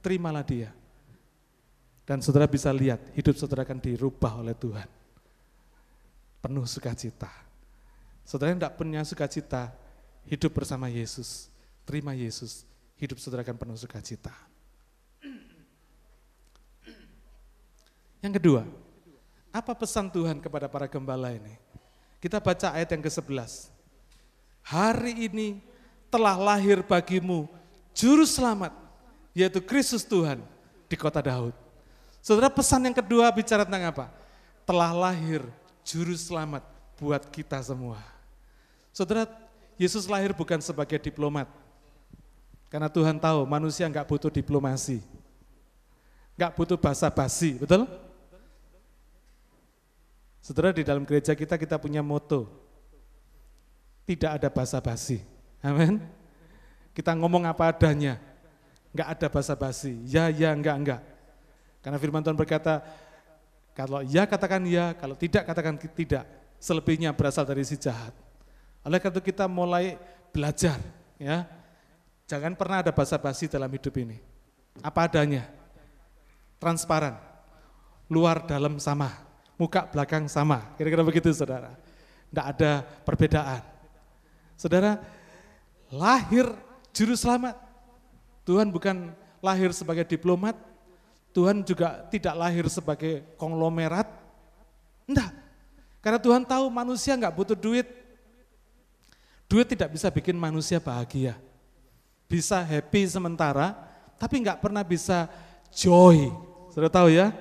terimalah 0.07 0.47
dia. 0.47 0.71
Dan 2.07 2.23
saudara 2.23 2.47
bisa 2.47 2.71
lihat 2.71 3.03
hidup 3.11 3.35
saudara 3.35 3.67
akan 3.67 3.83
dirubah 3.83 4.39
oleh 4.39 4.55
Tuhan. 4.55 4.87
Penuh 6.39 6.63
sukacita. 6.63 7.27
Saudara 8.23 8.55
yang 8.55 8.63
tidak 8.63 8.79
punya 8.79 9.03
sukacita, 9.03 9.75
hidup 10.23 10.55
bersama 10.55 10.87
Yesus, 10.87 11.51
terima 11.83 12.15
Yesus, 12.15 12.63
hidup 12.95 13.19
saudara 13.19 13.43
akan 13.43 13.59
penuh 13.59 13.75
sukacita. 13.75 14.31
Yang 18.23 18.39
kedua, 18.39 18.63
apa 19.51 19.75
pesan 19.75 20.07
Tuhan 20.07 20.39
kepada 20.39 20.71
para 20.71 20.87
gembala 20.87 21.35
ini? 21.35 21.59
Kita 22.23 22.39
baca 22.39 22.71
ayat 22.71 22.95
yang 22.95 23.03
ke-11. 23.03 23.67
Hari 24.63 25.27
ini 25.27 25.59
telah 26.07 26.39
lahir 26.39 26.79
bagimu 26.83 27.51
juru 27.91 28.23
selamat, 28.23 28.86
yaitu 29.37 29.61
Kristus 29.61 30.01
Tuhan 30.01 30.41
di 30.89 30.97
kota 30.97 31.21
Daud. 31.21 31.53
Saudara 32.25 32.49
pesan 32.49 32.89
yang 32.89 32.97
kedua 32.97 33.29
bicara 33.29 33.61
tentang 33.61 33.93
apa? 33.93 34.05
Telah 34.65 34.89
lahir 34.97 35.45
juru 35.85 36.17
selamat 36.17 36.65
buat 36.97 37.21
kita 37.29 37.61
semua. 37.61 38.01
Saudara, 38.89 39.29
Yesus 39.77 40.09
lahir 40.09 40.33
bukan 40.33 40.57
sebagai 40.57 40.97
diplomat. 40.97 41.45
Karena 42.67 42.89
Tuhan 42.89 43.21
tahu 43.21 43.45
manusia 43.45 43.85
nggak 43.85 44.09
butuh 44.09 44.33
diplomasi. 44.33 45.05
Nggak 46.33 46.57
butuh 46.57 46.75
basa-basi, 46.81 47.61
betul? 47.61 47.85
Saudara, 50.41 50.73
di 50.73 50.81
dalam 50.81 51.05
gereja 51.05 51.37
kita, 51.37 51.61
kita 51.61 51.77
punya 51.77 52.01
moto. 52.01 52.49
Tidak 54.09 54.41
ada 54.41 54.49
basa-basi. 54.49 55.21
Amin. 55.61 56.01
Kita 56.97 57.13
ngomong 57.13 57.45
apa 57.45 57.69
adanya. 57.69 58.17
Nggak 58.97 59.09
ada 59.13 59.27
basa-basi. 59.29 60.01
Ya, 60.09 60.25
ya, 60.33 60.49
enggak, 60.57 60.73
enggak. 60.73 61.01
Karena 61.85 62.01
firman 62.01 62.25
Tuhan 62.25 62.33
berkata, 62.33 62.81
kalau 63.77 64.01
ya 64.01 64.25
katakan 64.25 64.65
ya, 64.65 64.97
kalau 64.97 65.13
tidak 65.13 65.45
katakan 65.45 65.77
tidak. 65.77 66.25
Selebihnya 66.57 67.13
berasal 67.13 67.45
dari 67.45 67.61
si 67.61 67.77
jahat. 67.77 68.09
Oleh 68.81 68.97
karena 68.97 69.13
itu 69.13 69.21
kita 69.21 69.45
mulai 69.45 70.01
belajar 70.33 70.81
ya. 71.21 71.45
Jangan 72.25 72.57
pernah 72.57 72.81
ada 72.81 72.89
basa-basi 72.89 73.45
dalam 73.45 73.69
hidup 73.69 73.93
ini. 74.01 74.17
Apa 74.81 75.05
adanya. 75.05 75.45
Transparan. 76.57 77.21
Luar 78.09 78.41
dalam 78.49 78.81
sama. 78.81 79.13
Muka 79.61 79.85
belakang 79.85 80.25
sama. 80.25 80.73
Kira-kira 80.73 81.05
begitu 81.05 81.29
saudara. 81.29 81.77
Tidak 82.33 82.45
ada 82.57 82.81
perbedaan. 82.81 83.61
Saudara, 84.57 84.97
lahir 85.93 86.49
juru 86.89 87.13
selamat. 87.13 87.66
Tuhan 88.47 88.71
bukan 88.71 89.11
lahir 89.43 89.75
sebagai 89.75 90.07
diplomat, 90.07 90.55
Tuhan 91.35 91.67
juga 91.67 92.07
tidak 92.07 92.33
lahir 92.39 92.65
sebagai 92.71 93.27
konglomerat. 93.35 94.07
Enggak. 95.03 95.35
Karena 95.99 96.19
Tuhan 96.23 96.47
tahu 96.47 96.71
manusia 96.71 97.19
nggak 97.19 97.35
butuh 97.35 97.57
duit, 97.59 98.07
Duit 99.47 99.63
tidak 99.63 99.95
bisa 99.95 100.11
bikin 100.11 100.35
manusia 100.35 100.75
bahagia. 100.75 101.39
Bisa 102.27 102.59
happy 102.59 103.07
sementara, 103.07 103.71
tapi 104.19 104.43
nggak 104.43 104.59
pernah 104.59 104.83
bisa 104.83 105.31
joy. 105.71 106.27
Sudah 106.75 106.91
tahu 106.91 107.07
ya? 107.15 107.31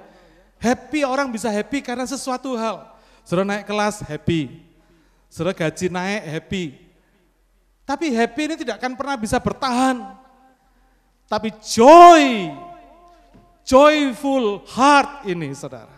Happy 0.63 1.03
orang 1.03 1.27
bisa 1.35 1.51
happy 1.51 1.83
karena 1.83 2.07
sesuatu 2.07 2.55
hal. 2.55 2.95
Sudah 3.27 3.43
naik 3.43 3.67
kelas 3.67 4.07
happy. 4.07 4.63
Sudah 5.27 5.51
gaji 5.51 5.91
naik 5.91 6.23
happy. 6.39 6.65
Tapi 7.83 8.15
happy 8.15 8.43
ini 8.47 8.55
tidak 8.55 8.79
akan 8.79 8.95
pernah 8.95 9.19
bisa 9.19 9.43
bertahan. 9.43 10.15
Tapi 11.27 11.51
joy, 11.59 12.55
joyful 13.67 14.63
heart 14.63 15.27
ini 15.27 15.51
saudara. 15.59 15.95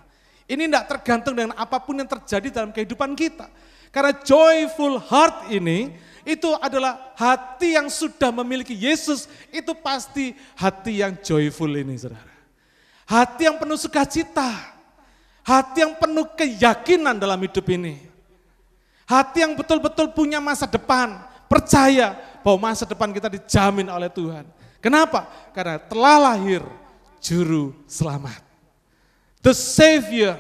Ini 0.48 0.64
tidak 0.64 0.88
tergantung 0.88 1.36
dengan 1.36 1.52
apa 1.52 1.76
pun 1.76 2.00
yang 2.00 2.08
terjadi 2.08 2.48
dalam 2.48 2.72
kehidupan 2.72 3.12
kita. 3.12 3.52
Karena 3.92 4.16
joyful 4.24 4.96
heart 4.96 5.52
ini 5.52 5.92
itu 6.24 6.48
adalah 6.60 7.12
hati 7.16 7.76
yang 7.76 7.88
sudah 7.92 8.32
memiliki 8.32 8.72
Yesus, 8.72 9.28
itu 9.52 9.72
pasti 9.76 10.32
hati 10.56 11.04
yang 11.04 11.16
joyful 11.20 11.68
ini 11.68 11.96
saudara. 11.96 12.32
Hati 13.08 13.48
yang 13.48 13.56
penuh 13.56 13.80
sukacita, 13.80 14.48
hati 15.44 15.84
yang 15.84 15.96
penuh 15.96 16.28
keyakinan 16.36 17.16
dalam 17.16 17.40
hidup 17.40 17.64
ini. 17.72 18.00
Hati 19.08 19.40
yang 19.40 19.56
betul-betul 19.56 20.12
punya 20.12 20.36
masa 20.36 20.68
depan, 20.68 21.16
percaya 21.48 22.16
bahwa 22.44 22.68
masa 22.72 22.84
depan 22.84 23.08
kita 23.08 23.32
dijamin 23.32 23.88
oleh 23.88 24.12
Tuhan. 24.12 24.44
Kenapa? 24.78 25.26
Karena 25.50 25.78
telah 25.82 26.16
lahir 26.32 26.62
juru 27.18 27.74
selamat. 27.90 28.42
The 29.42 29.54
Savior. 29.54 30.38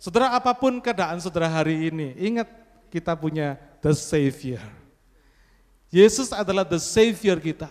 Saudara 0.00 0.34
apa 0.34 0.50
pun 0.56 0.82
keadaan 0.82 1.20
saudara 1.22 1.46
hari 1.46 1.92
ini, 1.92 2.16
ingat 2.18 2.48
kita 2.90 3.14
punya 3.14 3.54
The 3.84 3.94
Savior. 3.94 4.64
Yesus 5.92 6.32
adalah 6.32 6.64
The 6.66 6.80
Savior 6.80 7.38
kita. 7.38 7.70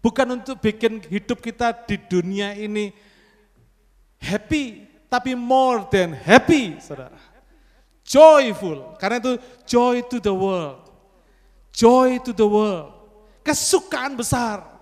Bukan 0.00 0.38
untuk 0.38 0.62
bikin 0.62 1.02
hidup 1.10 1.42
kita 1.42 1.74
di 1.84 1.98
dunia 1.98 2.54
ini 2.54 2.94
happy, 4.22 4.86
tapi 5.10 5.34
more 5.34 5.82
than 5.90 6.14
happy, 6.14 6.78
saudara. 6.78 7.18
Joyful, 8.06 8.94
karena 9.02 9.18
itu 9.18 9.34
joy 9.66 9.98
to 10.06 10.22
the 10.22 10.30
world. 10.30 10.86
Joy 11.74 12.22
to 12.22 12.30
the 12.30 12.46
world. 12.46 12.94
Kesukaan 13.42 14.14
besar 14.14 14.75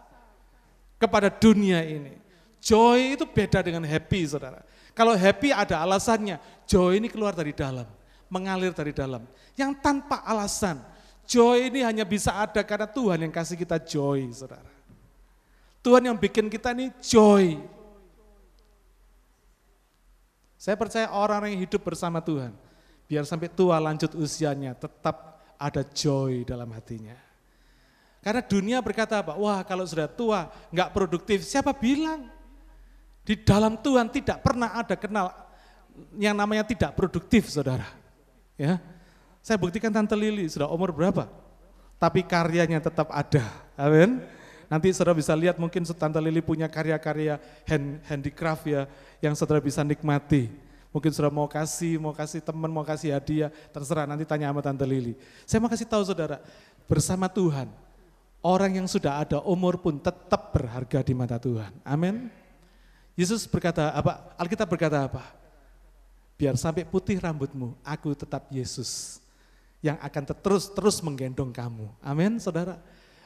kepada 1.04 1.28
dunia 1.28 1.84
ini. 1.84 2.16
Joy 2.64 3.20
itu 3.20 3.28
beda 3.28 3.60
dengan 3.60 3.84
happy, 3.84 4.24
saudara. 4.24 4.64
Kalau 4.96 5.12
happy 5.12 5.52
ada 5.52 5.84
alasannya, 5.84 6.40
joy 6.64 6.96
ini 6.96 7.12
keluar 7.12 7.36
dari 7.36 7.52
dalam, 7.52 7.84
mengalir 8.32 8.72
dari 8.72 8.96
dalam. 8.96 9.28
Yang 9.52 9.84
tanpa 9.84 10.24
alasan, 10.24 10.80
joy 11.28 11.68
ini 11.68 11.84
hanya 11.84 12.08
bisa 12.08 12.32
ada 12.32 12.64
karena 12.64 12.88
Tuhan 12.88 13.20
yang 13.20 13.32
kasih 13.34 13.60
kita 13.60 13.76
joy, 13.76 14.24
saudara. 14.32 14.72
Tuhan 15.84 16.08
yang 16.08 16.16
bikin 16.16 16.48
kita 16.48 16.72
ini 16.72 16.88
joy. 17.04 17.60
Saya 20.56 20.80
percaya 20.80 21.12
orang 21.12 21.52
yang 21.52 21.60
hidup 21.60 21.84
bersama 21.84 22.24
Tuhan, 22.24 22.56
biar 23.04 23.28
sampai 23.28 23.52
tua 23.52 23.76
lanjut 23.76 24.16
usianya 24.16 24.72
tetap 24.72 25.36
ada 25.60 25.84
joy 25.84 26.48
dalam 26.48 26.72
hatinya. 26.72 27.33
Karena 28.24 28.40
dunia 28.40 28.80
berkata 28.80 29.20
apa? 29.20 29.36
Wah 29.36 29.60
kalau 29.68 29.84
sudah 29.84 30.08
tua 30.08 30.48
nggak 30.72 30.96
produktif, 30.96 31.44
siapa 31.44 31.76
bilang? 31.76 32.32
Di 33.20 33.36
dalam 33.36 33.76
Tuhan 33.76 34.08
tidak 34.08 34.40
pernah 34.40 34.72
ada 34.72 34.96
kenal 34.96 35.28
yang 36.16 36.32
namanya 36.32 36.64
tidak 36.64 36.96
produktif, 36.96 37.52
saudara. 37.52 37.84
Ya, 38.56 38.80
saya 39.44 39.60
buktikan 39.60 39.92
Tante 39.92 40.16
Lili 40.16 40.48
sudah 40.48 40.72
umur 40.72 40.88
berapa, 40.88 41.28
tapi 42.00 42.24
karyanya 42.24 42.80
tetap 42.80 43.12
ada. 43.12 43.44
Amin. 43.76 44.24
Nanti 44.72 44.88
saudara 44.96 45.12
bisa 45.12 45.36
lihat 45.36 45.60
mungkin 45.60 45.84
Tante 45.84 46.16
Lili 46.16 46.40
punya 46.40 46.64
karya-karya 46.64 47.36
hand, 47.68 48.00
handicraft 48.08 48.64
ya 48.64 48.88
yang 49.20 49.36
saudara 49.36 49.60
bisa 49.60 49.84
nikmati. 49.84 50.48
Mungkin 50.96 51.12
saudara 51.12 51.28
mau 51.28 51.44
kasih, 51.44 52.00
mau 52.00 52.16
kasih 52.16 52.40
teman, 52.40 52.72
mau 52.72 52.86
kasih 52.88 53.12
hadiah, 53.12 53.52
terserah 53.68 54.08
nanti 54.08 54.24
tanya 54.24 54.48
sama 54.48 54.64
Tante 54.64 54.88
Lili. 54.88 55.12
Saya 55.44 55.60
mau 55.60 55.68
kasih 55.68 55.84
tahu 55.84 56.06
saudara, 56.08 56.40
bersama 56.88 57.28
Tuhan, 57.28 57.68
orang 58.44 58.84
yang 58.84 58.86
sudah 58.86 59.24
ada 59.24 59.40
umur 59.40 59.80
pun 59.80 59.96
tetap 59.96 60.52
berharga 60.52 61.00
di 61.00 61.16
mata 61.16 61.40
Tuhan. 61.40 61.72
Amin. 61.80 62.28
Yesus 63.16 63.48
berkata 63.48 63.88
apa? 63.96 64.36
Alkitab 64.36 64.68
berkata 64.68 65.08
apa? 65.08 65.24
Biar 66.36 66.60
sampai 66.60 66.84
putih 66.84 67.16
rambutmu, 67.16 67.72
aku 67.80 68.12
tetap 68.12 68.44
Yesus 68.52 69.22
yang 69.80 69.96
akan 70.02 70.22
terus 70.44 70.68
terus 70.68 71.00
menggendong 71.00 71.54
kamu. 71.54 71.88
Amin, 72.04 72.36
saudara. 72.36 72.76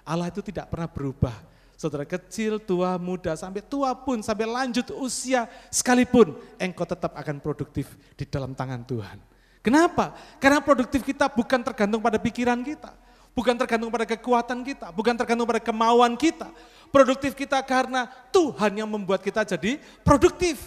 Allah 0.07 0.31
itu 0.31 0.45
tidak 0.45 0.71
pernah 0.71 0.87
berubah. 0.87 1.35
Saudara 1.79 2.03
kecil, 2.03 2.59
tua, 2.59 2.99
muda, 2.99 3.39
sampai 3.39 3.63
tua 3.63 3.95
pun, 3.95 4.19
sampai 4.19 4.51
lanjut 4.51 4.91
usia 4.99 5.47
sekalipun, 5.71 6.35
engkau 6.59 6.83
tetap 6.83 7.15
akan 7.15 7.39
produktif 7.39 7.95
di 8.19 8.27
dalam 8.27 8.51
tangan 8.51 8.83
Tuhan. 8.83 9.19
Kenapa? 9.63 10.15
Karena 10.43 10.59
produktif 10.59 11.07
kita 11.07 11.31
bukan 11.31 11.63
tergantung 11.63 12.03
pada 12.03 12.19
pikiran 12.19 12.59
kita, 12.67 12.91
bukan 13.39 13.55
tergantung 13.55 13.87
pada 13.87 14.03
kekuatan 14.03 14.67
kita, 14.67 14.91
bukan 14.91 15.15
tergantung 15.15 15.47
pada 15.47 15.63
kemauan 15.63 16.19
kita. 16.19 16.51
Produktif 16.91 17.39
kita 17.39 17.63
karena 17.63 18.11
Tuhan 18.35 18.83
yang 18.83 18.91
membuat 18.91 19.23
kita 19.23 19.47
jadi 19.47 19.79
produktif. 20.03 20.59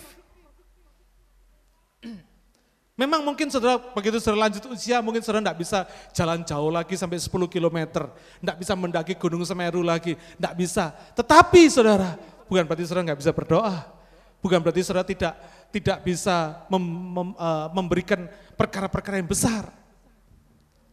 Memang 3.01 3.27
mungkin 3.27 3.51
saudara 3.51 3.75
begitu 3.91 4.23
saudara 4.23 4.47
lanjut 4.47 4.63
usia 4.71 5.03
mungkin 5.03 5.19
saudara 5.19 5.51
tidak 5.51 5.59
bisa 5.59 5.83
jalan 6.15 6.47
jauh 6.47 6.71
lagi 6.71 6.95
sampai 6.95 7.19
10 7.19 7.27
km. 7.51 8.07
Tidak 8.39 8.55
bisa 8.55 8.73
mendaki 8.79 9.19
gunung 9.19 9.43
Semeru 9.43 9.83
lagi, 9.83 10.15
tidak 10.15 10.53
bisa. 10.55 10.95
Tetapi 11.11 11.67
saudara, 11.67 12.15
bukan 12.47 12.63
berarti 12.63 12.87
saudara 12.87 13.11
nggak 13.11 13.19
bisa 13.19 13.35
berdoa. 13.35 13.83
Bukan 14.39 14.63
berarti 14.63 14.79
saudara 14.79 15.03
tidak 15.03 15.35
tidak 15.75 16.07
bisa 16.07 16.63
mem, 16.71 16.83
mem, 16.87 17.29
uh, 17.35 17.67
memberikan 17.75 18.31
perkara-perkara 18.55 19.19
yang 19.19 19.27
besar. 19.27 19.80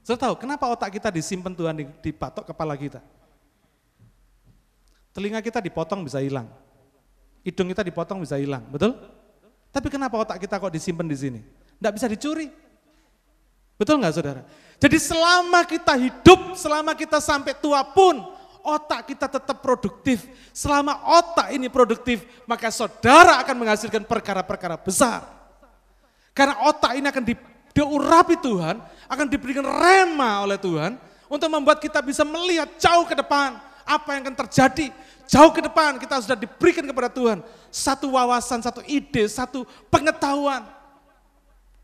Saudara 0.09 0.33
tahu 0.33 0.41
kenapa 0.41 0.65
otak 0.65 0.97
kita 0.97 1.13
disimpan 1.13 1.53
Tuhan 1.53 1.85
di, 1.85 2.11
patok 2.17 2.49
kepala 2.49 2.73
kita? 2.81 3.05
Telinga 5.13 5.37
kita 5.45 5.61
dipotong 5.61 6.01
bisa 6.01 6.17
hilang. 6.25 6.49
Hidung 7.45 7.69
kita 7.69 7.85
dipotong 7.85 8.25
bisa 8.25 8.41
hilang, 8.41 8.65
betul? 8.73 8.97
Tapi 9.69 9.93
kenapa 9.93 10.17
otak 10.17 10.41
kita 10.41 10.57
kok 10.57 10.73
disimpan 10.73 11.05
di 11.05 11.13
sini? 11.13 11.41
Tidak 11.45 11.93
bisa 11.93 12.09
dicuri. 12.09 12.49
Betul 13.77 14.01
nggak 14.01 14.15
saudara? 14.17 14.49
Jadi 14.81 14.97
selama 14.97 15.61
kita 15.69 15.93
hidup, 16.01 16.57
selama 16.57 16.97
kita 16.97 17.21
sampai 17.21 17.53
tua 17.61 17.85
pun, 17.85 18.33
otak 18.65 19.13
kita 19.13 19.29
tetap 19.29 19.61
produktif. 19.61 20.25
Selama 20.57 21.05
otak 21.21 21.53
ini 21.53 21.69
produktif, 21.69 22.25
maka 22.49 22.73
saudara 22.73 23.45
akan 23.45 23.61
menghasilkan 23.61 24.09
perkara-perkara 24.09 24.81
besar. 24.81 25.29
Karena 26.33 26.65
otak 26.65 26.97
ini 26.97 27.13
akan 27.13 27.25
diurapi 27.79 28.35
Tuhan, 28.43 28.83
akan 29.07 29.27
diberikan 29.31 29.63
rema 29.63 30.43
oleh 30.43 30.59
Tuhan, 30.59 30.99
untuk 31.31 31.47
membuat 31.47 31.79
kita 31.79 32.03
bisa 32.03 32.27
melihat 32.27 32.67
jauh 32.83 33.07
ke 33.07 33.15
depan, 33.15 33.55
apa 33.87 34.09
yang 34.19 34.27
akan 34.27 34.37
terjadi. 34.47 34.91
Jauh 35.29 35.53
ke 35.53 35.61
depan 35.61 36.01
kita 36.01 36.25
sudah 36.25 36.39
diberikan 36.41 36.83
kepada 36.83 37.13
Tuhan. 37.13 37.45
Satu 37.69 38.17
wawasan, 38.17 38.65
satu 38.65 38.81
ide, 38.89 39.29
satu 39.29 39.69
pengetahuan 39.93 40.65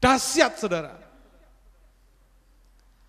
Dahsyat 0.00 0.60
saudara. 0.60 1.00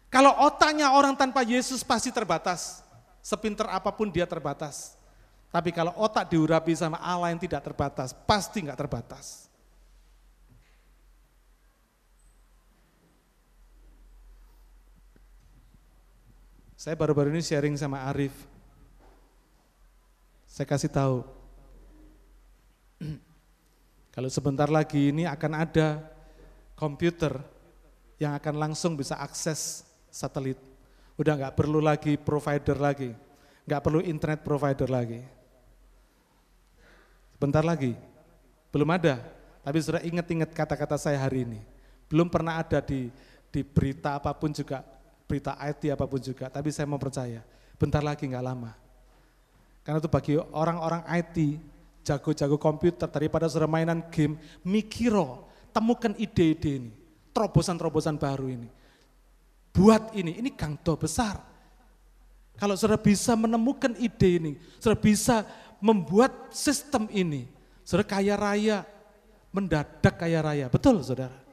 Kalau 0.08 0.32
otaknya 0.48 0.96
orang 0.96 1.12
tanpa 1.12 1.44
Yesus 1.44 1.84
pasti 1.84 2.08
terbatas. 2.08 2.80
Sepinter 3.20 3.68
apa 3.68 3.92
pun 3.92 4.08
dia 4.08 4.24
terbatas. 4.24 4.96
Tapi 5.52 5.76
kalau 5.76 5.92
otak 6.00 6.32
diurapi 6.32 6.72
sama 6.72 7.00
Allah 7.04 7.36
yang 7.36 7.42
tidak 7.42 7.64
terbatas, 7.68 8.16
pasti 8.28 8.64
nggak 8.64 8.80
terbatas. 8.80 9.45
Saya 16.86 16.94
baru-baru 16.94 17.34
ini 17.34 17.42
sharing 17.42 17.74
sama 17.82 18.06
Arif. 18.06 18.46
Saya 20.46 20.70
kasih 20.70 20.94
tahu. 20.94 21.26
Kalau 24.14 24.30
sebentar 24.30 24.70
lagi 24.70 25.10
ini 25.10 25.26
akan 25.26 25.66
ada 25.66 26.06
komputer 26.78 27.42
yang 28.22 28.38
akan 28.38 28.70
langsung 28.70 28.94
bisa 28.94 29.18
akses 29.18 29.82
satelit. 30.14 30.62
Udah 31.18 31.34
nggak 31.34 31.58
perlu 31.58 31.82
lagi 31.82 32.22
provider 32.22 32.78
lagi, 32.78 33.18
nggak 33.66 33.82
perlu 33.82 34.06
internet 34.06 34.46
provider 34.46 34.86
lagi. 34.86 35.26
Bentar 37.42 37.66
lagi, 37.66 37.98
belum 38.70 38.94
ada, 38.94 39.26
tapi 39.66 39.82
sudah 39.82 40.06
ingat-ingat 40.06 40.54
kata-kata 40.54 41.02
saya 41.02 41.18
hari 41.18 41.50
ini. 41.50 41.66
Belum 42.06 42.30
pernah 42.30 42.62
ada 42.62 42.78
di, 42.78 43.10
di 43.50 43.66
berita 43.66 44.22
apa 44.22 44.30
pun 44.38 44.54
juga, 44.54 44.86
berita 45.26 45.58
IT 45.58 45.90
apa 45.90 46.06
pun 46.06 46.22
juga, 46.22 46.50
tapi 46.50 46.70
saya 46.70 46.86
mau 46.86 47.02
percaya, 47.02 47.42
bentar 47.78 48.02
lagi 48.02 48.26
nggak 48.30 48.46
lama. 48.46 48.72
Karena 49.86 50.02
itu 50.02 50.10
bagi 50.10 50.34
orang-orang 50.38 51.06
IT, 51.14 51.38
jago-jago 52.06 52.58
komputer, 52.58 53.06
daripada 53.10 53.46
sudah 53.46 53.70
mainan 53.70 54.02
game, 54.10 54.38
mikiro, 54.66 55.46
temukan 55.70 56.14
ide-ide 56.18 56.82
ini, 56.82 56.92
terobosan-terobosan 57.34 58.18
baru 58.18 58.50
ini. 58.50 58.70
Buat 59.76 60.18
ini, 60.18 60.40
ini 60.42 60.50
gangdo 60.56 60.98
besar. 60.98 61.38
Kalau 62.56 62.74
saudara 62.80 62.98
bisa 62.98 63.36
menemukan 63.36 63.94
ide 64.00 64.30
ini, 64.40 64.52
saudara 64.80 64.98
bisa 64.98 65.44
membuat 65.84 66.32
sistem 66.56 67.06
ini, 67.12 67.46
saudara 67.84 68.08
kaya 68.08 68.34
raya, 68.40 68.88
mendadak 69.54 70.16
kaya 70.18 70.40
raya. 70.42 70.66
Betul 70.72 71.04
saudara? 71.06 71.45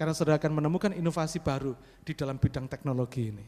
Karena 0.00 0.16
saudara 0.16 0.40
akan 0.40 0.64
menemukan 0.64 0.96
inovasi 0.96 1.44
baru 1.44 1.76
di 2.00 2.16
dalam 2.16 2.40
bidang 2.40 2.64
teknologi 2.64 3.28
ini. 3.28 3.44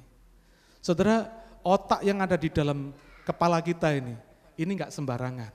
Saudara, 0.85 1.25
otak 1.65 2.05
yang 2.05 2.21
ada 2.21 2.37
di 2.37 2.53
dalam 2.53 2.93
kepala 3.25 3.57
kita 3.65 3.89
ini, 3.97 4.13
ini 4.61 4.77
enggak 4.77 4.93
sembarangan. 4.93 5.49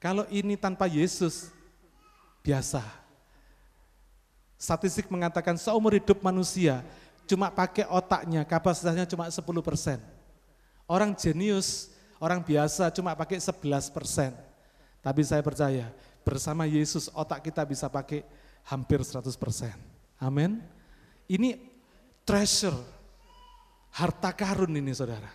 Kalau 0.00 0.24
ini 0.32 0.56
tanpa 0.56 0.88
Yesus, 0.88 1.52
biasa. 2.40 2.80
Statistik 4.56 5.12
mengatakan 5.12 5.60
seumur 5.60 5.92
hidup 5.92 6.24
manusia 6.24 6.80
cuma 7.28 7.52
pakai 7.52 7.84
otaknya, 7.92 8.40
kapasitasnya 8.48 9.04
cuma 9.04 9.28
10 9.28 9.36
persen. 9.60 10.00
Orang 10.88 11.12
jenius, 11.12 11.92
orang 12.16 12.40
biasa 12.40 12.88
cuma 12.88 13.12
pakai 13.12 13.36
11 13.36 13.92
persen. 13.92 14.32
Tapi 15.04 15.20
saya 15.28 15.44
percaya 15.44 15.92
bersama 16.22 16.68
Yesus 16.68 17.08
otak 17.12 17.44
kita 17.44 17.64
bisa 17.64 17.88
pakai 17.88 18.24
hampir 18.68 19.00
100 19.00 19.26
persen. 19.36 19.74
Amin. 20.20 20.60
Ini 21.30 21.56
treasure, 22.26 22.76
harta 23.94 24.30
karun 24.34 24.76
ini 24.76 24.92
saudara. 24.92 25.30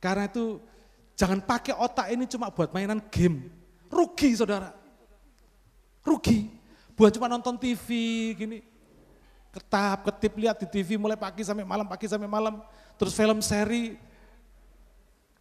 Karena 0.00 0.28
itu 0.28 0.60
jangan 1.16 1.40
pakai 1.40 1.74
otak 1.76 2.12
ini 2.12 2.24
cuma 2.28 2.52
buat 2.52 2.70
mainan 2.72 3.00
game. 3.08 3.48
Rugi 3.88 4.36
saudara. 4.36 4.74
Rugi. 6.04 6.50
Buat 6.94 7.16
cuma 7.16 7.26
nonton 7.26 7.56
TV 7.58 7.88
gini. 8.36 8.58
Ketap, 9.54 10.10
ketip, 10.10 10.32
lihat 10.34 10.58
di 10.58 10.66
TV 10.66 10.98
mulai 10.98 11.14
pagi 11.14 11.46
sampai 11.46 11.62
malam, 11.62 11.86
pagi 11.86 12.10
sampai 12.10 12.26
malam. 12.26 12.58
Terus 12.98 13.14
film 13.14 13.38
seri, 13.38 13.94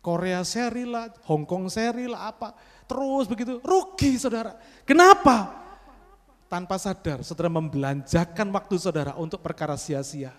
Korea 0.05 0.45
seri 0.45 0.85
lah, 0.85 1.09
Hong 1.25 1.49
Kong 1.49 1.65
seri 1.65 2.05
lah, 2.05 2.29
apa. 2.29 2.53
Terus 2.83 3.25
begitu, 3.29 3.59
rugi 3.63 4.19
saudara. 4.19 4.55
Kenapa? 4.83 5.63
Tanpa 6.51 6.77
sadar, 6.77 7.25
saudara 7.25 7.49
membelanjakan 7.49 8.47
waktu 8.53 8.75
saudara 8.77 9.17
untuk 9.17 9.41
perkara 9.41 9.73
sia-sia. 9.73 10.29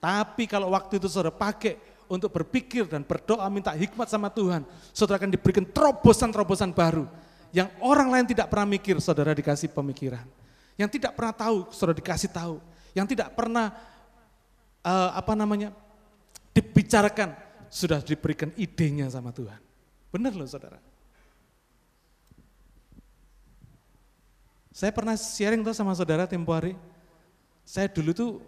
Tapi 0.00 0.48
kalau 0.48 0.72
waktu 0.72 0.96
itu 0.96 1.12
saudara 1.12 1.28
pakai 1.34 1.76
untuk 2.08 2.32
berpikir 2.32 2.88
dan 2.88 3.04
berdoa 3.04 3.44
minta 3.52 3.70
hikmat 3.76 4.08
sama 4.08 4.32
Tuhan, 4.32 4.64
saudara 4.96 5.20
akan 5.20 5.30
diberikan 5.30 5.62
terobosan-terobosan 5.68 6.72
baru. 6.72 7.04
Yang 7.52 7.68
orang 7.82 8.08
lain 8.08 8.26
tidak 8.30 8.48
pernah 8.48 8.66
mikir, 8.66 8.96
saudara 9.04 9.36
dikasih 9.36 9.68
pemikiran. 9.70 10.24
Yang 10.80 10.96
tidak 10.96 11.12
pernah 11.12 11.34
tahu, 11.36 11.68
saudara 11.74 11.98
dikasih 12.00 12.30
tahu. 12.32 12.56
Yang 12.96 13.06
tidak 13.14 13.28
pernah, 13.36 13.74
uh, 14.80 15.10
apa 15.12 15.36
namanya, 15.36 15.76
dibicarakan, 16.56 17.36
sudah 17.70 18.02
diberikan 18.02 18.50
idenya 18.58 19.06
sama 19.06 19.30
Tuhan. 19.30 19.60
Benar 20.10 20.34
loh 20.34 20.48
saudara. 20.48 20.89
Saya 24.80 24.96
pernah 24.96 25.12
sharing 25.12 25.60
tuh 25.60 25.76
sama 25.76 25.92
saudara 25.92 26.24
tempo 26.24 26.56
hari. 26.56 26.72
Saya 27.68 27.84
dulu 27.92 28.16
tuh 28.16 28.40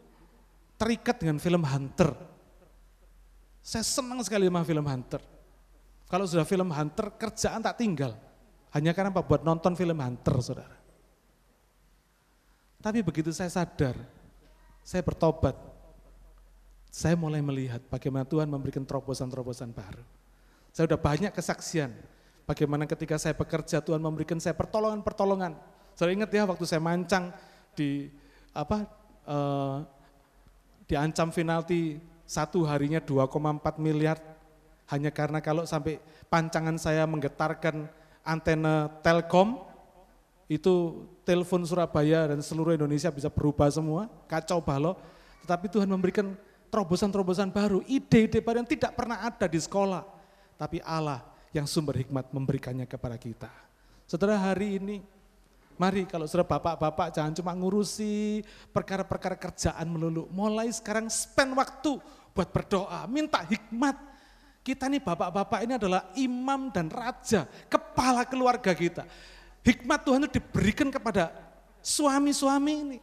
terikat 0.80 1.20
dengan 1.20 1.36
film 1.36 1.60
Hunter. 1.60 2.16
Saya 3.60 3.84
senang 3.84 4.16
sekali 4.24 4.48
sama 4.48 4.64
film 4.64 4.80
Hunter. 4.80 5.20
Kalau 6.08 6.24
sudah 6.24 6.48
film 6.48 6.72
Hunter, 6.72 7.12
kerjaan 7.20 7.60
tak 7.60 7.76
tinggal. 7.76 8.16
Hanya 8.72 8.96
karena 8.96 9.12
apa? 9.12 9.20
Buat 9.20 9.44
nonton 9.44 9.76
film 9.76 10.00
Hunter, 10.00 10.32
saudara. 10.40 10.72
Tapi 12.80 13.04
begitu 13.04 13.28
saya 13.28 13.52
sadar, 13.52 13.92
saya 14.80 15.04
bertobat, 15.04 15.52
saya 16.88 17.12
mulai 17.12 17.44
melihat 17.44 17.84
bagaimana 17.92 18.24
Tuhan 18.24 18.48
memberikan 18.48 18.88
terobosan-terobosan 18.88 19.76
baru. 19.76 20.00
Saya 20.72 20.88
sudah 20.88 20.96
banyak 20.96 21.36
kesaksian, 21.36 21.92
bagaimana 22.48 22.88
ketika 22.88 23.20
saya 23.20 23.36
bekerja 23.36 23.84
Tuhan 23.84 24.00
memberikan 24.00 24.40
saya 24.40 24.56
pertolongan-pertolongan. 24.56 25.71
Saya 25.92 26.12
ingat 26.12 26.30
ya 26.32 26.48
waktu 26.48 26.64
saya 26.64 26.80
mancang 26.80 27.32
di 27.76 28.08
apa 28.52 28.84
uh, 29.28 29.84
diancam 30.84 31.32
penalti 31.32 32.00
satu 32.28 32.64
harinya 32.64 33.00
2,4 33.00 33.32
miliar 33.80 34.16
hanya 34.92 35.08
karena 35.12 35.40
kalau 35.40 35.64
sampai 35.64 36.00
pancangan 36.28 36.76
saya 36.76 37.04
menggetarkan 37.08 37.88
antena 38.24 38.92
Telkom 39.00 39.72
itu 40.52 41.06
telepon 41.24 41.64
Surabaya 41.64 42.28
dan 42.28 42.44
seluruh 42.44 42.76
Indonesia 42.76 43.08
bisa 43.08 43.32
berubah 43.32 43.72
semua, 43.72 44.10
kacau 44.28 44.60
balau. 44.60 45.00
Tetapi 45.40 45.66
Tuhan 45.72 45.88
memberikan 45.88 46.36
terobosan-terobosan 46.68 47.48
baru, 47.48 47.80
ide-ide 47.88 48.44
baru 48.44 48.60
yang 48.60 48.68
tidak 48.68 48.92
pernah 48.92 49.24
ada 49.24 49.48
di 49.48 49.56
sekolah. 49.56 50.04
Tapi 50.60 50.84
Allah 50.84 51.24
yang 51.56 51.64
sumber 51.64 52.04
hikmat 52.04 52.28
memberikannya 52.36 52.84
kepada 52.84 53.16
kita. 53.16 53.48
Saudara 54.04 54.36
hari 54.36 54.76
ini 54.76 55.00
Mari 55.80 56.04
kalau 56.04 56.28
sudah 56.28 56.44
bapak-bapak 56.44 57.16
jangan 57.16 57.32
cuma 57.32 57.52
ngurusi 57.56 58.44
perkara-perkara 58.70 59.36
kerjaan 59.36 59.86
melulu. 59.88 60.28
Mulai 60.30 60.68
sekarang 60.70 61.08
spend 61.08 61.56
waktu 61.56 61.96
buat 62.32 62.48
berdoa, 62.52 63.04
minta 63.08 63.40
hikmat. 63.44 63.96
Kita 64.62 64.86
nih 64.86 65.02
bapak-bapak 65.02 65.66
ini 65.66 65.74
adalah 65.74 66.06
imam 66.14 66.70
dan 66.70 66.86
raja, 66.86 67.50
kepala 67.66 68.22
keluarga 68.22 68.70
kita. 68.70 69.02
Hikmat 69.62 70.00
Tuhan 70.06 70.22
itu 70.26 70.38
diberikan 70.38 70.86
kepada 70.90 71.34
suami-suami 71.82 72.74
ini. 72.86 72.98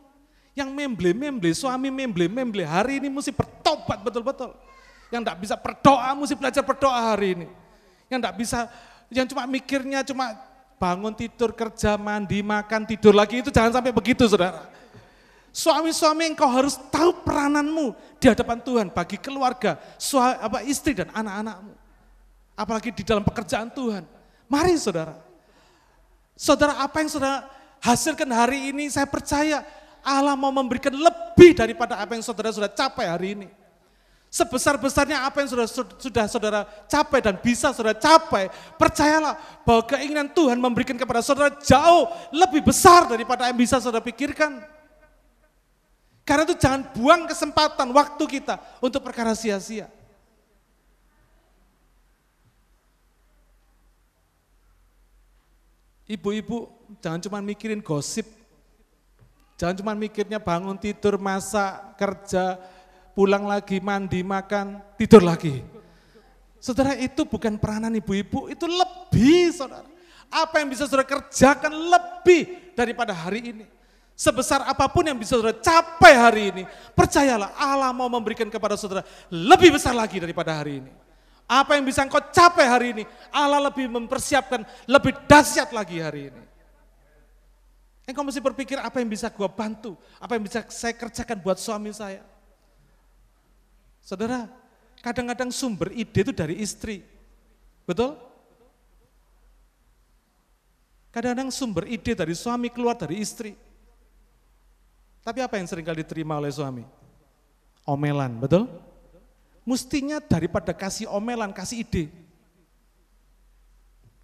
Yang 0.55 0.69
memble-memble, 0.75 1.51
suami 1.55 1.87
memble-memble 1.91 2.63
hari 2.63 3.03
ini 3.03 3.07
mesti 3.11 3.31
bertobat 3.35 3.99
betul-betul. 4.03 4.55
Yang 5.11 5.21
tidak 5.27 5.39
bisa 5.39 5.55
berdoa, 5.59 6.09
mesti 6.15 6.35
belajar 6.35 6.63
berdoa 6.63 6.99
hari 7.11 7.27
ini. 7.35 7.47
Yang 8.07 8.19
tidak 8.23 8.35
bisa, 8.39 8.59
yang 9.11 9.27
cuma 9.27 9.43
mikirnya 9.47 9.99
cuma 10.03 10.35
bangun 10.79 11.11
tidur, 11.11 11.51
kerja, 11.51 11.99
mandi, 11.99 12.39
makan, 12.39 12.87
tidur 12.87 13.11
lagi 13.11 13.43
itu 13.43 13.51
jangan 13.51 13.77
sampai 13.77 13.91
begitu 13.91 14.23
saudara. 14.25 14.71
Suami-suami 15.51 16.31
engkau 16.31 16.47
harus 16.47 16.79
tahu 16.87 17.21
perananmu 17.21 17.91
di 18.15 18.25
hadapan 18.31 18.57
Tuhan 18.63 18.87
bagi 18.87 19.19
keluarga, 19.19 19.75
suami, 19.99 20.39
apa, 20.39 20.57
istri 20.63 20.95
dan 20.95 21.11
anak-anakmu. 21.11 21.73
Apalagi 22.55 22.89
di 22.95 23.03
dalam 23.03 23.27
pekerjaan 23.27 23.67
Tuhan. 23.67 24.07
Mari 24.47 24.73
saudara. 24.79 25.19
Saudara 26.39 26.79
apa 26.79 27.03
yang 27.03 27.11
saudara 27.11 27.43
hasilkan 27.83 28.31
hari 28.31 28.71
ini 28.71 28.87
saya 28.87 29.03
percaya 29.03 29.67
Allah 29.99 30.39
mau 30.39 30.51
memberikan 30.51 30.95
lebih 30.95 31.51
daripada 31.55 31.99
apa 31.99 32.15
yang 32.15 32.23
saudara 32.23 32.55
sudah 32.55 32.71
capai 32.71 33.11
hari 33.11 33.27
ini. 33.35 33.47
Sebesar-besarnya 34.29 35.25
apa 35.25 35.41
yang 35.41 35.49
sudah, 35.49 35.65
sudah 35.97 36.25
saudara 36.29 36.61
capai 36.85 37.17
dan 37.17 37.33
bisa 37.41 37.73
saudara 37.73 37.97
capai, 37.97 38.45
percayalah 38.77 39.33
bahwa 39.65 39.81
keinginan 39.89 40.29
Tuhan 40.29 40.61
memberikan 40.61 40.93
kepada 40.93 41.25
saudara 41.25 41.49
jauh 41.57 42.05
lebih 42.29 42.61
besar 42.61 43.09
daripada 43.09 43.49
yang 43.49 43.57
bisa 43.57 43.81
saudara 43.81 44.05
pikirkan. 44.05 44.61
Karena 46.21 46.45
itu 46.45 46.53
jangan 46.61 46.93
buang 46.93 47.25
kesempatan 47.25 47.89
waktu 47.89 48.21
kita 48.29 48.61
untuk 48.85 49.01
perkara 49.01 49.33
sia-sia. 49.33 49.89
Ibu-ibu 56.05 56.69
jangan 57.01 57.17
cuma 57.17 57.41
mikirin 57.41 57.81
gosip, 57.81 58.29
jangan 59.57 59.73
cuma 59.77 59.97
mikirnya 59.97 60.37
bangun 60.37 60.77
tidur, 60.77 61.17
masak, 61.17 61.97
kerja, 61.97 62.61
pulang 63.19 63.43
lagi, 63.51 63.83
mandi, 63.83 64.23
makan, 64.23 64.79
tidur 64.95 65.19
lagi. 65.19 65.59
Saudara 66.55 66.95
itu 66.95 67.27
bukan 67.27 67.59
peranan 67.59 67.91
ibu-ibu, 67.91 68.47
itu 68.47 68.63
lebih 68.63 69.51
saudara. 69.51 69.83
Apa 70.31 70.63
yang 70.63 70.71
bisa 70.71 70.87
saudara 70.87 71.03
kerjakan 71.03 71.67
lebih 71.67 72.71
daripada 72.79 73.11
hari 73.11 73.51
ini. 73.51 73.65
Sebesar 74.15 74.63
apa 74.63 74.87
pun 74.87 75.03
yang 75.03 75.19
bisa 75.19 75.35
saudara 75.35 75.51
capai 75.51 76.15
hari 76.15 76.43
ini, 76.55 76.63
percayalah 76.95 77.59
Allah 77.59 77.91
mau 77.91 78.07
memberikan 78.07 78.47
kepada 78.47 78.79
saudara 78.79 79.03
lebih 79.27 79.75
besar 79.75 79.91
lagi 79.91 80.15
daripada 80.23 80.55
hari 80.55 80.79
ini. 80.79 80.91
Apa 81.43 81.75
yang 81.75 81.83
bisa 81.83 82.07
engkau 82.07 82.23
capai 82.23 82.71
hari 82.71 82.87
ini, 82.95 83.03
Allah 83.35 83.67
lebih 83.67 83.91
mempersiapkan 83.91 84.63
lebih 84.87 85.11
dahsyat 85.27 85.75
lagi 85.75 85.99
hari 85.99 86.31
ini. 86.31 86.43
Engkau 88.07 88.23
mesti 88.23 88.39
berpikir 88.39 88.79
apa 88.79 89.03
yang 89.03 89.11
bisa 89.11 89.27
gua 89.27 89.51
bantu, 89.51 89.99
apa 90.23 90.39
yang 90.39 90.43
bisa 90.47 90.63
saya 90.71 90.95
kerjakan 90.95 91.35
buat 91.43 91.59
suami 91.59 91.91
saya. 91.91 92.28
Saudara, 93.99 94.49
kadang-kadang 95.03 95.53
sumber 95.53 95.93
ide 95.93 96.25
itu 96.25 96.33
dari 96.33 96.59
istri. 96.59 97.05
Betul? 97.85 98.17
Kadang-kadang 101.09 101.49
sumber 101.49 101.89
ide 101.89 102.13
dari 102.13 102.33
suami 102.37 102.69
keluar 102.69 102.93
dari 102.97 103.21
istri. 103.21 103.57
Tapi 105.25 105.39
apa 105.43 105.57
yang 105.59 105.67
sering 105.67 105.85
kali 105.85 106.01
diterima 106.01 106.37
oleh 106.37 106.49
suami? 106.53 106.85
Omelan, 107.85 108.37
betul? 108.37 108.69
Mestinya 109.65 110.17
daripada 110.21 110.73
kasih 110.73 111.09
omelan, 111.09 111.53
kasih 111.53 111.85
ide. 111.85 112.09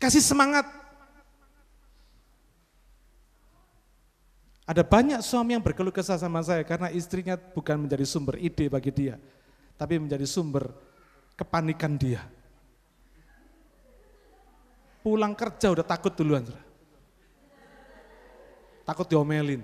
Kasih 0.01 0.21
semangat. 0.21 0.65
Ada 4.65 4.81
banyak 4.81 5.21
suami 5.21 5.53
yang 5.53 5.61
berkeluh 5.61 5.93
kesah 5.93 6.17
sama 6.17 6.41
saya 6.41 6.65
karena 6.65 6.89
istrinya 6.89 7.37
bukan 7.37 7.85
menjadi 7.85 8.01
sumber 8.01 8.41
ide 8.41 8.65
bagi 8.65 8.89
dia, 8.89 9.21
tapi 9.75 9.99
menjadi 9.99 10.23
sumber 10.23 10.71
kepanikan 11.35 11.99
dia. 11.99 12.23
Pulang 15.03 15.37
kerja 15.37 15.69
udah 15.69 15.85
takut 15.85 16.15
duluan. 16.17 16.47
Takut 18.87 19.05
diomelin. 19.05 19.61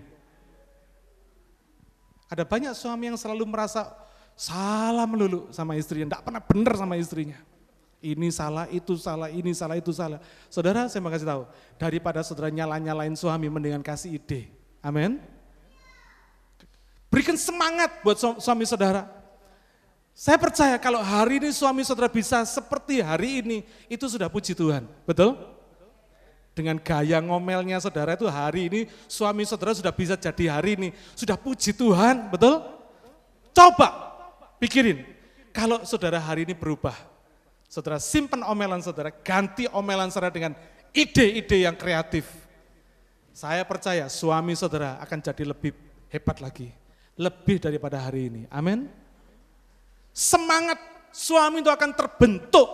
Ada 2.31 2.47
banyak 2.47 2.71
suami 2.77 3.11
yang 3.11 3.17
selalu 3.19 3.43
merasa 3.43 3.91
salah 4.39 5.03
melulu 5.03 5.51
sama 5.51 5.75
istrinya, 5.75 6.15
tidak 6.15 6.23
pernah 6.23 6.41
benar 6.41 6.73
sama 6.79 6.95
istrinya. 6.95 7.37
Ini 8.01 8.33
salah, 8.33 8.65
itu 8.73 8.97
salah, 8.97 9.29
ini 9.29 9.53
salah, 9.53 9.77
itu 9.77 9.93
salah. 9.93 10.17
Saudara, 10.49 10.89
saya 10.89 11.05
mau 11.05 11.13
kasih 11.13 11.27
tahu, 11.29 11.43
daripada 11.77 12.25
saudara 12.25 12.49
nyala-nyalain 12.49 13.13
suami 13.13 13.45
mendingan 13.45 13.85
kasih 13.85 14.17
ide. 14.17 14.49
Amin. 14.81 15.21
Berikan 17.13 17.37
semangat 17.37 18.01
buat 18.01 18.17
suami 18.17 18.65
saudara. 18.65 19.20
Saya 20.11 20.37
percaya 20.37 20.75
kalau 20.77 20.99
hari 20.99 21.41
ini 21.41 21.49
suami 21.55 21.81
saudara 21.87 22.11
bisa 22.11 22.43
seperti 22.43 22.99
hari 23.01 23.41
ini, 23.41 23.57
itu 23.87 24.05
sudah 24.05 24.27
puji 24.27 24.53
Tuhan. 24.53 24.85
Betul? 25.07 25.39
Dengan 26.51 26.75
gaya 26.77 27.23
ngomelnya 27.23 27.79
saudara 27.79 28.19
itu 28.19 28.27
hari 28.27 28.67
ini, 28.67 28.81
suami 29.07 29.47
saudara 29.47 29.71
sudah 29.71 29.93
bisa 29.95 30.19
jadi 30.19 30.51
hari 30.51 30.75
ini. 30.75 30.89
Sudah 31.15 31.39
puji 31.39 31.71
Tuhan, 31.71 32.27
betul? 32.27 32.59
Coba 33.55 33.89
pikirin, 34.59 35.07
kalau 35.55 35.83
saudara 35.87 36.19
hari 36.19 36.43
ini 36.43 36.51
berubah, 36.51 36.95
saudara 37.71 37.97
simpan 38.03 38.43
omelan 38.43 38.83
saudara, 38.83 39.15
ganti 39.15 39.63
omelan 39.71 40.11
saudara 40.11 40.31
dengan 40.31 40.53
ide-ide 40.91 41.63
yang 41.63 41.75
kreatif. 41.79 42.27
Saya 43.31 43.63
percaya 43.63 44.11
suami 44.11 44.51
saudara 44.59 44.99
akan 44.99 45.19
jadi 45.23 45.43
lebih 45.47 45.71
hebat 46.11 46.43
lagi. 46.43 46.67
Lebih 47.15 47.63
daripada 47.63 47.95
hari 47.95 48.27
ini. 48.27 48.43
Amin. 48.51 49.00
Semangat 50.11 50.77
suami 51.15 51.63
itu 51.63 51.71
akan 51.71 51.91
terbentuk 51.95 52.67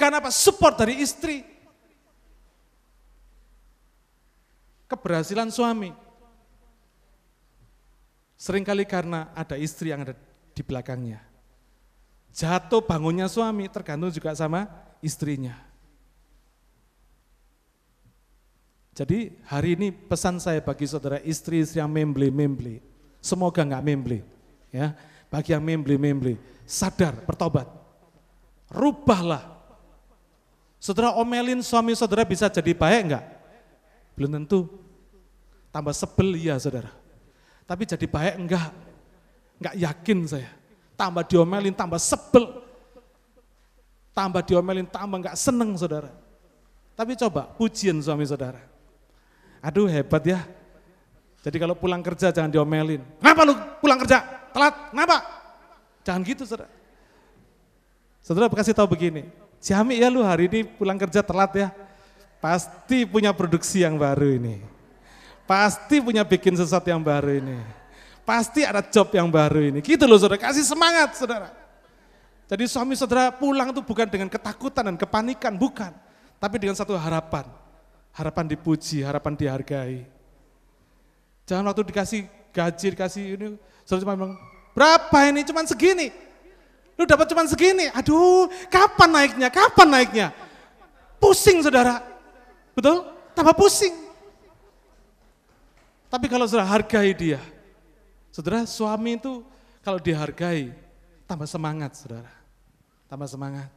karena 0.00 0.16
apa? 0.18 0.32
Support 0.32 0.80
dari 0.80 1.04
istri. 1.04 1.44
Keberhasilan 4.88 5.52
suami. 5.52 5.92
Seringkali 8.40 8.88
karena 8.88 9.28
ada 9.36 9.60
istri 9.60 9.92
yang 9.92 10.08
ada 10.08 10.16
di 10.56 10.62
belakangnya. 10.64 11.20
Jatuh 12.32 12.80
bangunnya 12.80 13.28
suami 13.28 13.68
tergantung 13.68 14.08
juga 14.08 14.32
sama 14.32 14.64
istrinya. 15.04 15.52
Jadi 18.96 19.36
hari 19.44 19.76
ini 19.76 19.92
pesan 19.92 20.40
saya 20.40 20.64
bagi 20.64 20.88
saudara 20.88 21.20
istri-istri 21.20 21.80
yang 21.80 21.92
membeli-membeli, 21.92 22.80
semoga 23.20 23.64
nggak 23.64 23.84
membeli, 23.84 24.20
ya. 24.72 24.96
Bagi 25.30 25.54
yang 25.54 25.62
membeli-membeli, 25.62 26.36
sadar, 26.70 27.18
bertobat, 27.26 27.66
rubahlah. 28.70 29.58
Saudara 30.78 31.12
omelin 31.18 31.60
suami 31.60 31.92
saudara 31.98 32.22
bisa 32.22 32.46
jadi 32.46 32.70
baik 32.70 33.10
enggak? 33.10 33.24
Belum 34.14 34.30
tentu. 34.38 34.70
Tambah 35.74 35.92
sebel 35.92 36.38
iya 36.38 36.54
saudara. 36.62 36.94
Tapi 37.66 37.82
jadi 37.84 38.06
baik 38.06 38.34
enggak? 38.38 38.70
Enggak 39.60 39.74
yakin 39.76 40.18
saya. 40.30 40.50
Tambah 40.94 41.26
diomelin, 41.26 41.74
tambah 41.74 42.00
sebel. 42.00 42.62
Tambah 44.14 44.40
diomelin, 44.46 44.86
tambah 44.88 45.18
enggak 45.20 45.36
seneng 45.36 45.74
saudara. 45.74 46.08
Tapi 46.94 47.18
coba 47.18 47.50
pujian 47.58 47.98
suami 48.00 48.24
saudara. 48.24 48.62
Aduh 49.60 49.90
hebat 49.90 50.24
ya. 50.24 50.40
Jadi 51.40 51.56
kalau 51.60 51.76
pulang 51.76 52.00
kerja 52.00 52.32
jangan 52.32 52.48
diomelin. 52.48 53.04
Kenapa 53.20 53.40
lu 53.44 53.54
pulang 53.84 53.98
kerja? 54.00 54.24
Telat, 54.52 54.92
kenapa? 54.92 55.39
Jangan 56.04 56.22
gitu 56.24 56.42
saudara. 56.48 56.70
Saudara 58.20 58.52
kasih 58.52 58.76
tahu 58.76 58.88
begini, 58.92 59.28
Jami 59.60 60.00
ya 60.00 60.08
lu 60.08 60.24
hari 60.24 60.48
ini 60.48 60.64
pulang 60.64 60.96
kerja 60.96 61.20
telat 61.20 61.52
ya. 61.52 61.68
Pasti 62.40 63.04
punya 63.04 63.36
produksi 63.36 63.84
yang 63.84 64.00
baru 64.00 64.40
ini. 64.40 64.64
Pasti 65.44 66.00
punya 66.00 66.24
bikin 66.24 66.56
sesuatu 66.56 66.88
yang 66.88 67.04
baru 67.04 67.36
ini. 67.36 67.60
Pasti 68.24 68.64
ada 68.64 68.80
job 68.80 69.12
yang 69.12 69.28
baru 69.28 69.60
ini. 69.68 69.84
Gitu 69.84 70.00
loh 70.08 70.16
saudara, 70.16 70.40
kasih 70.40 70.64
semangat 70.64 71.20
saudara. 71.20 71.52
Jadi 72.48 72.64
suami 72.64 72.96
saudara 72.96 73.28
pulang 73.28 73.68
itu 73.68 73.84
bukan 73.84 74.08
dengan 74.08 74.32
ketakutan 74.32 74.88
dan 74.88 74.96
kepanikan, 74.96 75.52
bukan. 75.60 75.92
Tapi 76.40 76.56
dengan 76.56 76.72
satu 76.72 76.96
harapan. 76.96 77.44
Harapan 78.16 78.48
dipuji, 78.48 79.04
harapan 79.04 79.36
dihargai. 79.36 80.08
Jangan 81.44 81.68
waktu 81.68 81.82
dikasih 81.84 82.20
gaji, 82.50 82.86
dikasih 82.96 83.24
ini, 83.36 83.46
saudara 83.84 84.02
cuma 84.02 84.14
bilang, 84.16 84.34
berapa 84.72 85.18
ini? 85.30 85.46
Cuman 85.46 85.66
segini. 85.66 86.12
Lu 87.00 87.08
dapat 87.08 87.26
cuman 87.32 87.48
segini. 87.48 87.88
Aduh, 87.96 88.52
kapan 88.68 89.08
naiknya? 89.08 89.48
Kapan 89.48 89.88
naiknya? 89.88 90.26
Pusing 91.16 91.64
saudara. 91.64 92.04
Betul? 92.76 93.08
Tambah 93.32 93.56
pusing. 93.56 93.92
Tapi 96.10 96.26
kalau 96.26 96.44
sudah 96.44 96.66
hargai 96.66 97.14
dia, 97.14 97.38
saudara 98.34 98.66
suami 98.66 99.14
itu 99.14 99.46
kalau 99.80 100.02
dihargai, 100.02 100.74
tambah 101.24 101.46
semangat 101.46 101.94
saudara. 101.94 102.32
Tambah 103.06 103.30
semangat. 103.30 103.70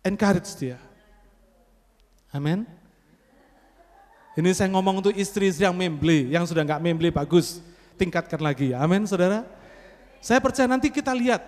Encourage 0.00 0.50
dia. 0.56 0.80
Amin. 2.32 2.64
Ini 4.38 4.50
saya 4.54 4.70
ngomong 4.70 5.02
untuk 5.02 5.12
istri-istri 5.12 5.66
yang 5.66 5.74
membeli, 5.74 6.30
yang 6.30 6.46
sudah 6.46 6.62
nggak 6.62 6.80
membeli 6.80 7.10
bagus, 7.10 7.58
tingkatkan 7.98 8.38
lagi. 8.38 8.70
Amin, 8.70 9.02
saudara. 9.10 9.42
Saya 10.22 10.38
percaya 10.38 10.70
nanti 10.70 10.90
kita 10.94 11.10
lihat, 11.10 11.42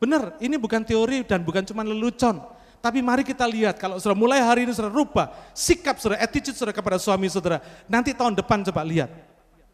benar, 0.00 0.40
ini 0.40 0.56
bukan 0.56 0.80
teori 0.80 1.24
dan 1.24 1.44
bukan 1.44 1.64
cuma 1.68 1.84
lelucon, 1.84 2.40
tapi 2.80 3.00
mari 3.00 3.24
kita 3.24 3.42
lihat 3.48 3.80
kalau 3.80 3.96
sudah 3.98 4.14
mulai 4.14 4.38
hari 4.38 4.62
ini 4.62 4.72
sudah 4.72 4.92
rubah 4.92 5.32
sikap 5.56 5.98
saudara, 5.98 6.22
attitude 6.22 6.54
saudara 6.54 6.76
kepada 6.76 7.00
suami 7.00 7.26
saudara. 7.26 7.58
Nanti 7.90 8.14
tahun 8.14 8.36
depan 8.36 8.62
coba 8.68 8.86
lihat. 8.86 9.10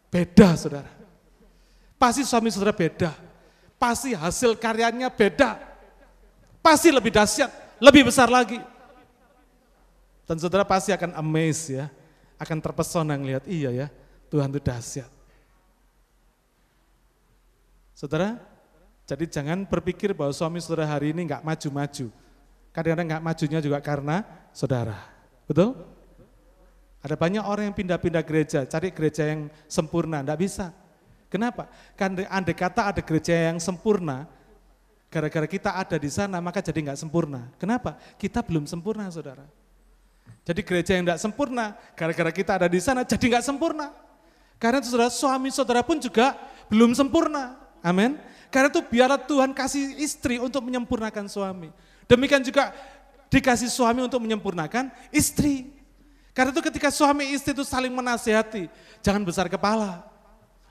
Beda 0.09 0.55
saudara. 0.57 0.89
Pasti 2.01 2.25
suami 2.25 2.49
saudara 2.49 2.73
beda. 2.73 3.13
Pasti 3.77 4.17
hasil 4.17 4.57
karyanya 4.57 5.13
beda. 5.13 5.61
Pasti 6.63 6.95
lebih 6.95 7.11
dahsyat, 7.11 7.51
lebih 7.83 8.09
besar 8.09 8.31
lagi. 8.31 8.63
Dan 10.25 10.39
saudara 10.39 10.63
pasti 10.63 10.95
akan 10.95 11.13
amazed 11.19 11.75
ya. 11.75 11.91
Akan 12.39 12.59
terpesona 12.59 13.15
ngelihat, 13.15 13.45
iya 13.47 13.71
ya, 13.71 13.87
Tuhan 14.33 14.51
itu 14.51 14.63
dahsyat. 14.63 15.11
Saudara, 18.03 18.35
jadi 19.07 19.31
jangan 19.31 19.63
berpikir 19.63 20.11
bahwa 20.11 20.35
suami 20.35 20.59
saudara 20.59 20.91
hari 20.91 21.15
ini 21.15 21.23
nggak 21.23 21.47
maju-maju. 21.47 22.11
Kadang-kadang 22.75 23.07
nggak 23.15 23.23
majunya 23.23 23.59
juga 23.63 23.79
karena 23.79 24.27
saudara. 24.51 24.99
Betul? 25.47 25.79
Ada 26.99 27.15
banyak 27.15 27.47
orang 27.47 27.71
yang 27.71 27.77
pindah-pindah 27.79 28.27
gereja, 28.27 28.67
cari 28.67 28.91
gereja 28.91 29.31
yang 29.31 29.47
sempurna, 29.71 30.19
enggak 30.19 30.35
bisa. 30.35 30.75
Kenapa? 31.31 31.71
Karena 31.95 32.27
andai 32.27 32.59
kata 32.59 32.91
ada 32.91 32.99
gereja 33.07 33.55
yang 33.55 33.63
sempurna, 33.63 34.27
gara-gara 35.07 35.47
kita 35.47 35.71
ada 35.71 35.95
di 35.95 36.11
sana 36.11 36.43
maka 36.43 36.59
jadi 36.59 36.91
nggak 36.91 36.99
sempurna. 36.99 37.55
Kenapa? 37.55 37.95
Kita 38.19 38.43
belum 38.43 38.67
sempurna 38.67 39.07
saudara. 39.15 39.47
Jadi 40.43 40.59
gereja 40.67 40.99
yang 40.99 41.07
tidak 41.07 41.23
sempurna, 41.23 41.79
gara-gara 41.95 42.35
kita 42.35 42.59
ada 42.59 42.67
di 42.67 42.83
sana 42.83 43.07
jadi 43.07 43.39
nggak 43.39 43.47
sempurna. 43.47 43.95
Karena 44.59 44.83
saudara, 44.83 45.07
suami 45.07 45.55
saudara 45.55 45.87
pun 45.87 46.03
juga 46.03 46.35
belum 46.67 46.99
sempurna. 46.99 47.62
Amin. 47.83 48.17
Karena 48.49 48.71
itu 48.71 48.81
biarlah 48.87 49.21
Tuhan 49.21 49.51
kasih 49.51 49.99
istri 49.99 50.39
untuk 50.39 50.63
menyempurnakan 50.63 51.27
suami. 51.27 51.75
Demikian 52.07 52.41
juga 52.47 52.71
dikasih 53.33 53.69
suami 53.69 54.07
untuk 54.07 54.23
menyempurnakan 54.23 54.93
istri. 55.11 55.73
Karena 56.33 56.55
itu 56.55 56.63
ketika 56.65 56.89
suami 56.89 57.33
istri 57.35 57.53
itu 57.53 57.67
saling 57.67 57.93
menasehati, 57.93 58.71
jangan 59.05 59.21
besar 59.27 59.51
kepala. 59.51 60.05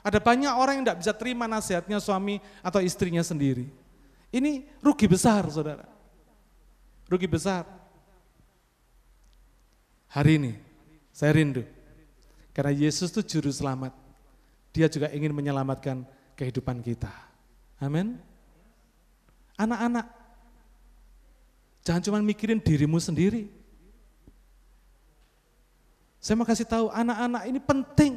Ada 0.01 0.17
banyak 0.17 0.49
orang 0.49 0.81
yang 0.81 0.85
tidak 0.89 0.99
bisa 1.05 1.13
terima 1.13 1.45
nasihatnya 1.45 2.01
suami 2.01 2.41
atau 2.65 2.81
istrinya 2.81 3.21
sendiri. 3.21 3.69
Ini 4.33 4.65
rugi 4.81 5.05
besar 5.05 5.45
saudara. 5.51 5.85
Rugi 7.05 7.29
besar. 7.29 7.67
Hari 10.09 10.41
ini 10.41 10.53
saya 11.13 11.35
rindu. 11.35 11.61
Karena 12.55 12.73
Yesus 12.73 13.13
itu 13.13 13.21
juru 13.37 13.51
selamat. 13.53 13.93
Dia 14.73 14.87
juga 14.87 15.11
ingin 15.11 15.35
menyelamatkan 15.35 16.07
kehidupan 16.41 16.81
kita. 16.81 17.13
Amin. 17.77 18.17
Anak-anak, 19.61 20.09
Jangan 21.81 22.01
cuma 22.05 22.17
mikirin 22.21 22.61
dirimu 22.61 23.01
sendiri. 23.01 23.49
Saya 26.21 26.37
mau 26.37 26.45
kasih 26.45 26.69
tahu 26.69 26.93
anak-anak 26.93 27.43
ini 27.49 27.57
penting. 27.57 28.13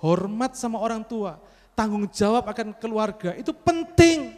Hormat 0.00 0.56
sama 0.56 0.80
orang 0.80 1.04
tua, 1.04 1.36
tanggung 1.76 2.08
jawab 2.08 2.48
akan 2.48 2.72
keluarga 2.80 3.36
itu 3.36 3.52
penting. 3.52 4.32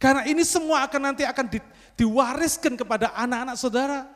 Karena 0.00 0.24
ini 0.24 0.42
semua 0.42 0.88
akan 0.88 1.12
nanti 1.12 1.22
akan 1.28 1.46
di, 1.52 1.60
diwariskan 2.00 2.74
kepada 2.74 3.12
anak-anak 3.12 3.56
saudara. 3.60 4.08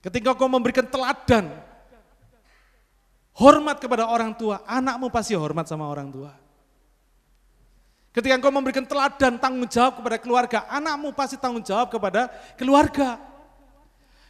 Ketika 0.00 0.32
kau 0.32 0.48
memberikan 0.48 0.86
teladan, 0.86 1.50
hormat 3.34 3.78
kepada 3.78 4.06
orang 4.08 4.34
tua, 4.34 4.62
anakmu 4.66 5.10
pasti 5.12 5.36
hormat 5.38 5.66
sama 5.66 5.86
orang 5.86 6.10
tua. 6.10 6.32
Ketika 8.10 8.34
engkau 8.34 8.50
memberikan 8.50 8.82
teladan 8.82 9.38
tanggung 9.38 9.70
jawab 9.70 10.02
kepada 10.02 10.16
keluarga, 10.18 10.58
anakmu 10.66 11.14
pasti 11.14 11.38
tanggung 11.38 11.62
jawab 11.62 11.94
kepada 11.94 12.26
keluarga. 12.58 13.22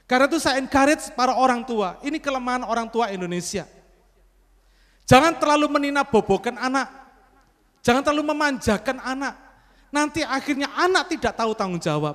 Karena 0.05 0.29
itu 0.29 0.43
saya 0.43 0.61
encourage 0.61 1.09
para 1.17 1.33
orang 1.33 1.65
tua, 1.65 1.97
ini 2.05 2.21
kelemahan 2.21 2.67
orang 2.67 2.91
tua 2.93 3.09
Indonesia. 3.09 3.65
Jangan 5.09 5.39
terlalu 5.39 5.71
menina 5.71 6.05
bobokan 6.05 6.61
anak, 6.61 6.93
jangan 7.81 8.05
terlalu 8.05 8.31
memanjakan 8.31 9.01
anak. 9.01 9.35
Nanti 9.91 10.23
akhirnya 10.23 10.71
anak 10.77 11.11
tidak 11.11 11.35
tahu 11.35 11.51
tanggung 11.57 11.83
jawab. 11.83 12.15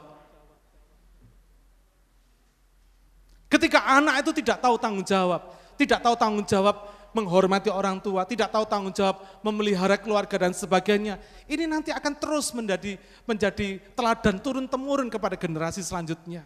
Ketika 3.52 3.84
anak 3.84 4.24
itu 4.24 4.32
tidak 4.44 4.60
tahu 4.64 4.76
tanggung 4.80 5.04
jawab, 5.04 5.56
tidak 5.76 6.00
tahu 6.04 6.16
tanggung 6.16 6.46
jawab 6.48 6.76
menghormati 7.16 7.72
orang 7.72 8.04
tua, 8.04 8.28
tidak 8.28 8.52
tahu 8.52 8.68
tanggung 8.68 8.92
jawab 8.92 9.24
memelihara 9.40 9.96
keluarga 9.96 10.36
dan 10.36 10.52
sebagainya. 10.52 11.16
Ini 11.48 11.64
nanti 11.64 11.96
akan 11.96 12.14
terus 12.20 12.52
menjadi 12.52 13.00
menjadi 13.24 13.80
teladan 13.96 14.36
turun 14.44 14.68
temurun 14.68 15.08
kepada 15.08 15.40
generasi 15.40 15.80
selanjutnya. 15.80 16.44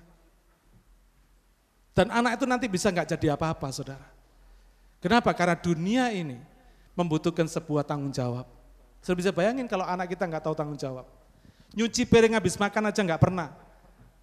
Dan 1.98 2.14
anak 2.14 2.38
itu 2.38 2.46
nanti 2.46 2.70
bisa 2.70 2.94
nggak 2.94 3.18
jadi 3.18 3.34
apa-apa, 3.34 3.68
saudara. 3.74 4.08
Kenapa? 5.02 5.34
Karena 5.34 5.58
dunia 5.58 6.14
ini 6.14 6.38
membutuhkan 6.94 7.50
sebuah 7.50 7.82
tanggung 7.84 8.14
jawab. 8.14 8.46
Saya 9.02 9.16
bisa 9.18 9.34
bayangin 9.34 9.66
kalau 9.66 9.84
anak 9.88 10.12
kita 10.14 10.30
nggak 10.30 10.44
tahu 10.46 10.56
tanggung 10.56 10.80
jawab. 10.80 11.08
Nyuci 11.74 12.06
piring 12.06 12.38
habis 12.38 12.56
makan 12.56 12.94
aja 12.94 13.02
nggak 13.02 13.20
pernah. 13.20 13.52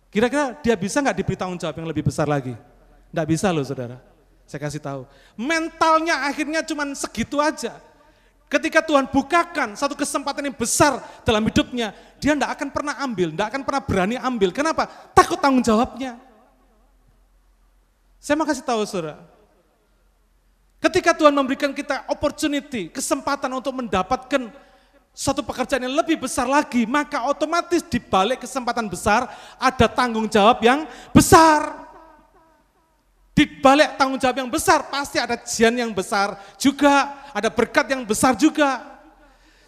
Kira-kira 0.08 0.56
dia 0.62 0.76
bisa 0.78 1.02
nggak 1.02 1.16
diberi 1.20 1.36
tanggung 1.36 1.58
jawab 1.58 1.76
yang 1.76 1.88
lebih 1.90 2.06
besar 2.06 2.30
lagi? 2.30 2.54
Nggak 3.10 3.26
bisa 3.28 3.50
loh 3.50 3.66
saudara. 3.66 3.98
Saya 4.46 4.62
kasih 4.62 4.78
tahu. 4.78 5.02
Mentalnya 5.34 6.22
akhirnya 6.30 6.62
cuma 6.62 6.86
segitu 6.94 7.42
aja. 7.42 7.82
Ketika 8.46 8.78
Tuhan 8.78 9.10
bukakan 9.10 9.74
satu 9.74 9.98
kesempatan 9.98 10.46
yang 10.46 10.54
besar 10.54 11.02
dalam 11.26 11.42
hidupnya, 11.50 11.90
dia 12.22 12.30
tidak 12.30 12.54
akan 12.54 12.68
pernah 12.70 12.94
ambil, 13.02 13.34
tidak 13.34 13.48
akan 13.50 13.62
pernah 13.66 13.82
berani 13.82 14.16
ambil. 14.22 14.54
Kenapa? 14.54 14.86
Takut 15.10 15.34
tanggung 15.42 15.66
jawabnya. 15.66 16.14
Saya 18.22 18.38
mau 18.38 18.46
kasih 18.46 18.62
tahu 18.62 18.86
saudara, 18.86 19.22
ketika 20.82 21.14
Tuhan 21.14 21.34
memberikan 21.34 21.74
kita 21.74 22.06
opportunity, 22.06 22.90
kesempatan 22.90 23.50
untuk 23.50 23.74
mendapatkan 23.74 24.50
satu 25.16 25.42
pekerjaan 25.42 25.86
yang 25.86 25.94
lebih 25.94 26.22
besar 26.22 26.46
lagi, 26.46 26.86
maka 26.86 27.26
otomatis 27.26 27.82
di 27.82 27.98
balik 27.98 28.42
kesempatan 28.46 28.86
besar 28.86 29.26
ada 29.58 29.86
tanggung 29.90 30.30
jawab 30.30 30.58
yang 30.62 30.86
besar. 31.10 31.85
Di 33.36 33.44
balik 33.44 34.00
tanggung 34.00 34.16
jawab 34.16 34.40
yang 34.40 34.48
besar 34.48 34.88
pasti 34.88 35.20
ada 35.20 35.36
jian 35.36 35.76
yang 35.76 35.92
besar 35.92 36.40
juga, 36.56 37.20
ada 37.36 37.52
berkat 37.52 37.84
yang 37.92 38.00
besar 38.00 38.32
juga. 38.32 38.80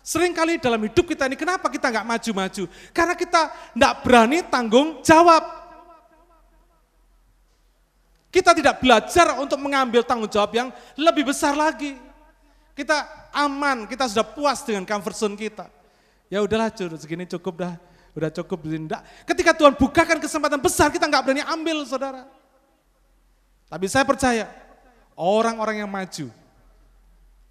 Seringkali 0.01 0.57
dalam 0.57 0.81
hidup 0.89 1.05
kita 1.05 1.29
ini 1.29 1.37
kenapa 1.37 1.69
kita 1.69 1.93
nggak 1.93 2.07
maju-maju? 2.09 2.65
Karena 2.97 3.13
kita 3.13 3.53
nggak 3.77 3.95
berani 4.01 4.41
tanggung 4.49 5.05
jawab. 5.05 5.45
Kita 8.33 8.57
tidak 8.57 8.81
belajar 8.81 9.37
untuk 9.37 9.61
mengambil 9.61 10.01
tanggung 10.01 10.33
jawab 10.33 10.49
yang 10.57 10.73
lebih 10.97 11.29
besar 11.29 11.53
lagi. 11.53 12.01
Kita 12.73 13.05
aman, 13.37 13.85
kita 13.85 14.09
sudah 14.09 14.25
puas 14.25 14.65
dengan 14.65 14.89
comfort 14.89 15.13
zone 15.13 15.37
kita. 15.37 15.69
Ya 16.33 16.41
udahlah, 16.41 16.73
segini 16.73 17.29
cukup 17.29 17.69
dah, 17.69 17.77
udah 18.17 18.33
cukup. 18.33 18.65
Ketika 19.29 19.53
Tuhan 19.53 19.77
bukakan 19.77 20.25
kesempatan 20.25 20.57
besar, 20.57 20.89
kita 20.89 21.05
nggak 21.05 21.21
berani 21.21 21.45
ambil, 21.45 21.85
saudara. 21.85 22.38
Tapi 23.69 23.85
saya 23.85 24.05
percaya 24.09 24.49
orang-orang 25.13 25.85
yang 25.85 25.91
maju, 25.93 26.33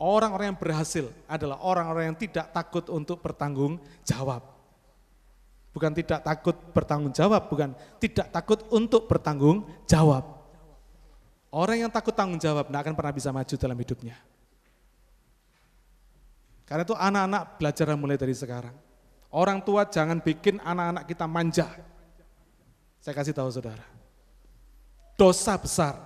orang-orang 0.02 0.54
yang 0.54 0.60
berhasil 0.60 1.06
adalah 1.30 1.62
orang-orang 1.62 2.14
yang 2.14 2.18
tidak 2.18 2.50
takut 2.50 2.90
untuk 2.90 3.22
bertanggung 3.22 3.78
jawab. 4.02 4.42
Bukan 5.78 5.94
tidak 5.94 6.26
takut 6.26 6.58
bertanggung 6.74 7.14
jawab, 7.14 7.54
bukan 7.54 7.78
tidak 8.02 8.34
takut 8.34 8.66
untuk 8.74 9.06
bertanggung 9.06 9.62
jawab. 9.86 10.26
Orang 11.54 11.86
yang 11.86 11.92
takut 11.94 12.18
tanggung 12.18 12.42
jawab 12.42 12.66
tidak 12.66 12.82
akan 12.82 12.96
pernah 12.98 13.14
bisa 13.14 13.30
maju 13.30 13.54
dalam 13.54 13.78
hidupnya. 13.78 14.18
Karena 16.66 16.84
itu 16.84 16.98
anak-anak 16.98 17.44
belajar 17.62 17.86
mulai 17.94 18.18
dari 18.18 18.34
sekarang. 18.34 18.74
Orang 19.30 19.62
tua 19.62 19.86
jangan 19.86 20.18
bikin 20.18 20.58
anak-anak 20.66 21.06
kita 21.06 21.30
manja. 21.30 21.70
Saya 23.00 23.14
kasih 23.14 23.38
tahu 23.38 23.48
saudara 23.54 23.97
dosa 25.18 25.58
besar. 25.58 25.98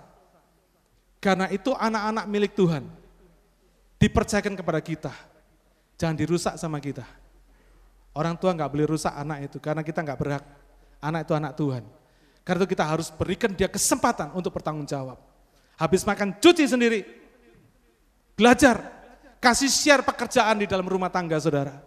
Karena 1.22 1.46
itu 1.54 1.70
anak-anak 1.76 2.26
milik 2.26 2.58
Tuhan 2.58 2.88
dipercayakan 4.02 4.58
kepada 4.58 4.82
kita. 4.82 5.14
Jangan 6.02 6.18
dirusak 6.18 6.58
sama 6.58 6.82
kita. 6.82 7.06
Orang 8.18 8.34
tua 8.42 8.58
nggak 8.58 8.72
boleh 8.74 8.88
rusak 8.90 9.14
anak 9.14 9.46
itu 9.46 9.62
karena 9.62 9.86
kita 9.86 10.02
nggak 10.02 10.18
berhak. 10.18 10.44
Anak 10.98 11.30
itu 11.30 11.34
anak 11.38 11.54
Tuhan. 11.54 11.84
Karena 12.42 12.58
itu 12.66 12.70
kita 12.74 12.84
harus 12.90 13.14
berikan 13.14 13.54
dia 13.54 13.70
kesempatan 13.70 14.34
untuk 14.34 14.50
bertanggung 14.50 14.90
jawab. 14.90 15.22
Habis 15.78 16.02
makan 16.02 16.34
cuci 16.42 16.66
sendiri. 16.66 17.06
Belajar. 18.34 18.82
Kasih 19.38 19.70
share 19.70 20.06
pekerjaan 20.06 20.62
di 20.62 20.66
dalam 20.66 20.86
rumah 20.86 21.10
tangga 21.10 21.38
saudara. 21.38 21.82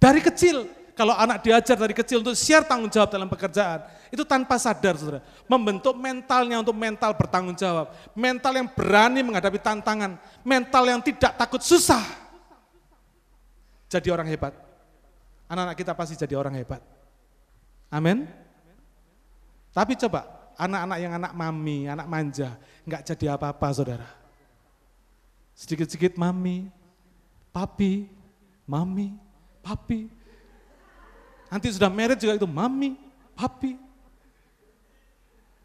Dari 0.00 0.20
kecil 0.20 0.68
kalau 0.94 1.10
anak 1.18 1.42
diajar 1.42 1.74
dari 1.74 1.90
kecil 1.90 2.22
untuk 2.22 2.38
share 2.38 2.62
tanggung 2.62 2.86
jawab 2.86 3.10
dalam 3.10 3.26
pekerjaan, 3.26 3.82
itu 4.14 4.22
tanpa 4.22 4.54
sadar 4.62 4.94
saudara. 4.94 5.20
Membentuk 5.50 5.98
mentalnya 5.98 6.62
untuk 6.62 6.74
mental 6.78 7.18
bertanggung 7.18 7.58
jawab. 7.58 7.90
Mental 8.14 8.54
yang 8.54 8.70
berani 8.70 9.26
menghadapi 9.26 9.58
tantangan. 9.58 10.14
Mental 10.46 10.86
yang 10.86 11.02
tidak 11.02 11.34
takut 11.34 11.58
susah. 11.58 12.02
Jadi 13.90 14.06
orang 14.14 14.30
hebat. 14.30 14.54
Anak-anak 15.50 15.76
kita 15.76 15.92
pasti 15.98 16.14
jadi 16.14 16.38
orang 16.38 16.54
hebat. 16.54 16.78
Amin. 17.90 18.30
Tapi 19.74 19.98
coba, 19.98 20.30
anak-anak 20.54 20.98
yang 21.02 21.12
anak 21.18 21.32
mami, 21.34 21.90
anak 21.90 22.06
manja, 22.06 22.54
nggak 22.86 23.02
jadi 23.02 23.34
apa-apa 23.34 23.68
saudara. 23.74 24.08
Sedikit-sedikit 25.58 26.14
mami, 26.14 26.70
papi, 27.50 28.06
mami, 28.66 29.18
papi, 29.62 30.06
Nanti 31.54 31.70
sudah 31.70 31.86
married 31.86 32.18
juga 32.18 32.34
itu 32.34 32.50
mami, 32.50 32.98
papi. 33.38 33.78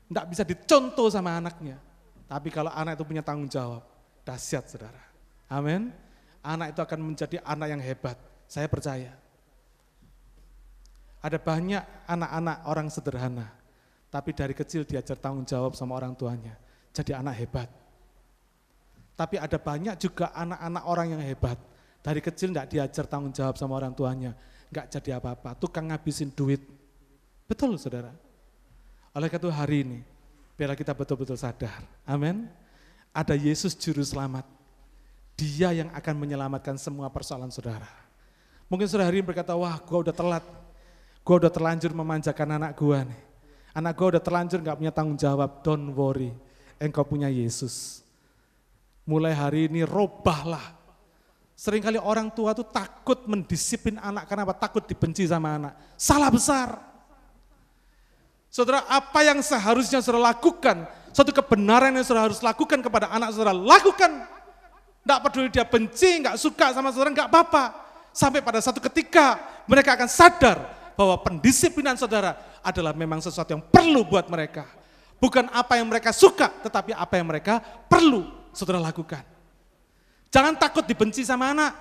Tidak 0.06 0.26
bisa 0.30 0.46
dicontoh 0.46 1.10
sama 1.10 1.42
anaknya. 1.42 1.82
Tapi 2.30 2.54
kalau 2.54 2.70
anak 2.70 2.94
itu 2.94 3.10
punya 3.10 3.26
tanggung 3.26 3.50
jawab, 3.50 3.82
dahsyat 4.22 4.70
saudara. 4.70 5.02
Amin. 5.50 5.90
Anak 6.46 6.78
itu 6.78 6.82
akan 6.86 7.00
menjadi 7.02 7.42
anak 7.42 7.74
yang 7.74 7.82
hebat. 7.82 8.22
Saya 8.46 8.70
percaya. 8.70 9.18
Ada 11.26 11.42
banyak 11.42 11.82
anak-anak 12.06 12.58
orang 12.70 12.88
sederhana, 12.94 13.50
tapi 14.14 14.30
dari 14.38 14.54
kecil 14.54 14.86
diajar 14.86 15.18
tanggung 15.18 15.50
jawab 15.50 15.74
sama 15.74 15.98
orang 15.98 16.14
tuanya. 16.14 16.54
Jadi 16.94 17.18
anak 17.18 17.34
hebat. 17.42 17.70
Tapi 19.18 19.42
ada 19.42 19.58
banyak 19.58 19.98
juga 19.98 20.30
anak-anak 20.38 20.84
orang 20.86 21.18
yang 21.18 21.22
hebat. 21.26 21.58
Dari 22.06 22.22
kecil 22.22 22.54
tidak 22.54 22.70
diajar 22.70 23.10
tanggung 23.10 23.34
jawab 23.34 23.58
sama 23.58 23.74
orang 23.74 23.92
tuanya 23.98 24.38
nggak 24.70 24.86
jadi 24.94 25.18
apa-apa, 25.18 25.58
tukang 25.58 25.90
ngabisin 25.90 26.30
duit. 26.34 26.62
Betul 27.50 27.78
saudara. 27.82 28.14
Oleh 29.18 29.26
karena 29.26 29.42
itu 29.42 29.50
hari 29.50 29.78
ini, 29.82 30.00
biar 30.54 30.78
kita 30.78 30.94
betul-betul 30.94 31.34
sadar. 31.34 31.82
Amin. 32.06 32.46
Ada 33.10 33.34
Yesus 33.34 33.74
Juru 33.74 34.06
Selamat. 34.06 34.46
Dia 35.34 35.74
yang 35.74 35.90
akan 35.98 36.16
menyelamatkan 36.20 36.78
semua 36.78 37.10
persoalan 37.10 37.50
saudara. 37.50 37.90
Mungkin 38.70 38.86
saudara 38.86 39.10
hari 39.10 39.26
ini 39.26 39.26
berkata, 39.26 39.58
wah 39.58 39.82
gua 39.82 40.06
udah 40.06 40.14
telat. 40.14 40.46
Gua 41.26 41.36
udah 41.42 41.50
terlanjur 41.50 41.90
memanjakan 41.90 42.62
anak 42.62 42.78
gua 42.78 43.02
nih. 43.02 43.22
Anak 43.74 43.98
gua 43.98 44.08
udah 44.14 44.22
terlanjur 44.22 44.62
nggak 44.62 44.78
punya 44.78 44.94
tanggung 44.94 45.18
jawab. 45.18 45.66
Don't 45.66 45.90
worry, 45.98 46.30
engkau 46.78 47.02
punya 47.02 47.34
Yesus. 47.34 48.06
Mulai 49.10 49.34
hari 49.34 49.66
ini 49.66 49.82
robahlah 49.82 50.79
Seringkali 51.60 52.00
orang 52.00 52.32
tua 52.32 52.56
tuh 52.56 52.64
takut 52.64 53.28
mendisiplin 53.28 54.00
anak 54.00 54.32
karena 54.32 54.48
apa? 54.48 54.56
Takut 54.56 54.80
dibenci 54.88 55.28
sama 55.28 55.60
anak. 55.60 55.76
Salah 56.00 56.32
besar. 56.32 56.80
Saudara, 58.48 58.88
apa 58.88 59.20
yang 59.28 59.44
seharusnya 59.44 60.00
saudara 60.00 60.32
lakukan, 60.32 60.88
satu 61.12 61.36
kebenaran 61.36 61.92
yang 61.92 62.08
saudara 62.08 62.32
harus 62.32 62.40
lakukan 62.40 62.80
kepada 62.80 63.12
anak 63.12 63.36
saudara, 63.36 63.52
lakukan. 63.52 64.24
Tidak 65.04 65.20
peduli 65.20 65.52
dia 65.52 65.68
benci, 65.68 66.24
nggak 66.24 66.40
suka 66.40 66.72
sama 66.72 66.96
saudara, 66.96 67.12
nggak 67.12 67.28
apa-apa. 67.28 67.76
Sampai 68.16 68.40
pada 68.40 68.64
satu 68.64 68.80
ketika 68.80 69.36
mereka 69.68 70.00
akan 70.00 70.08
sadar 70.08 70.64
bahwa 70.96 71.20
pendisiplinan 71.20 72.00
saudara 72.00 72.40
adalah 72.64 72.96
memang 72.96 73.20
sesuatu 73.20 73.52
yang 73.52 73.64
perlu 73.68 74.08
buat 74.08 74.32
mereka. 74.32 74.64
Bukan 75.20 75.52
apa 75.52 75.76
yang 75.76 75.92
mereka 75.92 76.16
suka, 76.16 76.56
tetapi 76.64 76.96
apa 76.96 77.20
yang 77.20 77.28
mereka 77.28 77.60
perlu 77.92 78.32
saudara 78.56 78.80
lakukan. 78.80 79.39
Jangan 80.30 80.54
takut 80.58 80.86
dibenci 80.86 81.26
sama 81.26 81.54
anak. 81.54 81.74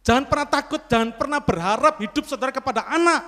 Jangan 0.00 0.24
pernah 0.26 0.48
takut, 0.48 0.82
jangan 0.90 1.10
pernah 1.14 1.38
berharap 1.38 1.94
hidup 2.02 2.24
saudara 2.26 2.50
kepada 2.50 2.82
anak. 2.88 3.22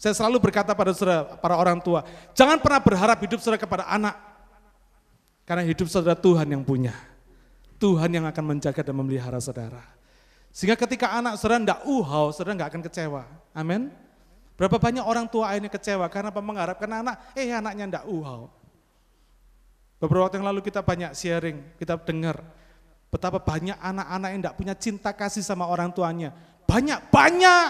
Saya 0.00 0.18
selalu 0.18 0.50
berkata 0.50 0.74
pada 0.74 0.90
saudara, 0.96 1.38
para 1.38 1.54
orang 1.54 1.78
tua, 1.78 2.02
jangan 2.34 2.58
pernah 2.58 2.80
berharap 2.82 3.18
hidup 3.22 3.38
saudara 3.38 3.60
kepada 3.60 3.86
anak. 3.86 4.18
Karena 5.46 5.62
hidup 5.66 5.86
saudara 5.90 6.18
Tuhan 6.18 6.46
yang 6.46 6.62
punya. 6.62 6.94
Tuhan 7.82 8.10
yang 8.14 8.26
akan 8.30 8.44
menjaga 8.54 8.82
dan 8.86 8.94
memelihara 8.94 9.42
saudara. 9.42 9.82
Sehingga 10.54 10.78
ketika 10.78 11.10
anak 11.10 11.38
saudara 11.38 11.58
tidak 11.62 11.80
uhau, 11.86 12.30
saudara 12.30 12.54
nggak 12.62 12.70
akan 12.70 12.82
kecewa. 12.86 13.22
Amin. 13.50 13.90
Berapa 14.54 14.78
banyak 14.78 15.02
orang 15.02 15.26
tua 15.26 15.50
akhirnya 15.50 15.70
kecewa 15.72 16.06
karena 16.06 16.30
mengharapkan 16.30 16.86
anak, 16.86 17.18
eh 17.34 17.50
anaknya 17.50 17.84
tidak 17.90 18.04
uhau. 18.06 18.46
Beberapa 20.02 20.26
waktu 20.26 20.42
yang 20.42 20.50
lalu 20.50 20.66
kita 20.66 20.82
banyak 20.82 21.14
sharing, 21.14 21.78
kita 21.78 21.94
dengar 21.94 22.42
betapa 23.06 23.38
banyak 23.38 23.78
anak-anak 23.78 24.28
yang 24.34 24.40
tidak 24.42 24.56
punya 24.58 24.74
cinta 24.74 25.14
kasih 25.14 25.46
sama 25.46 25.70
orang 25.70 25.94
tuanya. 25.94 26.34
Banyak, 26.66 27.06
banyak. 27.06 27.68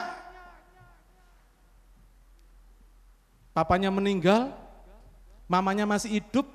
Papanya 3.53 3.93
meninggal, 3.93 4.49
mamanya 5.45 5.85
masih 5.85 6.25
hidup, 6.25 6.49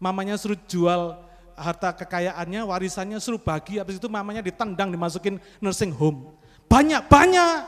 mamanya 0.00 0.40
suruh 0.40 0.56
jual 0.64 1.20
harta 1.52 1.92
kekayaannya, 1.92 2.64
warisannya 2.64 3.20
suruh 3.20 3.36
bagi, 3.36 3.76
habis 3.76 4.00
itu 4.00 4.08
mamanya 4.08 4.40
ditendang, 4.40 4.88
dimasukin 4.88 5.36
nursing 5.60 5.92
home. 5.92 6.32
Banyak, 6.64 7.04
banyak. 7.12 7.60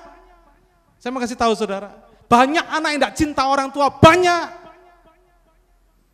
Saya 0.97 1.13
mau 1.13 1.21
kasih 1.21 1.37
tahu 1.37 1.53
saudara, 1.53 1.93
banyak 2.33 2.65
anak 2.65 2.89
yang 2.97 3.01
tidak 3.05 3.17
cinta 3.21 3.45
orang 3.45 3.69
tua, 3.69 3.93
banyak. 3.93 4.66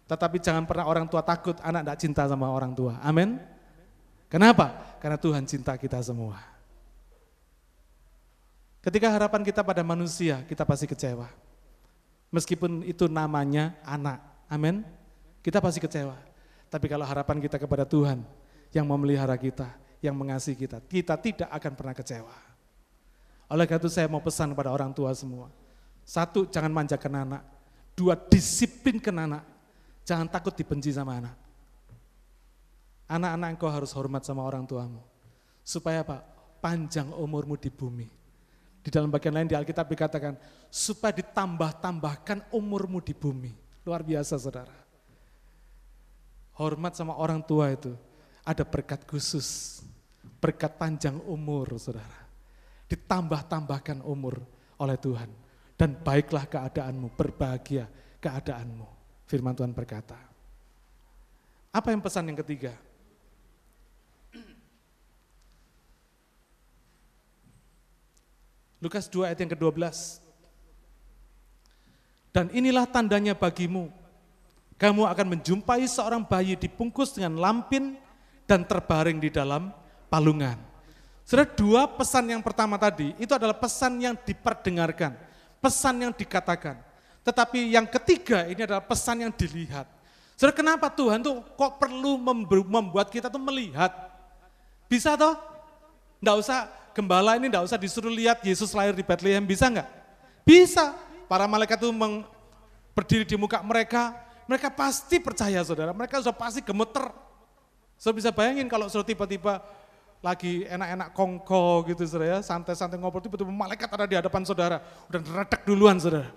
Tetapi 0.07 0.42
jangan 0.42 0.66
pernah 0.66 0.84
orang 0.86 1.07
tua 1.07 1.22
takut 1.22 1.57
anak 1.62 1.82
tidak 1.86 1.98
cinta 2.03 2.22
sama 2.26 2.50
orang 2.50 2.74
tua. 2.74 2.98
Amin. 3.00 3.38
Kenapa? 4.26 4.96
Karena 4.98 5.20
Tuhan 5.20 5.44
cinta 5.44 5.76
kita 5.76 6.00
semua. 6.00 6.40
Ketika 8.82 9.12
harapan 9.14 9.46
kita 9.46 9.62
pada 9.62 9.86
manusia, 9.86 10.42
kita 10.48 10.66
pasti 10.66 10.90
kecewa. 10.90 11.30
Meskipun 12.34 12.82
itu 12.82 13.07
namanya 13.07 13.78
anak. 13.86 14.18
Amin. 14.50 14.82
Kita 15.44 15.62
pasti 15.62 15.78
kecewa. 15.78 16.18
Tapi 16.66 16.88
kalau 16.88 17.05
harapan 17.05 17.38
kita 17.38 17.61
kepada 17.61 17.84
Tuhan 17.84 18.24
yang 18.72 18.88
memelihara 18.88 19.36
kita, 19.36 19.68
yang 20.00 20.16
mengasihi 20.16 20.57
kita, 20.57 20.80
kita 20.88 21.14
tidak 21.20 21.48
akan 21.53 21.72
pernah 21.76 21.94
kecewa. 21.94 22.34
Oleh 23.53 23.68
karena 23.68 23.84
itu 23.84 23.92
saya 23.92 24.09
mau 24.09 24.24
pesan 24.24 24.57
kepada 24.57 24.72
orang 24.72 24.96
tua 24.96 25.12
semua. 25.12 25.53
Satu, 26.09 26.48
jangan 26.48 26.72
manjakan 26.72 27.12
anak. 27.28 27.42
Dua, 27.92 28.16
disiplinkan 28.16 29.12
anak. 29.28 29.44
Jangan 30.03 30.26
takut 30.26 30.55
dibenci 30.55 30.90
sama 30.90 31.22
anak. 31.22 31.36
Anak-anak 33.07 33.48
engkau 33.55 33.70
harus 33.70 33.92
hormat 33.94 34.24
sama 34.26 34.42
orang 34.42 34.66
tuamu. 34.66 35.03
Supaya 35.62 36.03
apa? 36.03 36.24
Panjang 36.62 37.11
umurmu 37.14 37.59
di 37.59 37.70
bumi. 37.70 38.09
Di 38.82 38.90
dalam 38.90 39.14
bagian 39.14 39.38
lain 39.38 39.46
di 39.46 39.55
Alkitab 39.55 39.86
dikatakan, 39.86 40.34
supaya 40.66 41.14
ditambah-tambahkan 41.14 42.50
umurmu 42.50 42.98
di 42.98 43.14
bumi. 43.14 43.53
Luar 43.86 44.03
biasa 44.03 44.38
saudara. 44.38 44.74
Hormat 46.59 46.98
sama 46.98 47.14
orang 47.14 47.42
tua 47.42 47.70
itu 47.70 47.94
ada 48.42 48.66
berkat 48.66 49.07
khusus. 49.07 49.80
Berkat 50.42 50.74
panjang 50.74 51.22
umur 51.30 51.78
saudara. 51.78 52.26
Ditambah-tambahkan 52.90 54.03
umur 54.03 54.42
oleh 54.82 54.98
Tuhan. 54.98 55.30
Dan 55.78 55.98
baiklah 56.03 56.46
keadaanmu, 56.50 57.14
berbahagia 57.14 57.86
keadaanmu. 58.18 58.91
Firman 59.33 59.57
Tuhan 59.57 59.72
berkata. 59.72 60.20
Apa 61.72 61.89
yang 61.89 62.05
pesan 62.05 62.28
yang 62.28 62.37
ketiga? 62.45 62.76
Lukas 68.76 69.09
2 69.09 69.33
ayat 69.33 69.41
yang 69.41 69.57
ke-12. 69.57 70.20
Dan 72.28 72.53
inilah 72.53 72.85
tandanya 72.85 73.33
bagimu. 73.33 73.89
Kamu 74.76 75.09
akan 75.09 75.26
menjumpai 75.33 75.89
seorang 75.89 76.28
bayi 76.28 76.53
dibungkus 76.53 77.16
dengan 77.16 77.41
lampin 77.41 77.97
dan 78.45 78.68
terbaring 78.68 79.16
di 79.16 79.33
dalam 79.33 79.72
palungan. 80.12 80.61
Sudah 81.24 81.49
dua 81.49 81.89
pesan 81.89 82.28
yang 82.28 82.45
pertama 82.45 82.76
tadi, 82.76 83.16
itu 83.16 83.33
adalah 83.33 83.57
pesan 83.57 83.97
yang 83.97 84.12
diperdengarkan, 84.12 85.16
pesan 85.64 86.05
yang 86.05 86.12
dikatakan. 86.12 86.91
Tetapi 87.22 87.74
yang 87.74 87.86
ketiga 87.86 88.50
ini 88.50 88.66
adalah 88.66 88.82
pesan 88.82 89.22
yang 89.22 89.32
dilihat. 89.32 89.86
Sudah 90.34 90.50
kenapa 90.50 90.90
Tuhan 90.90 91.22
tuh 91.22 91.38
kok 91.54 91.78
perlu 91.78 92.18
membuat 92.66 93.14
kita 93.14 93.30
tuh 93.30 93.38
melihat? 93.38 93.94
Bisa 94.90 95.14
toh? 95.14 95.38
Enggak 96.18 96.36
usah 96.42 96.58
gembala 96.90 97.38
ini 97.38 97.46
enggak 97.46 97.62
usah 97.62 97.78
disuruh 97.78 98.10
lihat 98.10 98.42
Yesus 98.42 98.74
lahir 98.74 98.90
di 98.90 99.06
Bethlehem, 99.06 99.46
bisa 99.46 99.70
enggak? 99.70 99.88
Bisa. 100.42 100.98
Para 101.30 101.48
malaikat 101.48 101.80
meng, 101.94 102.26
berdiri 102.92 103.24
di 103.24 103.40
muka 103.40 103.64
mereka, 103.64 104.12
mereka 104.44 104.68
pasti 104.68 105.16
percaya 105.16 105.64
saudara, 105.64 105.96
mereka 105.96 106.20
sudah 106.20 106.36
pasti 106.36 106.60
gemeter. 106.60 107.08
Saudara 107.96 108.16
bisa 108.20 108.30
bayangin 108.34 108.68
kalau 108.68 108.84
sudah 108.90 109.06
tiba-tiba 109.06 109.64
lagi 110.20 110.68
enak-enak 110.68 111.08
kongko 111.16 111.88
gitu 111.88 112.04
saudara 112.04 112.36
ya, 112.36 112.38
santai-santai 112.44 113.00
ngobrol, 113.00 113.24
tiba-tiba 113.24 113.48
malaikat 113.48 113.88
ada 113.88 114.04
di 114.04 114.14
hadapan 114.18 114.42
saudara, 114.44 114.84
udah 115.08 115.20
redek 115.24 115.64
duluan 115.64 115.96
saudara. 115.96 116.28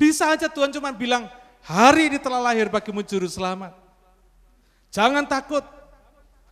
Bisa 0.00 0.32
aja 0.32 0.48
Tuhan 0.48 0.72
cuma 0.72 0.88
bilang, 0.96 1.28
hari 1.60 2.08
ini 2.08 2.16
telah 2.16 2.40
lahir 2.40 2.72
bagimu 2.72 3.04
juru 3.04 3.28
selamat. 3.28 3.76
Jangan 4.88 5.28
takut, 5.28 5.60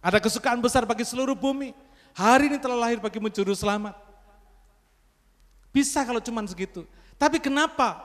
ada 0.05 0.21
kesukaan 0.21 0.61
besar 0.61 0.85
bagi 0.85 1.01
seluruh 1.09 1.33
bumi. 1.33 1.73
Hari 2.13 2.53
ini 2.53 2.61
telah 2.61 2.77
lahir 2.77 3.01
bagimu 3.01 3.33
juru 3.33 3.57
selamat. 3.57 3.97
Bisa 5.73 6.05
kalau 6.05 6.21
cuma 6.21 6.45
segitu. 6.45 6.85
Tapi 7.17 7.41
kenapa? 7.41 8.05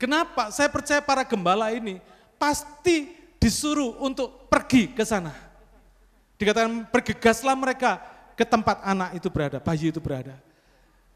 Kenapa? 0.00 0.48
Saya 0.48 0.72
percaya 0.72 1.04
para 1.04 1.20
gembala 1.20 1.68
ini 1.68 2.00
pasti 2.40 3.12
disuruh 3.36 4.00
untuk 4.00 4.48
pergi 4.48 4.88
ke 4.88 5.04
sana. 5.04 5.36
Dikatakan 6.40 6.88
bergegaslah 6.88 7.52
mereka 7.52 8.00
ke 8.32 8.44
tempat 8.48 8.80
anak 8.80 9.20
itu 9.20 9.28
berada, 9.28 9.60
bayi 9.60 9.92
itu 9.92 10.00
berada. 10.00 10.32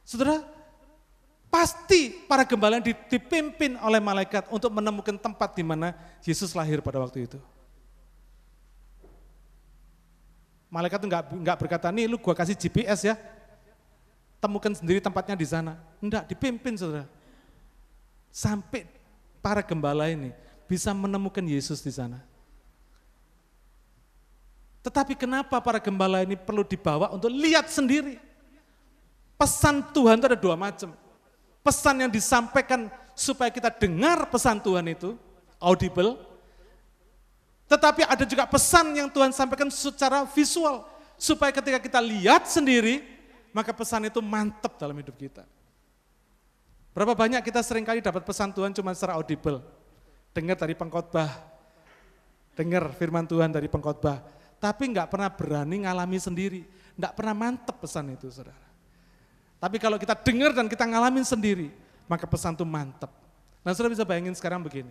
Saudara, 0.05 0.45
pasti 1.51 2.15
para 2.31 2.47
gembala 2.47 2.79
dipimpin 2.81 3.75
oleh 3.83 3.99
malaikat 3.99 4.47
untuk 4.49 4.71
menemukan 4.71 5.19
tempat 5.19 5.51
di 5.53 5.67
mana 5.67 5.93
Yesus 6.23 6.55
lahir 6.55 6.79
pada 6.79 7.03
waktu 7.03 7.27
itu. 7.27 7.39
Malaikat 10.71 11.03
enggak, 11.03 11.35
enggak 11.35 11.57
berkata, 11.59 11.91
nih 11.91 12.07
lu 12.07 12.15
gua 12.23 12.31
kasih 12.31 12.55
GPS 12.55 13.03
ya, 13.03 13.19
temukan 14.39 14.71
sendiri 14.71 15.03
tempatnya 15.03 15.35
di 15.35 15.43
sana. 15.43 15.75
Enggak, 15.99 16.31
dipimpin 16.31 16.79
saudara. 16.79 17.11
Sampai 18.31 18.87
para 19.43 19.67
gembala 19.67 20.07
ini 20.07 20.31
bisa 20.71 20.95
menemukan 20.95 21.43
Yesus 21.43 21.83
di 21.83 21.91
sana. 21.91 22.23
Tetapi 24.81 25.19
kenapa 25.19 25.59
para 25.59 25.83
gembala 25.83 26.23
ini 26.23 26.39
perlu 26.39 26.63
dibawa 26.63 27.11
untuk 27.11 27.29
lihat 27.29 27.67
sendiri? 27.69 28.17
Pesan 29.35 29.83
Tuhan 29.91 30.23
itu 30.23 30.27
ada 30.31 30.39
dua 30.39 30.55
macam. 30.55 30.95
Pesan 31.61 32.01
yang 32.07 32.11
disampaikan 32.13 32.89
supaya 33.13 33.53
kita 33.53 33.69
dengar 33.69 34.29
pesan 34.33 34.61
Tuhan 34.65 34.87
itu, 34.89 35.17
audible, 35.61 36.17
tetapi 37.71 38.03
ada 38.03 38.27
juga 38.27 38.51
pesan 38.51 38.99
yang 38.99 39.07
Tuhan 39.07 39.31
sampaikan 39.31 39.71
secara 39.71 40.27
visual. 40.27 40.83
Supaya 41.21 41.53
ketika 41.53 41.79
kita 41.79 42.01
lihat 42.03 42.49
sendiri, 42.49 43.05
maka 43.55 43.71
pesan 43.71 44.11
itu 44.11 44.19
mantap 44.19 44.75
dalam 44.81 44.99
hidup 44.99 45.15
kita. 45.15 45.47
Berapa 46.91 47.15
banyak 47.15 47.39
kita 47.47 47.63
sering 47.63 47.87
kali 47.87 48.03
dapat 48.03 48.27
pesan 48.27 48.51
Tuhan 48.51 48.75
cuma 48.75 48.91
secara 48.91 49.15
audible. 49.15 49.63
Dengar 50.35 50.59
dari 50.59 50.75
pengkhotbah, 50.75 51.31
dengar 52.59 52.91
firman 52.99 53.27
Tuhan 53.31 53.55
dari 53.55 53.71
pengkhotbah, 53.71 54.23
tapi 54.59 54.91
nggak 54.91 55.07
pernah 55.07 55.31
berani 55.31 55.87
ngalami 55.87 56.19
sendiri, 56.19 56.63
nggak 56.99 57.15
pernah 57.15 57.35
mantep 57.35 57.77
pesan 57.79 58.15
itu, 58.15 58.31
saudara. 58.31 58.70
Tapi 59.61 59.77
kalau 59.77 60.01
kita 60.01 60.17
dengar 60.17 60.57
dan 60.57 60.67
kita 60.67 60.89
ngalamin 60.89 61.23
sendiri, 61.23 61.69
maka 62.09 62.25
pesan 62.25 62.57
itu 62.57 62.65
mantep. 62.65 63.13
Nah, 63.61 63.77
saudara 63.77 63.93
bisa 63.93 64.09
bayangin 64.09 64.33
sekarang 64.33 64.65
begini. 64.65 64.91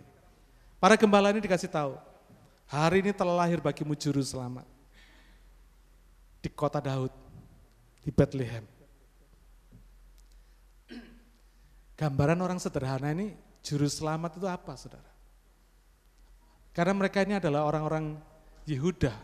Para 0.78 0.94
gembala 0.94 1.34
ini 1.34 1.42
dikasih 1.42 1.66
tahu, 1.66 1.98
Hari 2.70 3.02
ini 3.02 3.10
telah 3.10 3.34
lahir 3.34 3.58
bagimu 3.58 3.98
juru 3.98 4.22
selamat. 4.22 4.62
Di 6.38 6.46
kota 6.46 6.78
Daud, 6.78 7.10
di 8.06 8.14
Bethlehem. 8.14 8.62
Gambaran 11.98 12.38
orang 12.38 12.62
sederhana 12.62 13.10
ini 13.10 13.34
juru 13.66 13.90
selamat 13.90 14.38
itu 14.38 14.46
apa 14.46 14.72
saudara? 14.78 15.10
Karena 16.70 16.94
mereka 16.94 17.26
ini 17.26 17.42
adalah 17.42 17.66
orang-orang 17.66 18.22
Yehuda. 18.70 19.18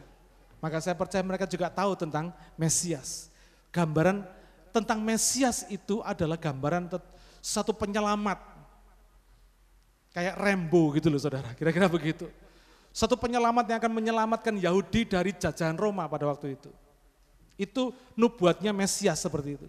Maka 0.58 0.82
saya 0.82 0.98
percaya 0.98 1.22
mereka 1.22 1.46
juga 1.46 1.70
tahu 1.70 1.94
tentang 1.94 2.34
Mesias. 2.58 3.30
Gambaran 3.70 4.26
tentang 4.76 5.00
Mesias 5.00 5.64
itu 5.72 6.04
adalah 6.04 6.36
gambaran 6.36 6.92
satu 7.40 7.72
penyelamat. 7.72 8.36
Kayak 10.12 10.36
Rembo 10.40 10.92
gitu 10.96 11.08
loh 11.12 11.20
saudara, 11.20 11.52
kira-kira 11.56 11.88
begitu. 11.88 12.28
Satu 12.92 13.16
penyelamat 13.16 13.68
yang 13.68 13.78
akan 13.80 13.92
menyelamatkan 13.92 14.54
Yahudi 14.56 15.04
dari 15.04 15.36
jajahan 15.36 15.76
Roma 15.76 16.08
pada 16.08 16.24
waktu 16.28 16.56
itu. 16.56 16.72
Itu 17.56 17.92
nubuatnya 18.16 18.72
Mesias 18.72 19.20
seperti 19.20 19.60
itu. 19.60 19.66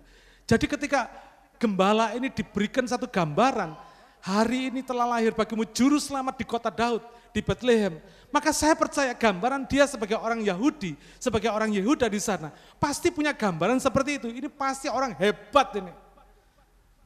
Jadi 0.47 0.65
ketika 0.67 1.11
gembala 1.59 2.15
ini 2.15 2.31
diberikan 2.31 2.87
satu 2.87 3.07
gambaran, 3.07 3.75
hari 4.23 4.71
ini 4.71 4.79
telah 4.83 5.03
lahir 5.03 5.35
bagimu 5.35 5.67
juru 5.75 5.99
selamat 5.99 6.39
di 6.39 6.45
kota 6.47 6.71
Daud, 6.71 7.03
di 7.35 7.43
Bethlehem. 7.43 7.99
Maka 8.27 8.51
saya 8.51 8.75
percaya 8.75 9.15
gambaran 9.15 9.63
dia 9.63 9.87
sebagai 9.87 10.19
orang 10.19 10.43
Yahudi, 10.43 10.99
sebagai 11.15 11.47
orang 11.47 11.71
Yehuda 11.71 12.11
di 12.11 12.19
sana, 12.19 12.51
pasti 12.75 13.07
punya 13.07 13.31
gambaran 13.31 13.79
seperti 13.79 14.19
itu. 14.19 14.27
Ini 14.27 14.51
pasti 14.51 14.91
orang 14.91 15.15
hebat 15.15 15.71
ini. 15.79 15.93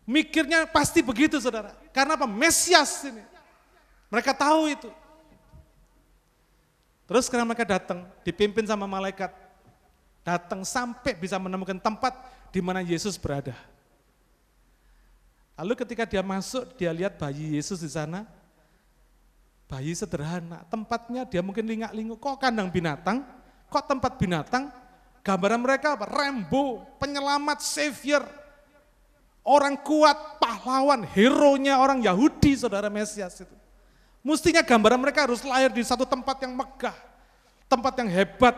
Mikirnya 0.01 0.65
pasti 0.65 1.05
begitu 1.05 1.37
saudara. 1.37 1.77
Karena 1.93 2.17
apa? 2.17 2.25
Mesias 2.25 3.05
ini. 3.05 3.21
Mereka 4.09 4.33
tahu 4.33 4.73
itu. 4.73 4.89
Terus 7.05 7.29
sekarang 7.29 7.45
mereka 7.45 7.69
datang, 7.69 8.07
dipimpin 8.25 8.65
sama 8.65 8.89
malaikat. 8.89 9.29
Datang 10.25 10.65
sampai 10.65 11.13
bisa 11.13 11.37
menemukan 11.37 11.77
tempat 11.77 12.17
di 12.49 12.59
mana 12.65 12.81
Yesus 12.81 13.15
berada. 13.15 13.53
Lalu 15.53 15.77
ketika 15.85 16.09
dia 16.09 16.25
masuk, 16.25 16.73
dia 16.73 16.89
lihat 16.89 17.21
bayi 17.21 17.61
Yesus 17.61 17.77
di 17.77 17.91
sana. 17.93 18.25
Bayi 19.71 19.95
sederhana, 19.95 20.67
tempatnya 20.67 21.23
dia 21.23 21.39
mungkin 21.39 21.63
lingak-linguk. 21.63 22.19
Kok 22.19 22.43
kandang 22.43 22.67
binatang? 22.67 23.23
Kok 23.71 23.87
tempat 23.87 24.19
binatang? 24.19 24.67
Gambaran 25.23 25.63
mereka 25.63 25.95
apa? 25.95 26.11
Rembo, 26.11 26.83
penyelamat, 26.99 27.63
savior. 27.63 28.19
Orang 29.47 29.79
kuat, 29.79 30.43
pahlawan, 30.43 31.07
hero-nya 31.07 31.79
orang 31.79 32.03
Yahudi, 32.03 32.59
saudara 32.59 32.91
Mesias 32.91 33.39
itu. 33.39 33.55
Mestinya 34.19 34.59
gambaran 34.59 34.99
mereka 34.99 35.23
harus 35.23 35.39
lahir 35.39 35.71
di 35.71 35.87
satu 35.87 36.03
tempat 36.03 36.43
yang 36.43 36.51
megah, 36.51 36.93
tempat 37.71 37.95
yang 37.95 38.11
hebat. 38.11 38.53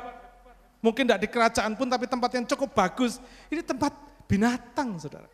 Mungkin 0.81 1.05
tidak 1.05 1.21
di 1.23 1.29
kerajaan 1.29 1.77
pun, 1.77 1.93
tapi 1.93 2.09
tempat 2.09 2.41
yang 2.41 2.45
cukup 2.49 2.73
bagus. 2.73 3.21
Ini 3.53 3.61
tempat 3.61 3.93
binatang, 4.25 4.97
saudara. 4.97 5.29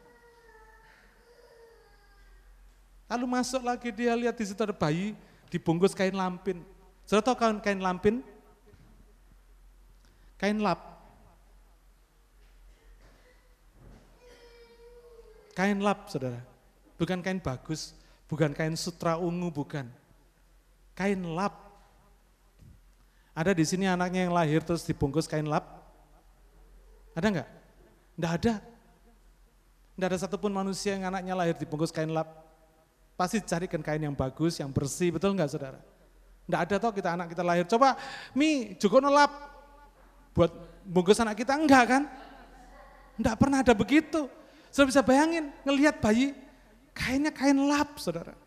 Lalu 3.10 3.26
masuk 3.32 3.64
lagi 3.64 3.90
dia 3.96 4.12
lihat 4.14 4.36
di 4.36 4.44
situ 4.44 4.60
ada 4.60 4.76
bayi 4.76 5.18
dibungkus 5.50 5.98
kain 5.98 6.14
lampin. 6.14 6.62
Sudah 7.10 7.26
tahu 7.26 7.36
kain, 7.36 7.58
kain 7.60 7.82
lampin? 7.82 8.22
Kain 10.40 10.58
lap. 10.62 10.80
Kain 15.58 15.76
lap, 15.84 16.08
saudara. 16.08 16.40
Bukan 16.96 17.20
kain 17.20 17.44
bagus, 17.44 17.92
bukan 18.32 18.56
kain 18.56 18.78
sutra 18.80 19.20
ungu, 19.20 19.52
bukan. 19.52 19.90
Kain 20.96 21.20
lap. 21.36 21.68
Ada 23.36 23.52
di 23.52 23.64
sini 23.68 23.88
anaknya 23.88 24.28
yang 24.28 24.36
lahir 24.36 24.64
terus 24.64 24.88
dibungkus 24.88 25.28
kain 25.28 25.48
lap? 25.48 25.68
Ada 27.16 27.28
enggak? 27.28 27.50
Enggak 28.16 28.34
ada. 28.40 28.54
Enggak 29.96 30.08
ada 30.12 30.18
satupun 30.20 30.52
manusia 30.52 30.96
yang 30.96 31.12
anaknya 31.12 31.36
lahir 31.36 31.56
dibungkus 31.56 31.92
kain 31.92 32.12
lap. 32.12 32.49
Pasti 33.20 33.44
carikan 33.44 33.84
kain 33.84 34.00
yang 34.00 34.16
bagus, 34.16 34.64
yang 34.64 34.72
bersih, 34.72 35.12
betul 35.12 35.36
enggak 35.36 35.52
saudara? 35.52 35.84
Enggak 36.48 36.62
ada 36.64 36.76
toh 36.80 36.92
kita 36.96 37.10
anak 37.20 37.28
kita 37.36 37.44
lahir, 37.44 37.68
coba 37.68 38.00
mi 38.32 38.80
juga 38.80 39.04
nolap 39.04 39.28
buat 40.32 40.48
bungkus 40.88 41.20
anak 41.20 41.36
kita, 41.44 41.60
enggak 41.60 41.84
kan? 41.84 42.04
Enggak 43.20 43.36
pernah 43.36 43.60
ada 43.60 43.76
begitu. 43.76 44.32
Saudara 44.72 44.96
bisa 44.96 45.04
bayangin, 45.04 45.52
ngelihat 45.68 46.00
bayi, 46.00 46.32
kainnya 46.96 47.36
kain 47.36 47.60
lap 47.60 48.00
saudara. 48.00 48.40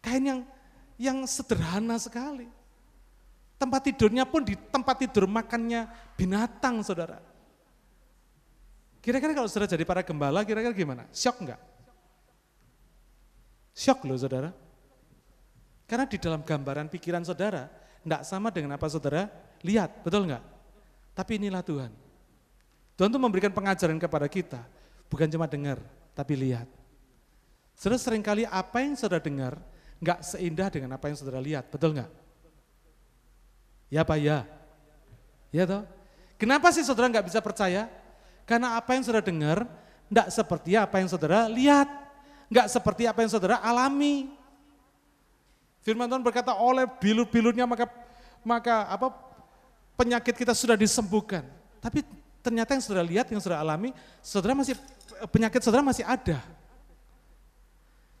Kain 0.00 0.24
yang 0.24 0.40
yang 0.96 1.20
sederhana 1.28 2.00
sekali. 2.00 2.48
Tempat 3.60 3.92
tidurnya 3.92 4.24
pun 4.24 4.40
di 4.40 4.56
tempat 4.56 5.04
tidur 5.04 5.28
makannya 5.28 5.84
binatang 6.16 6.80
saudara. 6.80 7.20
Kira-kira 9.04 9.36
kalau 9.36 9.52
saudara 9.52 9.68
jadi 9.68 9.84
para 9.84 10.00
gembala, 10.00 10.48
kira-kira 10.48 10.72
gimana? 10.72 11.04
Shock 11.12 11.44
enggak? 11.44 11.75
Shock 13.76 14.08
loh 14.08 14.16
saudara. 14.16 14.48
Karena 15.84 16.08
di 16.08 16.16
dalam 16.16 16.40
gambaran 16.40 16.88
pikiran 16.88 17.20
saudara, 17.28 17.68
tidak 18.00 18.24
sama 18.24 18.48
dengan 18.48 18.80
apa 18.80 18.88
saudara 18.88 19.28
lihat, 19.60 20.00
betul 20.00 20.24
enggak? 20.24 20.40
Tapi 21.12 21.36
inilah 21.36 21.60
Tuhan. 21.60 21.92
Tuhan 22.96 23.08
itu 23.12 23.20
memberikan 23.20 23.52
pengajaran 23.52 24.00
kepada 24.00 24.24
kita, 24.32 24.64
bukan 25.12 25.28
cuma 25.28 25.44
dengar, 25.44 25.76
tapi 26.16 26.32
lihat. 26.34 26.64
Saudara 27.76 28.00
sering 28.00 28.24
kali 28.24 28.48
apa 28.48 28.80
yang 28.80 28.96
saudara 28.96 29.20
dengar, 29.20 29.60
enggak 30.00 30.24
seindah 30.24 30.72
dengan 30.72 30.96
apa 30.96 31.12
yang 31.12 31.16
saudara 31.20 31.38
lihat, 31.44 31.68
betul 31.68 31.92
enggak? 31.92 32.10
Ya 33.92 34.02
Pak, 34.02 34.18
ya. 34.18 34.48
Ya 35.52 35.68
toh? 35.68 35.84
Kenapa 36.40 36.72
sih 36.72 36.82
saudara 36.82 37.12
enggak 37.12 37.28
bisa 37.28 37.44
percaya? 37.44 37.92
Karena 38.48 38.80
apa 38.80 38.96
yang 38.96 39.04
saudara 39.04 39.22
dengar, 39.22 39.68
enggak 40.08 40.32
seperti 40.32 40.74
apa 40.74 40.96
yang 40.96 41.08
saudara 41.12 41.44
lihat 41.52 42.05
nggak 42.50 42.66
seperti 42.70 43.06
apa 43.06 43.22
yang 43.22 43.30
saudara 43.30 43.58
alami. 43.62 44.30
Firman 45.82 46.10
Tuhan 46.10 46.22
berkata 46.22 46.54
oleh 46.54 46.86
bilur-bilurnya 46.98 47.62
maka 47.62 47.86
maka 48.42 48.86
apa 48.90 49.14
penyakit 49.98 50.34
kita 50.34 50.54
sudah 50.54 50.74
disembuhkan. 50.78 51.42
Tapi 51.78 52.02
ternyata 52.42 52.78
yang 52.78 52.84
saudara 52.84 53.02
lihat, 53.02 53.26
yang 53.30 53.42
saudara 53.42 53.62
alami, 53.62 53.90
saudara 54.22 54.54
masih 54.54 54.78
penyakit 55.34 55.62
saudara 55.64 55.82
masih 55.82 56.06
ada. 56.06 56.38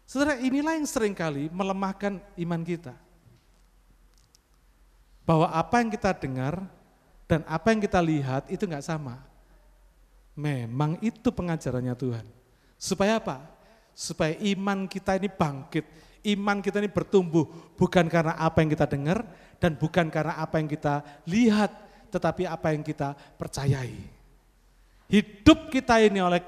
Saudara, 0.06 0.38
inilah 0.38 0.78
yang 0.78 0.86
sering 0.86 1.14
kali 1.14 1.50
melemahkan 1.50 2.22
iman 2.38 2.62
kita. 2.62 2.94
Bahwa 5.26 5.50
apa 5.50 5.82
yang 5.82 5.90
kita 5.90 6.14
dengar 6.14 6.62
dan 7.26 7.42
apa 7.50 7.74
yang 7.74 7.82
kita 7.82 7.98
lihat 7.98 8.46
itu 8.46 8.62
nggak 8.62 8.86
sama. 8.86 9.18
Memang 10.38 10.94
itu 11.02 11.34
pengajarannya 11.34 11.94
Tuhan. 11.98 12.26
Supaya 12.78 13.18
apa? 13.18 13.55
Supaya 13.96 14.36
iman 14.52 14.84
kita 14.84 15.16
ini 15.16 15.32
bangkit, 15.32 15.88
iman 16.36 16.60
kita 16.60 16.84
ini 16.84 16.92
bertumbuh 16.92 17.48
bukan 17.80 18.04
karena 18.12 18.36
apa 18.36 18.60
yang 18.60 18.68
kita 18.68 18.84
dengar 18.84 19.24
dan 19.56 19.72
bukan 19.72 20.12
karena 20.12 20.36
apa 20.36 20.60
yang 20.60 20.68
kita 20.68 21.00
lihat, 21.24 21.72
tetapi 22.12 22.44
apa 22.44 22.76
yang 22.76 22.84
kita 22.84 23.16
percayai. 23.40 23.96
Hidup 25.08 25.72
kita 25.72 25.96
ini 26.04 26.20
oleh 26.20 26.44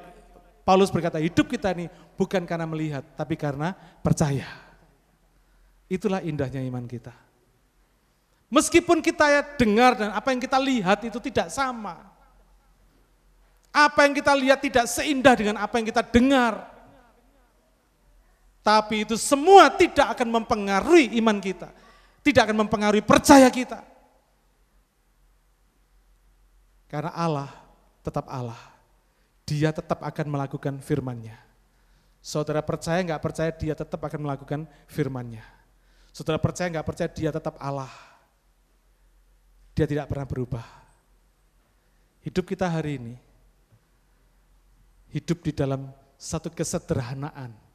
Paulus 0.60 0.92
berkata, 0.92 1.16
hidup 1.16 1.48
kita 1.48 1.72
ini 1.72 1.88
bukan 2.20 2.44
karena 2.44 2.68
melihat, 2.68 3.00
tapi 3.16 3.40
karena 3.40 3.72
percaya. 4.04 4.44
Itulah 5.88 6.20
indahnya 6.20 6.60
iman 6.60 6.84
kita. 6.84 7.16
Meskipun 8.52 9.00
kita 9.00 9.24
ya 9.28 9.42
dengar 9.56 9.96
dan 9.96 10.12
apa 10.12 10.28
yang 10.32 10.40
kita 10.40 10.60
lihat 10.60 11.00
itu 11.04 11.16
tidak 11.24 11.48
sama. 11.48 12.12
Apa 13.72 14.04
yang 14.04 14.12
kita 14.16 14.32
lihat 14.36 14.60
tidak 14.60 14.84
seindah 14.88 15.32
dengan 15.36 15.56
apa 15.60 15.80
yang 15.80 15.88
kita 15.88 16.04
dengar. 16.04 16.77
Tapi 18.68 19.08
itu 19.08 19.16
semua 19.16 19.72
tidak 19.72 20.12
akan 20.12 20.28
mempengaruhi 20.28 21.16
iman 21.16 21.40
kita. 21.40 21.72
Tidak 22.20 22.44
akan 22.44 22.68
mempengaruhi 22.68 23.00
percaya 23.00 23.48
kita. 23.48 23.80
Karena 26.84 27.08
Allah 27.16 27.48
tetap 28.04 28.28
Allah. 28.28 28.60
Dia 29.48 29.72
tetap 29.72 30.04
akan 30.04 30.26
melakukan 30.28 30.84
firman-Nya. 30.84 31.40
Saudara 32.20 32.60
percaya 32.60 33.00
nggak 33.00 33.22
percaya 33.24 33.48
dia 33.56 33.72
tetap 33.72 34.04
akan 34.04 34.20
melakukan 34.28 34.68
firman-Nya. 34.84 35.48
Saudara 36.12 36.36
percaya 36.36 36.68
nggak 36.68 36.84
percaya 36.84 37.08
dia 37.08 37.32
tetap 37.32 37.56
Allah. 37.56 37.88
Dia 39.72 39.88
tidak 39.88 40.12
pernah 40.12 40.28
berubah. 40.28 40.66
Hidup 42.20 42.44
kita 42.44 42.68
hari 42.68 43.00
ini, 43.00 43.16
hidup 45.08 45.40
di 45.40 45.56
dalam 45.56 45.88
satu 46.20 46.52
kesederhanaan, 46.52 47.67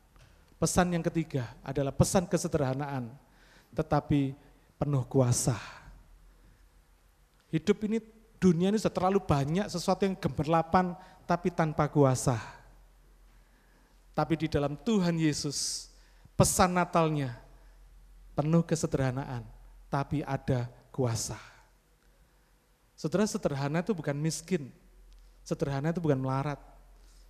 Pesan 0.61 0.95
yang 0.95 1.03
ketiga 1.03 1.51
adalah 1.65 1.91
pesan 1.91 2.23
kesederhanaan, 2.29 3.11
tetapi 3.75 4.37
penuh 4.79 5.03
kuasa. 5.07 5.57
Hidup 7.53 7.85
ini, 7.85 8.01
dunia 8.41 8.73
ini 8.73 8.77
sudah 8.81 8.93
terlalu 8.93 9.21
banyak 9.21 9.69
sesuatu 9.69 10.07
yang 10.07 10.17
gemerlapan, 10.17 10.97
tapi 11.29 11.53
tanpa 11.53 11.85
kuasa. 11.87 12.39
Tapi 14.13 14.33
di 14.37 14.47
dalam 14.49 14.77
Tuhan 14.77 15.17
Yesus, 15.17 15.89
pesan 16.37 16.77
Natalnya 16.77 17.33
penuh 18.33 18.65
kesederhanaan, 18.65 19.45
tapi 19.89 20.25
ada 20.25 20.69
kuasa. 20.93 21.37
Saudara, 22.93 23.25
sederhana 23.25 23.81
itu 23.81 23.93
bukan 23.93 24.15
miskin, 24.17 24.69
sederhana 25.41 25.89
itu 25.89 25.99
bukan 26.01 26.17
melarat, 26.21 26.61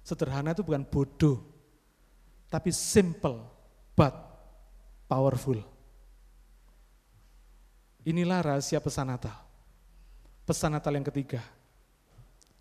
sederhana 0.03 0.51
itu 0.51 0.63
bukan 0.63 0.84
bodoh, 0.84 1.39
tapi 2.54 2.70
simple 2.70 3.41
but 3.97 4.14
powerful. 5.10 5.58
Inilah 8.06 8.45
rahasia 8.45 8.78
pesan 8.78 9.10
Natal. 9.10 9.34
Pesan 10.45 10.78
Natal 10.78 10.93
yang 10.93 11.08
ketiga, 11.10 11.41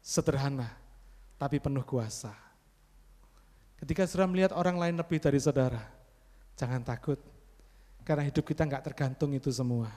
sederhana 0.00 0.72
tapi 1.36 1.60
penuh 1.60 1.84
kuasa. 1.84 2.32
Ketika 3.76 4.08
saudara 4.08 4.30
melihat 4.32 4.52
orang 4.56 4.80
lain 4.80 4.96
lebih 4.96 5.18
dari 5.18 5.42
saudara, 5.42 5.82
jangan 6.56 6.80
takut, 6.80 7.18
karena 8.06 8.24
hidup 8.24 8.46
kita 8.48 8.64
nggak 8.64 8.86
tergantung 8.86 9.34
itu 9.34 9.50
semua. 9.52 9.90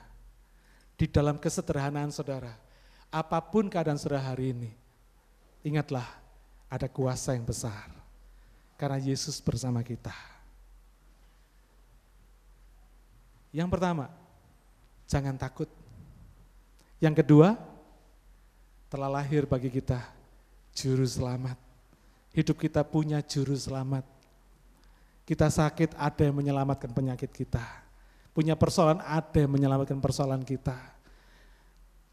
Di 0.98 1.08
dalam 1.08 1.38
kesederhanaan 1.38 2.10
saudara, 2.10 2.52
apa 3.14 3.40
pun 3.48 3.70
keadaan 3.70 4.02
saudara 4.02 4.34
hari 4.34 4.58
ini, 4.58 4.72
ingatlah 5.62 6.10
ada 6.68 6.90
kuasa 6.90 7.38
yang 7.38 7.46
besar 7.46 8.05
karena 8.76 9.00
Yesus 9.00 9.40
bersama 9.40 9.80
kita. 9.82 10.14
Yang 13.56 13.70
pertama, 13.72 14.12
jangan 15.08 15.40
takut. 15.40 15.72
Yang 17.00 17.24
kedua, 17.24 17.56
telah 18.92 19.08
lahir 19.08 19.48
bagi 19.48 19.72
kita 19.72 20.04
juru 20.76 21.08
selamat. 21.08 21.56
Hidup 22.36 22.60
kita 22.60 22.84
punya 22.84 23.24
juru 23.24 23.56
selamat. 23.56 24.04
Kita 25.24 25.48
sakit, 25.48 25.96
ada 25.96 26.22
yang 26.22 26.36
menyelamatkan 26.36 26.92
penyakit 26.92 27.32
kita. 27.32 27.64
Punya 28.36 28.60
persoalan, 28.60 29.00
ada 29.00 29.40
yang 29.40 29.56
menyelamatkan 29.56 29.98
persoalan 30.04 30.44
kita. 30.44 30.76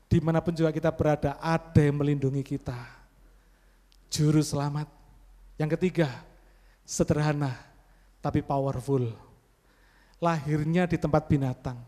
Di 0.06 0.22
mana 0.22 0.38
pun 0.38 0.54
juga 0.54 0.70
kita 0.70 0.94
berada, 0.94 1.34
ada 1.42 1.80
yang 1.82 1.98
melindungi 1.98 2.46
kita. 2.46 2.78
Juru 4.06 4.38
selamat. 4.38 4.86
Yang 5.58 5.74
ketiga, 5.76 6.08
sederhana 6.86 7.72
tapi 8.22 8.40
powerful. 8.40 9.10
Lahirnya 10.22 10.86
di 10.86 10.94
tempat 10.94 11.26
binatang, 11.26 11.82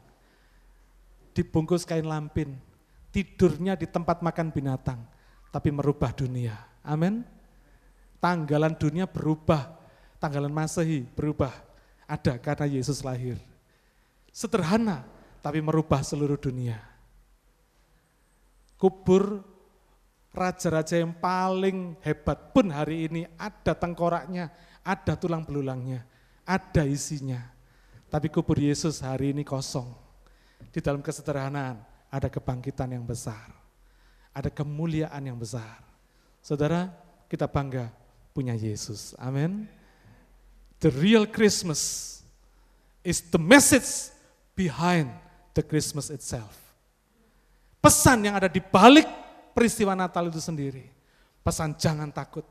dibungkus 1.31 1.87
kain 1.87 2.03
lampin, 2.03 2.59
tidurnya 3.15 3.79
di 3.79 3.87
tempat 3.87 4.27
makan 4.27 4.51
binatang, 4.51 4.99
tapi 5.55 5.71
merubah 5.71 6.11
dunia. 6.11 6.59
Amin. 6.83 7.23
Tanggalan 8.19 8.75
dunia 8.75 9.07
berubah, 9.07 9.79
tanggalan 10.19 10.51
Masehi 10.51 11.07
berubah. 11.15 11.55
Ada 12.11 12.37
karena 12.43 12.67
Yesus 12.67 13.07
lahir. 13.07 13.39
Sederhana, 14.35 15.07
tapi 15.39 15.63
merubah 15.63 16.03
seluruh 16.03 16.37
dunia. 16.37 16.83
Kubur 18.75 19.47
raja-raja 20.35 20.99
yang 20.99 21.15
paling 21.15 21.95
hebat 22.03 22.51
pun 22.51 22.67
hari 22.75 23.07
ini 23.07 23.23
ada 23.39 23.79
tengkoraknya, 23.79 24.51
ada 24.85 25.17
tulang 25.17 25.43
belulangnya. 25.43 26.05
ada 26.45 26.85
isinya. 26.85 27.41
Tapi 28.13 28.29
kubur 28.29 28.61
Yesus 28.61 29.01
hari 29.01 29.33
ini 29.33 29.43
kosong. 29.43 29.89
Di 30.71 30.79
dalam 30.85 31.01
kesederhanaan 31.01 31.81
ada 32.13 32.29
kebangkitan 32.29 32.93
yang 32.93 33.03
besar. 33.03 33.49
Ada 34.31 34.53
kemuliaan 34.53 35.25
yang 35.25 35.41
besar. 35.41 35.81
Saudara, 36.45 36.93
kita 37.33 37.49
bangga 37.49 37.89
punya 38.37 38.53
Yesus. 38.53 39.17
Amin. 39.17 39.65
The 40.85 40.93
real 40.93 41.25
Christmas 41.25 42.21
is 43.01 43.25
the 43.25 43.41
message 43.41 44.13
behind 44.53 45.09
the 45.57 45.65
Christmas 45.65 46.13
itself. 46.13 46.53
Pesan 47.81 48.29
yang 48.29 48.37
ada 48.37 48.53
di 48.53 48.61
balik 48.61 49.09
peristiwa 49.57 49.97
Natal 49.97 50.29
itu 50.29 50.41
sendiri. 50.41 50.89
Pesan 51.41 51.73
jangan 51.77 52.09
takut. 52.13 52.45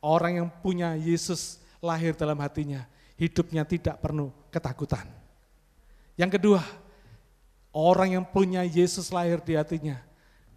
Orang 0.00 0.40
yang 0.40 0.48
punya 0.48 0.96
Yesus 0.96 1.60
lahir 1.84 2.16
dalam 2.16 2.40
hatinya, 2.40 2.88
hidupnya 3.20 3.68
tidak 3.68 4.00
penuh 4.00 4.32
ketakutan. 4.48 5.04
Yang 6.16 6.40
kedua, 6.40 6.60
orang 7.72 8.20
yang 8.20 8.24
punya 8.24 8.64
Yesus 8.64 9.12
lahir 9.12 9.44
di 9.44 9.56
hatinya, 9.56 10.00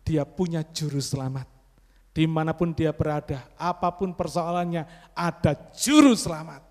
dia 0.04 0.24
punya 0.24 0.64
juru 0.64 1.00
selamat. 1.00 1.48
Di 2.14 2.30
mana 2.30 2.54
pun 2.54 2.72
dia 2.72 2.94
berada, 2.94 3.41
apa 3.58 3.89
pun 3.89 4.14
persoalannya, 4.14 4.86
ada 5.18 5.58
juru 5.74 6.14
selamat. 6.14 6.62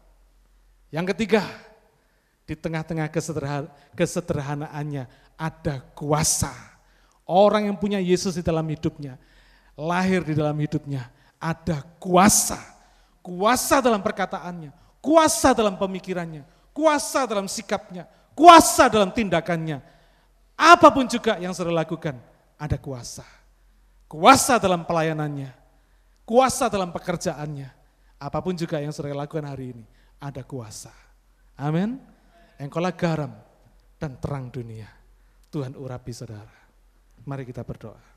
Yang 0.93 1.17
ketiga, 1.17 1.43
di 2.47 2.55
tengah-tengah 2.55 3.11
kesederhanaannya 3.97 5.05
ada 5.41 5.75
kuasa. 5.97 6.53
Orang 7.27 7.67
yang 7.67 7.77
punya 7.81 7.99
Yesus 7.99 8.37
di 8.39 8.45
dalam 8.45 8.67
hidupnya, 8.69 9.19
lahir 9.75 10.23
di 10.23 10.37
dalam 10.37 10.55
hidupnya, 10.61 11.11
ada 11.43 11.83
kuasa. 11.99 12.63
Kuasa 13.23 13.83
dalam 13.83 14.03
perkataannya, 14.03 14.71
kuasa 14.99 15.55
dalam 15.55 15.79
pemikirannya, 15.79 16.43
kuasa 16.75 17.23
dalam 17.27 17.47
sikapnya, 17.47 18.07
kuasa 18.35 18.91
dalam 18.91 19.15
tindakannya. 19.15 19.79
Apa 20.59 20.91
pun 20.91 21.07
juga 21.07 21.39
yang 21.39 21.55
saudara 21.55 21.83
lakukan, 21.87 22.19
ada 22.59 22.79
kuasa. 22.79 23.23
Kuasa 24.11 24.59
dalam 24.59 24.83
pelayanannya, 24.83 25.55
kuasa 26.27 26.67
dalam 26.67 26.91
pekerjaannya. 26.91 27.71
Apa 28.19 28.39
pun 28.43 28.59
juga 28.59 28.83
yang 28.83 28.91
saudara 28.91 29.23
lakukan 29.23 29.47
hari 29.47 29.71
ini, 29.75 29.85
ada 30.19 30.43
kuasa. 30.43 30.91
Amin. 31.55 32.03
Engkaulah 32.59 32.95
garam 32.95 33.35
dan 34.03 34.19
terang 34.19 34.51
dunia. 34.51 34.91
Tuhan 35.47 35.79
urapi 35.79 36.11
saudara. 36.11 36.59
Mari 37.23 37.47
kita 37.47 37.63
berdoa. 37.63 38.12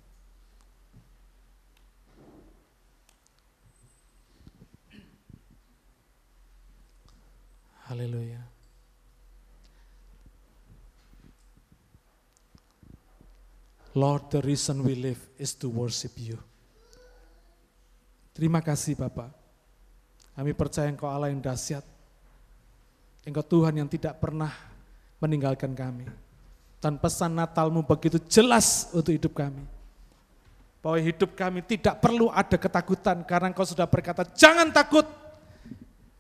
Haleluya. 7.86 8.42
Lord, 13.96 14.28
the 14.28 14.42
reason 14.44 14.84
we 14.84 14.98
live 14.98 15.22
is 15.40 15.56
to 15.56 15.72
worship 15.72 16.12
you. 16.20 16.36
Terima 18.36 18.60
kasih 18.60 19.00
Bapak. 19.00 19.32
Kami 20.36 20.52
percaya 20.52 20.92
Engkau 20.92 21.08
Allah 21.08 21.32
yang 21.32 21.40
dahsyat. 21.40 21.88
Engkau 23.24 23.40
Tuhan 23.40 23.72
yang 23.80 23.88
tidak 23.88 24.20
pernah 24.20 24.52
meninggalkan 25.24 25.72
kami. 25.72 26.12
Dan 26.84 27.00
pesan 27.00 27.40
Natalmu 27.40 27.88
begitu 27.88 28.20
jelas 28.28 28.92
untuk 28.92 29.16
hidup 29.16 29.32
kami. 29.32 29.64
Bahwa 30.84 31.00
hidup 31.00 31.32
kami 31.32 31.64
tidak 31.64 32.04
perlu 32.04 32.28
ada 32.28 32.60
ketakutan 32.60 33.24
karena 33.24 33.48
Engkau 33.56 33.64
sudah 33.64 33.88
berkata, 33.88 34.28
jangan 34.36 34.76
takut, 34.76 35.08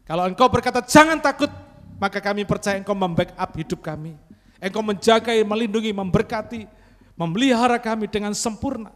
kalau 0.06 0.30
engkau 0.30 0.45
berkata 0.45 0.86
jangan 0.86 1.18
takut, 1.18 1.49
maka 1.97 2.22
kami 2.22 2.45
percaya 2.45 2.78
engkau 2.78 2.93
membackup 2.93 3.51
hidup 3.58 3.82
kami. 3.82 4.14
Engkau 4.62 4.86
menjaga, 4.86 5.34
melindungi, 5.34 5.89
memberkati, 5.89 6.70
memelihara 7.18 7.82
kami 7.82 8.06
dengan 8.06 8.38
sempurna. 8.38 8.93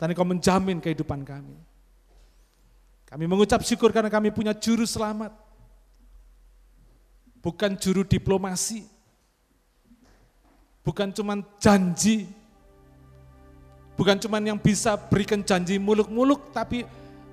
Dan 0.00 0.16
engkau 0.16 0.24
menjamin 0.24 0.80
kehidupan 0.80 1.20
kami. 1.28 1.60
Kami 3.04 3.24
mengucap 3.28 3.60
syukur 3.60 3.92
karena 3.92 4.08
kami 4.08 4.32
punya 4.32 4.56
juru 4.56 4.88
selamat. 4.88 5.34
Bukan 7.44 7.76
juru 7.76 8.00
diplomasi. 8.00 8.88
Bukan 10.80 11.12
cuma 11.12 11.36
janji. 11.60 12.30
Bukan 13.92 14.16
cuma 14.16 14.40
yang 14.40 14.56
bisa 14.56 14.96
berikan 14.96 15.44
janji 15.44 15.76
muluk-muluk, 15.76 16.48
tapi 16.56 16.88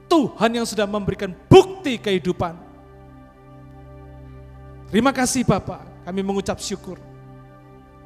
Tuhan 0.08 0.52
yang 0.56 0.66
sudah 0.66 0.88
memberikan 0.88 1.36
bukti 1.52 2.00
kehidupan. 2.00 2.56
Terima 4.88 5.12
kasih 5.12 5.44
Bapak, 5.44 6.08
kami 6.08 6.24
mengucap 6.24 6.58
syukur. 6.64 6.96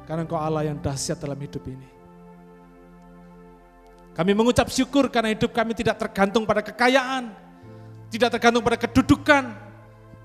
Karena 0.02 0.26
Engkau 0.26 0.38
Allah 0.38 0.66
yang 0.66 0.78
dahsyat 0.82 1.16
dalam 1.22 1.38
hidup 1.38 1.62
ini. 1.70 1.88
Kami 4.12 4.36
mengucap 4.36 4.68
syukur 4.68 5.08
karena 5.08 5.32
hidup 5.32 5.54
kami 5.54 5.72
tidak 5.72 5.96
tergantung 5.96 6.44
pada 6.44 6.60
kekayaan, 6.60 7.32
tidak 8.12 8.28
tergantung 8.36 8.60
pada 8.60 8.76
kedudukan, 8.76 9.56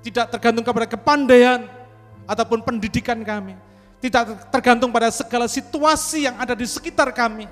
tidak 0.03 0.25
tergantung 0.33 0.65
kepada 0.65 0.87
kepandaian 0.89 1.71
ataupun 2.27 2.59
pendidikan 2.65 3.21
kami. 3.23 3.55
Tidak 3.97 4.53
tergantung 4.53 4.93
pada 4.93 5.09
segala 5.09 5.49
situasi 5.49 6.29
yang 6.29 6.37
ada 6.37 6.53
di 6.53 6.67
sekitar 6.67 7.09
kami. 7.15 7.49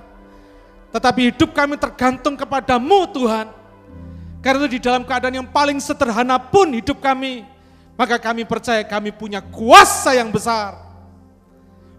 Tetapi 0.94 1.34
hidup 1.34 1.56
kami 1.56 1.80
tergantung 1.80 2.38
kepadamu 2.38 3.10
Tuhan 3.10 3.50
karena 4.46 4.70
di 4.70 4.78
dalam 4.78 5.02
keadaan 5.02 5.42
yang 5.42 5.50
paling 5.50 5.82
sederhana 5.82 6.38
pun 6.38 6.70
hidup 6.70 7.02
kami, 7.02 7.42
maka 7.98 8.22
kami 8.22 8.46
percaya 8.46 8.86
kami 8.86 9.10
punya 9.10 9.42
kuasa 9.42 10.14
yang 10.14 10.30
besar. 10.30 10.78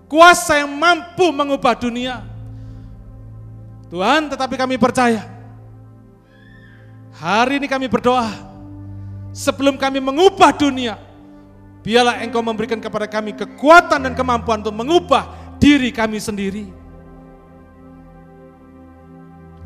Kuasa 0.07 0.63
yang 0.63 0.71
mampu 0.71 1.27
mengubah 1.35 1.75
dunia. 1.75 2.23
Tuhan, 3.91 4.31
tetapi 4.31 4.55
kami 4.55 4.79
percaya. 4.79 5.27
Hari 7.19 7.59
ini 7.59 7.67
kami 7.67 7.91
berdoa, 7.91 8.31
sebelum 9.35 9.75
kami 9.75 9.99
mengubah 9.99 10.55
dunia, 10.55 11.03
biarlah 11.83 12.23
Engkau 12.23 12.47
memberikan 12.47 12.79
kepada 12.79 13.11
kami 13.11 13.35
kekuatan 13.35 14.07
dan 14.07 14.15
kemampuan 14.15 14.63
untuk 14.63 14.79
mengubah 14.87 15.35
diri 15.59 15.91
kami 15.91 16.23
sendiri. 16.23 16.71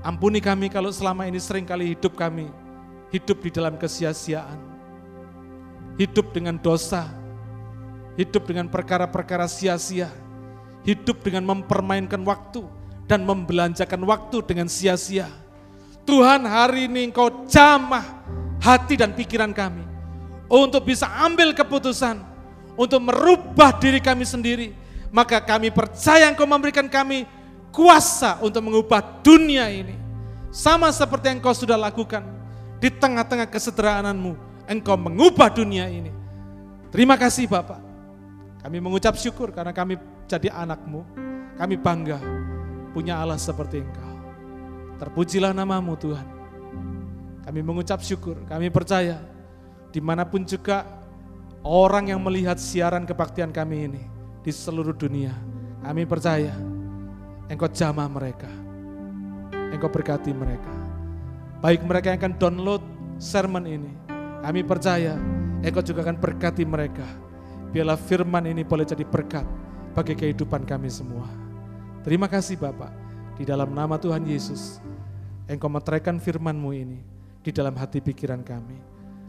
Ampuni 0.01 0.41
kami 0.41 0.73
kalau 0.73 0.89
selama 0.89 1.29
ini 1.29 1.37
sering 1.37 1.69
kali 1.69 1.93
hidup 1.93 2.17
kami 2.17 2.70
hidup 3.11 3.43
di 3.43 3.51
dalam 3.51 3.75
kesia-siaan, 3.75 4.59
hidup 5.99 6.31
dengan 6.31 6.57
dosa, 6.57 7.11
hidup 8.15 8.47
dengan 8.47 8.71
perkara-perkara 8.71 9.51
sia-sia, 9.51 10.09
hidup 10.87 11.21
dengan 11.27 11.45
mempermainkan 11.45 12.23
waktu 12.23 12.63
dan 13.11 13.27
membelanjakan 13.27 14.01
waktu 14.07 14.39
dengan 14.47 14.71
sia-sia. 14.71 15.27
Tuhan 16.07 16.47
hari 16.47 16.87
ini 16.87 17.11
engkau 17.11 17.45
jamah 17.51 18.03
hati 18.63 18.99
dan 18.99 19.13
pikiran 19.13 19.51
kami 19.51 19.85
untuk 20.47 20.87
bisa 20.87 21.07
ambil 21.27 21.51
keputusan, 21.55 22.23
untuk 22.79 23.03
merubah 23.03 23.75
diri 23.77 23.99
kami 23.99 24.25
sendiri. 24.25 24.75
Maka 25.11 25.43
kami 25.43 25.75
percaya 25.75 26.31
engkau 26.31 26.47
memberikan 26.47 26.87
kami 26.87 27.27
kuasa 27.75 28.39
untuk 28.39 28.63
mengubah 28.63 29.03
dunia 29.27 29.67
ini. 29.67 29.99
Sama 30.55 30.91
seperti 30.95 31.35
yang 31.35 31.43
engkau 31.43 31.55
sudah 31.55 31.75
lakukan 31.75 32.40
di 32.81 32.89
tengah-tengah 32.89 33.47
kesederhanaanmu, 33.53 34.33
engkau 34.65 34.97
mengubah 34.97 35.53
dunia 35.53 35.87
ini. 35.87 36.11
Terima 36.89 37.15
kasih 37.21 37.47
Bapak. 37.47 37.79
Kami 38.65 38.77
mengucap 38.81 39.15
syukur 39.21 39.53
karena 39.53 39.71
kami 39.71 40.01
jadi 40.25 40.49
anakmu. 40.51 41.05
Kami 41.61 41.77
bangga 41.77 42.19
punya 42.97 43.21
Allah 43.21 43.37
seperti 43.37 43.85
engkau. 43.85 44.11
Terpujilah 44.97 45.53
namamu 45.53 45.93
Tuhan. 46.01 46.27
Kami 47.45 47.61
mengucap 47.61 48.01
syukur, 48.01 48.41
kami 48.49 48.73
percaya 48.73 49.21
di 49.91 49.99
mana 49.99 50.25
pun 50.29 50.45
juga 50.45 50.87
orang 51.65 52.13
yang 52.13 52.21
melihat 52.23 52.57
siaran 52.57 53.05
kebaktian 53.05 53.53
kami 53.53 53.91
ini 53.93 54.03
di 54.41 54.53
seluruh 54.53 54.97
dunia. 54.97 55.37
Kami 55.81 56.05
percaya 56.05 56.53
engkau 57.49 57.69
jamah 57.69 58.09
mereka. 58.09 58.49
Engkau 59.73 59.89
berkati 59.89 60.33
mereka. 60.33 60.80
Baik 61.61 61.85
mereka 61.85 62.09
yang 62.09 62.21
akan 62.25 62.35
download 62.41 62.83
sermon 63.21 63.69
ini. 63.69 63.93
Kami 64.41 64.65
percaya 64.65 65.21
Engkau 65.61 65.85
juga 65.85 66.01
akan 66.09 66.17
berkati 66.17 66.65
mereka. 66.65 67.05
Biarlah 67.69 68.01
firman 68.01 68.49
ini 68.49 68.65
boleh 68.65 68.89
jadi 68.89 69.05
berkat 69.05 69.45
bagi 69.93 70.17
kehidupan 70.17 70.65
kami 70.65 70.89
semua. 70.89 71.29
Terima 72.01 72.33
kasih 72.33 72.57
Bapak. 72.57 72.89
Di 73.37 73.45
dalam 73.45 73.77
nama 73.77 74.01
Tuhan 74.01 74.25
Yesus, 74.25 74.81
Engkau 75.45 75.69
meteraikan 75.69 76.17
firman-Mu 76.17 76.73
ini 76.73 77.01
di 77.45 77.53
dalam 77.53 77.77
hati 77.77 78.01
pikiran 78.01 78.41
kami. 78.41 78.81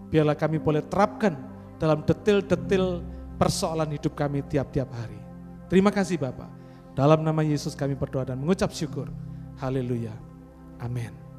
Biarlah 0.07 0.39
kami 0.39 0.59
boleh 0.59 0.87
terapkan 0.87 1.35
dalam 1.75 2.07
detil-detil 2.07 3.03
persoalan 3.35 3.91
hidup 3.91 4.15
kami 4.15 4.39
tiap-tiap 4.47 4.87
hari. 4.95 5.19
Terima 5.67 5.91
kasih 5.91 6.15
Bapak. 6.15 6.47
Dalam 6.95 7.27
nama 7.27 7.43
Yesus 7.43 7.75
kami 7.75 7.99
berdoa 7.99 8.23
dan 8.23 8.39
mengucap 8.39 8.71
syukur. 8.71 9.11
Haleluya. 9.59 10.15
Amin. 10.79 11.30